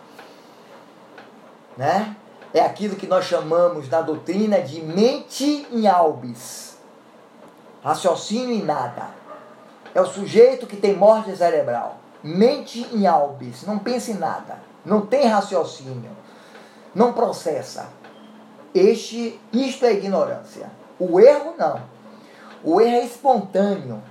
Né? 1.76 2.16
É 2.54 2.62
aquilo 2.62 2.96
que 2.96 3.08
nós 3.08 3.26
chamamos 3.26 3.90
na 3.90 4.02
doutrina 4.02 4.62
de 4.62 4.80
mente 4.80 5.68
em 5.72 5.88
albis 5.88 6.69
raciocínio 7.84 8.56
em 8.56 8.64
nada. 8.64 9.08
É 9.94 10.02
o 10.02 10.06
sujeito 10.06 10.68
que 10.68 10.78
tem 10.78 10.96
morte 10.96 11.36
cerebral, 11.36 11.98
mente 12.24 12.88
em 12.94 13.08
albis, 13.08 13.64
não 13.64 13.80
pensa 13.80 14.12
em 14.12 14.16
nada, 14.16 14.60
não 14.86 15.06
tem 15.06 15.28
raciocínio, 15.28 16.12
não 16.94 17.14
processa. 17.14 17.88
Este, 18.74 19.40
isto 19.52 19.86
é 19.86 19.94
ignorância. 19.94 20.70
O 21.00 21.20
erro 21.20 21.56
não. 21.58 21.82
O 22.64 22.80
erro 22.80 22.98
é 22.98 23.06
espontâneo. 23.06 24.02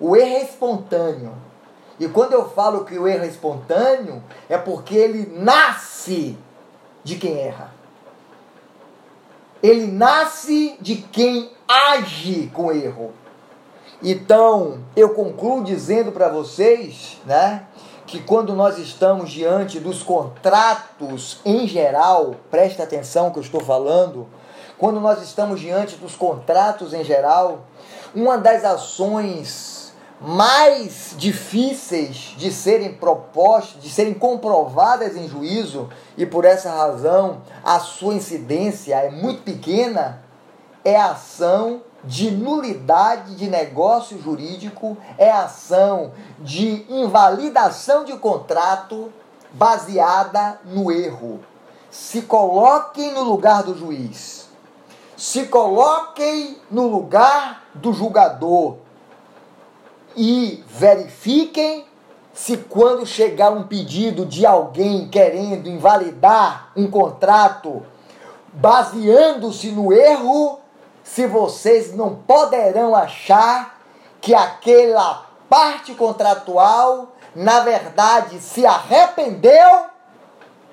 O 0.00 0.16
erro 0.16 0.36
é 0.36 0.42
espontâneo. 0.42 1.34
E 2.00 2.08
quando 2.08 2.32
eu 2.32 2.48
falo 2.48 2.84
que 2.84 2.96
o 2.96 3.08
erro 3.08 3.24
é 3.24 3.26
espontâneo, 3.26 4.22
é 4.48 4.56
porque 4.56 4.94
ele 4.94 5.32
nasce 5.36 6.38
de 7.02 7.16
quem 7.16 7.38
erra. 7.38 7.77
Ele 9.62 9.86
nasce 9.86 10.76
de 10.80 10.96
quem 10.96 11.50
age 11.66 12.50
com 12.54 12.72
erro. 12.72 13.12
Então, 14.02 14.80
eu 14.94 15.10
concluo 15.10 15.64
dizendo 15.64 16.12
para 16.12 16.28
vocês, 16.28 17.18
né, 17.26 17.64
que 18.06 18.22
quando 18.22 18.54
nós 18.54 18.78
estamos 18.78 19.30
diante 19.30 19.80
dos 19.80 20.02
contratos 20.02 21.40
em 21.44 21.66
geral, 21.66 22.36
presta 22.50 22.84
atenção 22.84 23.30
que 23.30 23.38
eu 23.38 23.42
estou 23.42 23.60
falando, 23.60 24.26
quando 24.78 25.00
nós 25.00 25.20
estamos 25.20 25.60
diante 25.60 25.96
dos 25.96 26.14
contratos 26.14 26.94
em 26.94 27.02
geral, 27.02 27.66
uma 28.14 28.38
das 28.38 28.64
ações 28.64 29.87
mais 30.20 31.14
difíceis 31.16 32.34
de 32.36 32.50
serem 32.50 32.94
propostas, 32.94 33.80
de 33.80 33.90
serem 33.90 34.14
comprovadas 34.14 35.16
em 35.16 35.28
juízo, 35.28 35.88
e 36.16 36.26
por 36.26 36.44
essa 36.44 36.70
razão 36.70 37.42
a 37.64 37.78
sua 37.78 38.14
incidência 38.14 38.96
é 38.96 39.10
muito 39.10 39.42
pequena, 39.42 40.22
é 40.84 40.96
a 40.96 41.12
ação 41.12 41.82
de 42.04 42.30
nulidade 42.30 43.34
de 43.34 43.48
negócio 43.48 44.20
jurídico, 44.20 44.96
é 45.16 45.30
a 45.30 45.44
ação 45.44 46.12
de 46.38 46.86
invalidação 46.88 48.04
de 48.04 48.16
contrato 48.16 49.12
baseada 49.52 50.60
no 50.64 50.90
erro. 50.90 51.40
Se 51.90 52.22
coloquem 52.22 53.12
no 53.12 53.22
lugar 53.22 53.62
do 53.62 53.76
juiz. 53.76 54.48
Se 55.16 55.46
coloquem 55.46 56.58
no 56.70 56.86
lugar 56.86 57.64
do 57.74 57.92
julgador 57.92 58.76
e 60.18 60.64
verifiquem 60.66 61.86
se 62.34 62.56
quando 62.56 63.06
chegar 63.06 63.52
um 63.52 63.68
pedido 63.68 64.26
de 64.26 64.44
alguém 64.44 65.08
querendo 65.08 65.68
invalidar 65.68 66.72
um 66.76 66.90
contrato, 66.90 67.84
baseando-se 68.52 69.68
no 69.70 69.92
erro, 69.92 70.58
se 71.04 71.24
vocês 71.26 71.94
não 71.94 72.16
poderão 72.16 72.96
achar 72.96 73.80
que 74.20 74.34
aquela 74.34 75.26
parte 75.48 75.94
contratual, 75.94 77.12
na 77.34 77.60
verdade, 77.60 78.40
se 78.40 78.66
arrependeu 78.66 79.86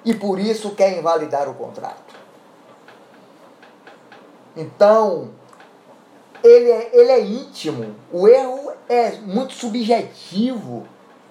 e 0.04 0.14
por 0.14 0.40
isso 0.40 0.72
quer 0.72 0.98
invalidar 0.98 1.48
o 1.48 1.54
contrato. 1.54 2.16
Então, 4.58 5.30
ele 6.46 6.72
é, 6.72 6.90
ele 6.94 7.12
é 7.12 7.22
íntimo. 7.22 7.96
O 8.12 8.28
erro 8.28 8.72
é 8.88 9.12
muito 9.12 9.54
subjetivo. 9.54 10.86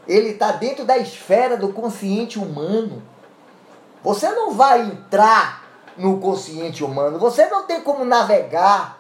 Ele 0.07 0.31
está 0.31 0.53
dentro 0.53 0.85
da 0.85 0.99
esfera 0.99 1.57
do 1.57 1.73
consciente 1.73 2.39
humano. 2.39 3.03
Você 4.03 4.29
não 4.29 4.53
vai 4.53 4.83
entrar 4.83 5.65
no 5.97 6.19
consciente 6.19 6.85
humano. 6.85 7.19
Você 7.19 7.47
não 7.47 7.65
tem 7.65 7.81
como 7.81 8.05
navegar 8.05 8.99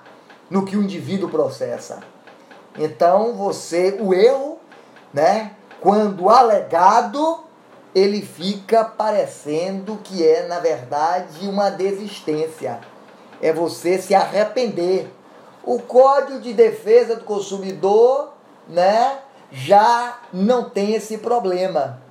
no 0.48 0.64
que 0.64 0.76
o 0.76 0.82
indivíduo 0.82 1.28
processa. 1.28 2.00
Então 2.78 3.34
você, 3.34 3.98
o 4.00 4.14
erro, 4.14 4.58
né, 5.12 5.52
quando 5.80 6.30
alegado, 6.30 7.44
ele 7.94 8.22
fica 8.22 8.84
parecendo 8.84 9.98
que 10.02 10.26
é 10.26 10.46
na 10.46 10.58
verdade 10.58 11.46
uma 11.48 11.70
desistência. 11.70 12.80
É 13.42 13.52
você 13.52 13.98
se 13.98 14.14
arrepender. 14.14 15.10
O 15.66 15.80
Código 15.80 16.40
de 16.40 16.52
Defesa 16.52 17.16
do 17.16 17.24
Consumidor, 17.24 18.34
né, 18.68 19.18
já 19.50 20.18
não 20.32 20.68
tem 20.68 20.94
esse 20.94 21.18
problema. 21.18 22.02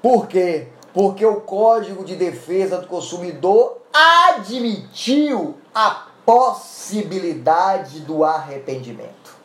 Por 0.00 0.26
quê? 0.26 0.68
Porque 0.92 1.24
o 1.24 1.40
Código 1.40 2.04
de 2.04 2.14
Defesa 2.16 2.78
do 2.78 2.86
Consumidor 2.86 3.78
admitiu 3.92 5.56
a 5.74 6.06
possibilidade 6.24 8.00
do 8.00 8.24
arrependimento. 8.24 9.36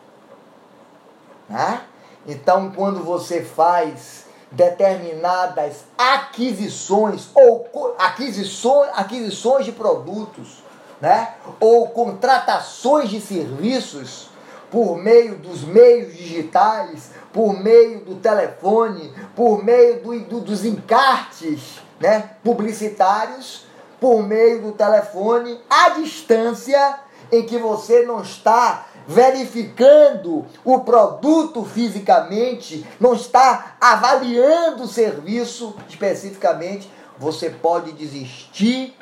Né? 1.49 1.81
Então, 2.27 2.71
quando 2.71 3.03
você 3.03 3.41
faz 3.41 4.25
determinadas 4.51 5.85
aquisições 5.97 7.29
ou 7.33 7.95
aquisições, 7.97 8.89
aquisições 8.93 9.65
de 9.65 9.71
produtos, 9.71 10.63
né? 11.01 11.35
ou 11.59 11.87
contratações 11.89 13.09
de 13.09 13.21
serviços 13.21 14.29
por 14.71 14.97
meio 14.97 15.35
dos 15.35 15.63
meios 15.63 16.15
digitais, 16.15 17.11
por 17.31 17.57
meio 17.57 18.01
do 18.01 18.15
telefone, 18.15 19.13
por 19.35 19.63
meio 19.63 20.01
do, 20.01 20.19
do, 20.21 20.39
dos 20.41 20.65
encartes 20.65 21.79
né? 21.99 22.31
publicitários, 22.43 23.65
por 23.99 24.21
meio 24.21 24.61
do 24.61 24.71
telefone, 24.73 25.59
à 25.69 25.89
distância, 25.89 26.99
em 27.31 27.45
que 27.45 27.57
você 27.57 28.05
não 28.05 28.21
está 28.21 28.85
verificando 29.07 30.45
o 30.65 30.79
produto 30.81 31.63
fisicamente, 31.63 32.85
não 32.99 33.13
está 33.13 33.77
avaliando 33.79 34.83
o 34.83 34.87
serviço 34.87 35.75
especificamente, 35.87 36.91
você 37.17 37.49
pode 37.49 37.93
desistir 37.93 38.95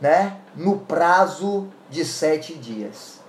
né, 0.00 0.38
no 0.56 0.78
prazo 0.78 1.68
de 1.88 2.04
sete 2.04 2.54
dias. 2.54 3.20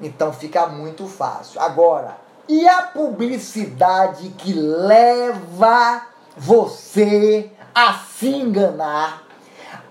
Então 0.00 0.32
fica 0.32 0.66
muito 0.66 1.06
fácil. 1.06 1.60
Agora, 1.60 2.16
e 2.48 2.66
a 2.66 2.82
publicidade 2.82 4.30
que 4.30 4.52
leva 4.52 6.02
você 6.36 7.50
a 7.74 7.94
se 7.94 8.28
enganar? 8.28 9.24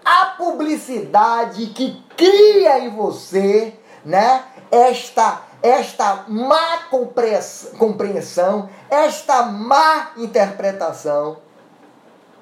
A 0.03 0.27
publicidade 0.37 1.67
que 1.67 2.01
cria 2.15 2.79
em 2.79 2.95
você, 2.95 3.77
né, 4.05 4.43
esta 4.71 5.47
esta 5.61 6.25
má 6.27 6.83
compreensão, 7.77 8.69
esta 8.89 9.43
má 9.43 10.11
interpretação. 10.17 11.37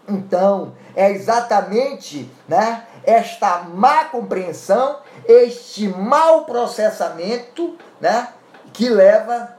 Então, 0.07 0.73
é 0.95 1.09
exatamente 1.11 2.29
né, 2.47 2.85
esta 3.05 3.59
má 3.59 4.05
compreensão, 4.05 4.99
este 5.27 5.87
mau 5.87 6.45
processamento, 6.45 7.77
né, 7.99 8.29
que 8.73 8.89
leva 8.89 9.55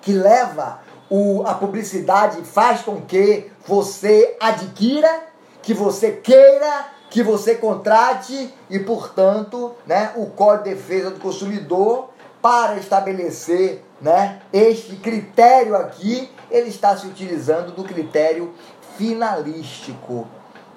que 0.00 0.12
leva 0.12 0.80
o, 1.08 1.44
a 1.46 1.54
publicidade 1.54 2.42
faz 2.42 2.80
com 2.82 3.00
que 3.02 3.50
você 3.66 4.36
adquira, 4.40 5.24
que 5.62 5.72
você 5.72 6.10
queira, 6.10 6.86
que 7.08 7.22
você 7.22 7.54
contrate 7.54 8.52
e, 8.68 8.78
portanto, 8.78 9.74
né, 9.86 10.12
o 10.16 10.26
Código 10.26 10.64
de 10.64 10.70
Defesa 10.74 11.10
do 11.10 11.20
Consumidor 11.20 12.10
para 12.40 12.76
estabelecer 12.76 13.84
né, 14.00 14.40
este 14.52 14.96
critério 14.96 15.76
aqui, 15.76 16.30
ele 16.50 16.70
está 16.70 16.96
se 16.96 17.06
utilizando 17.06 17.72
do 17.72 17.84
critério 17.84 18.52
finalístico. 18.96 20.26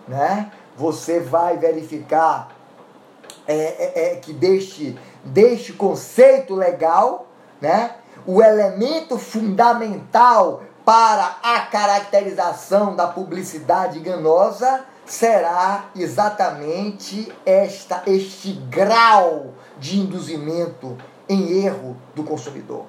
Né? 0.08 0.52
Você 0.76 1.20
vai 1.20 1.58
verificar 1.58 2.56
é, 3.48 3.54
é, 3.54 4.14
é, 4.14 4.16
que 4.16 4.34
deste, 4.34 4.98
deste 5.24 5.74
conceito 5.74 6.56
legal, 6.56 7.28
né, 7.62 7.96
o 8.26 8.42
elemento 8.42 9.18
fundamental 9.18 10.64
para 10.84 11.38
a 11.44 11.62
caracterização 11.62 12.96
da 12.96 13.08
publicidade 13.08 14.00
enganosa 14.00 14.86
será 15.06 15.90
exatamente 15.96 17.32
esta, 17.46 18.02
este 18.08 18.54
grau 18.54 19.54
de 19.78 20.00
induzimento 20.00 20.98
em 21.30 21.64
erro 21.64 21.96
do 22.16 22.24
consumidor, 22.24 22.86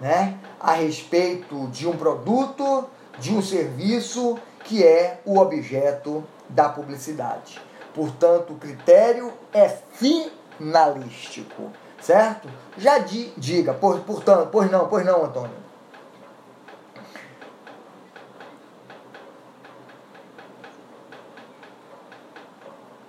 né? 0.00 0.38
A 0.60 0.72
respeito 0.72 1.66
de 1.68 1.86
um 1.86 1.96
produto, 1.96 2.86
de 3.18 3.34
um 3.34 3.40
serviço 3.40 4.38
que 4.64 4.84
é 4.84 5.20
o 5.24 5.38
objeto 5.38 6.24
da 6.56 6.70
publicidade. 6.70 7.60
Portanto, 7.94 8.54
o 8.54 8.56
critério 8.56 9.32
é 9.52 9.68
finalístico, 9.68 11.70
certo? 12.00 12.48
Já 12.78 12.98
di, 12.98 13.30
diga, 13.36 13.74
por, 13.74 14.00
portanto, 14.00 14.48
pois 14.50 14.70
não, 14.70 14.88
pois 14.88 15.04
não, 15.04 15.26
Antônio. 15.26 15.66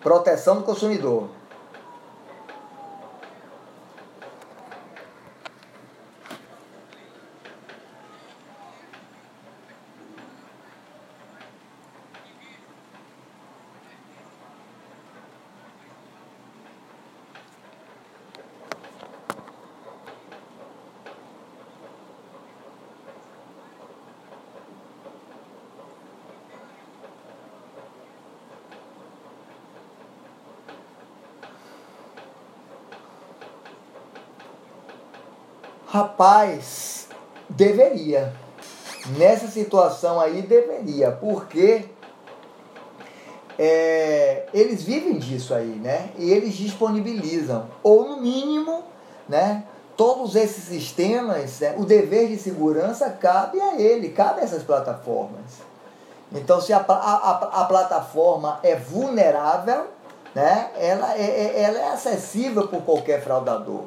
Proteção 0.01 0.57
do 0.57 0.63
consumidor. 0.63 1.29
Rapaz, 35.89 37.07
deveria. 37.47 38.33
Nessa 39.17 39.47
situação 39.47 40.19
aí 40.19 40.41
deveria, 40.41 41.11
porque 41.11 41.85
é, 43.57 44.47
eles 44.53 44.83
vivem 44.83 45.17
disso 45.17 45.53
aí, 45.53 45.79
né? 45.81 46.09
E 46.17 46.29
eles 46.29 46.55
disponibilizam, 46.55 47.67
ou 47.81 48.05
no 48.05 48.21
mínimo, 48.21 48.83
né? 49.29 49.63
Todos 49.95 50.35
esses 50.35 50.65
sistemas, 50.65 51.61
né, 51.61 51.73
o 51.77 51.85
dever 51.85 52.27
de 52.27 52.37
segurança 52.37 53.09
cabe 53.09 53.59
a 53.59 53.79
ele, 53.79 54.09
cabe 54.09 54.41
a 54.41 54.43
essas 54.43 54.63
plataformas. 54.63 55.61
Então, 56.33 56.59
se 56.59 56.73
a, 56.73 56.79
a, 56.79 57.61
a 57.61 57.65
plataforma 57.65 58.59
é 58.61 58.75
vulnerável, 58.75 59.87
né, 60.35 60.69
ela, 60.75 61.15
é, 61.15 61.23
é 61.23 61.61
ela 61.63 61.79
é 61.79 61.87
acessível 61.93 62.67
por 62.67 62.83
qualquer 62.83 63.23
fraudador 63.23 63.85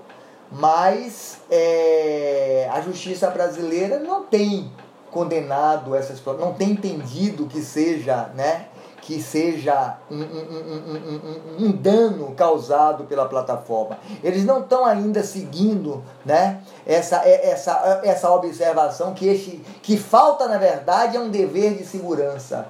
mas 0.51 1.39
é, 1.51 2.69
a 2.73 2.81
justiça 2.81 3.31
brasileira 3.31 3.99
não 3.99 4.25
tem 4.25 4.71
condenado 5.11 5.95
essas 5.95 6.23
não 6.39 6.55
tem 6.55 6.71
entendido 6.71 7.47
que 7.47 7.61
seja, 7.61 8.31
né, 8.35 8.67
que 9.03 9.21
seja 9.21 9.97
um, 10.11 10.21
um, 10.21 11.63
um, 11.63 11.67
um, 11.67 11.73
dano 11.73 12.33
causado 12.35 13.05
pela 13.05 13.29
plataforma. 13.29 13.99
Eles 14.23 14.45
não 14.45 14.61
estão 14.61 14.85
ainda 14.85 15.23
seguindo 15.23 16.05
né, 16.25 16.63
essa, 16.87 17.17
essa, 17.27 18.01
essa 18.05 18.31
observação 18.31 19.13
que, 19.13 19.27
este, 19.27 19.57
que 19.83 19.97
falta, 19.97 20.47
na 20.47 20.59
verdade, 20.59 21.17
é 21.17 21.21
um 21.21 21.29
dever 21.29 21.75
de 21.75 21.85
segurança, 21.85 22.69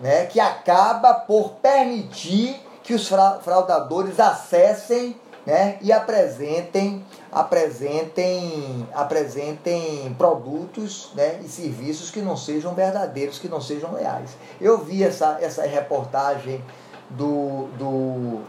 né, 0.00 0.26
que 0.26 0.38
acaba 0.38 1.12
por 1.14 1.52
permitir 1.54 2.60
que 2.82 2.94
os 2.94 3.08
fraudadores 3.08 4.20
acessem 4.20 5.16
né, 5.46 5.78
e 5.80 5.92
apresentem 5.92 7.04
apresentem 7.32 8.88
apresentem 8.92 10.14
produtos 10.18 11.10
né, 11.14 11.40
e 11.44 11.48
serviços 11.48 12.10
que 12.10 12.20
não 12.20 12.36
sejam 12.36 12.74
verdadeiros, 12.74 13.38
que 13.38 13.48
não 13.48 13.60
sejam 13.60 13.92
leais. 13.92 14.30
Eu 14.60 14.78
vi 14.78 15.02
essa, 15.02 15.38
essa 15.40 15.62
reportagem 15.62 16.62
do, 17.10 17.68
do, 17.78 18.40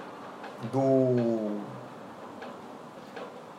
do 0.72 1.62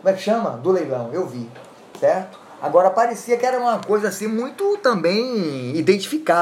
como 0.02 0.08
é 0.08 0.12
que 0.14 0.20
chama? 0.20 0.50
Do 0.50 0.72
leilão, 0.72 1.10
eu 1.12 1.26
vi, 1.26 1.48
certo? 2.00 2.42
Agora 2.60 2.90
parecia 2.90 3.36
que 3.36 3.44
era 3.46 3.58
uma 3.58 3.78
coisa 3.78 4.08
assim 4.08 4.28
muito 4.28 4.78
também 4.78 5.76
identificada. 5.76 6.40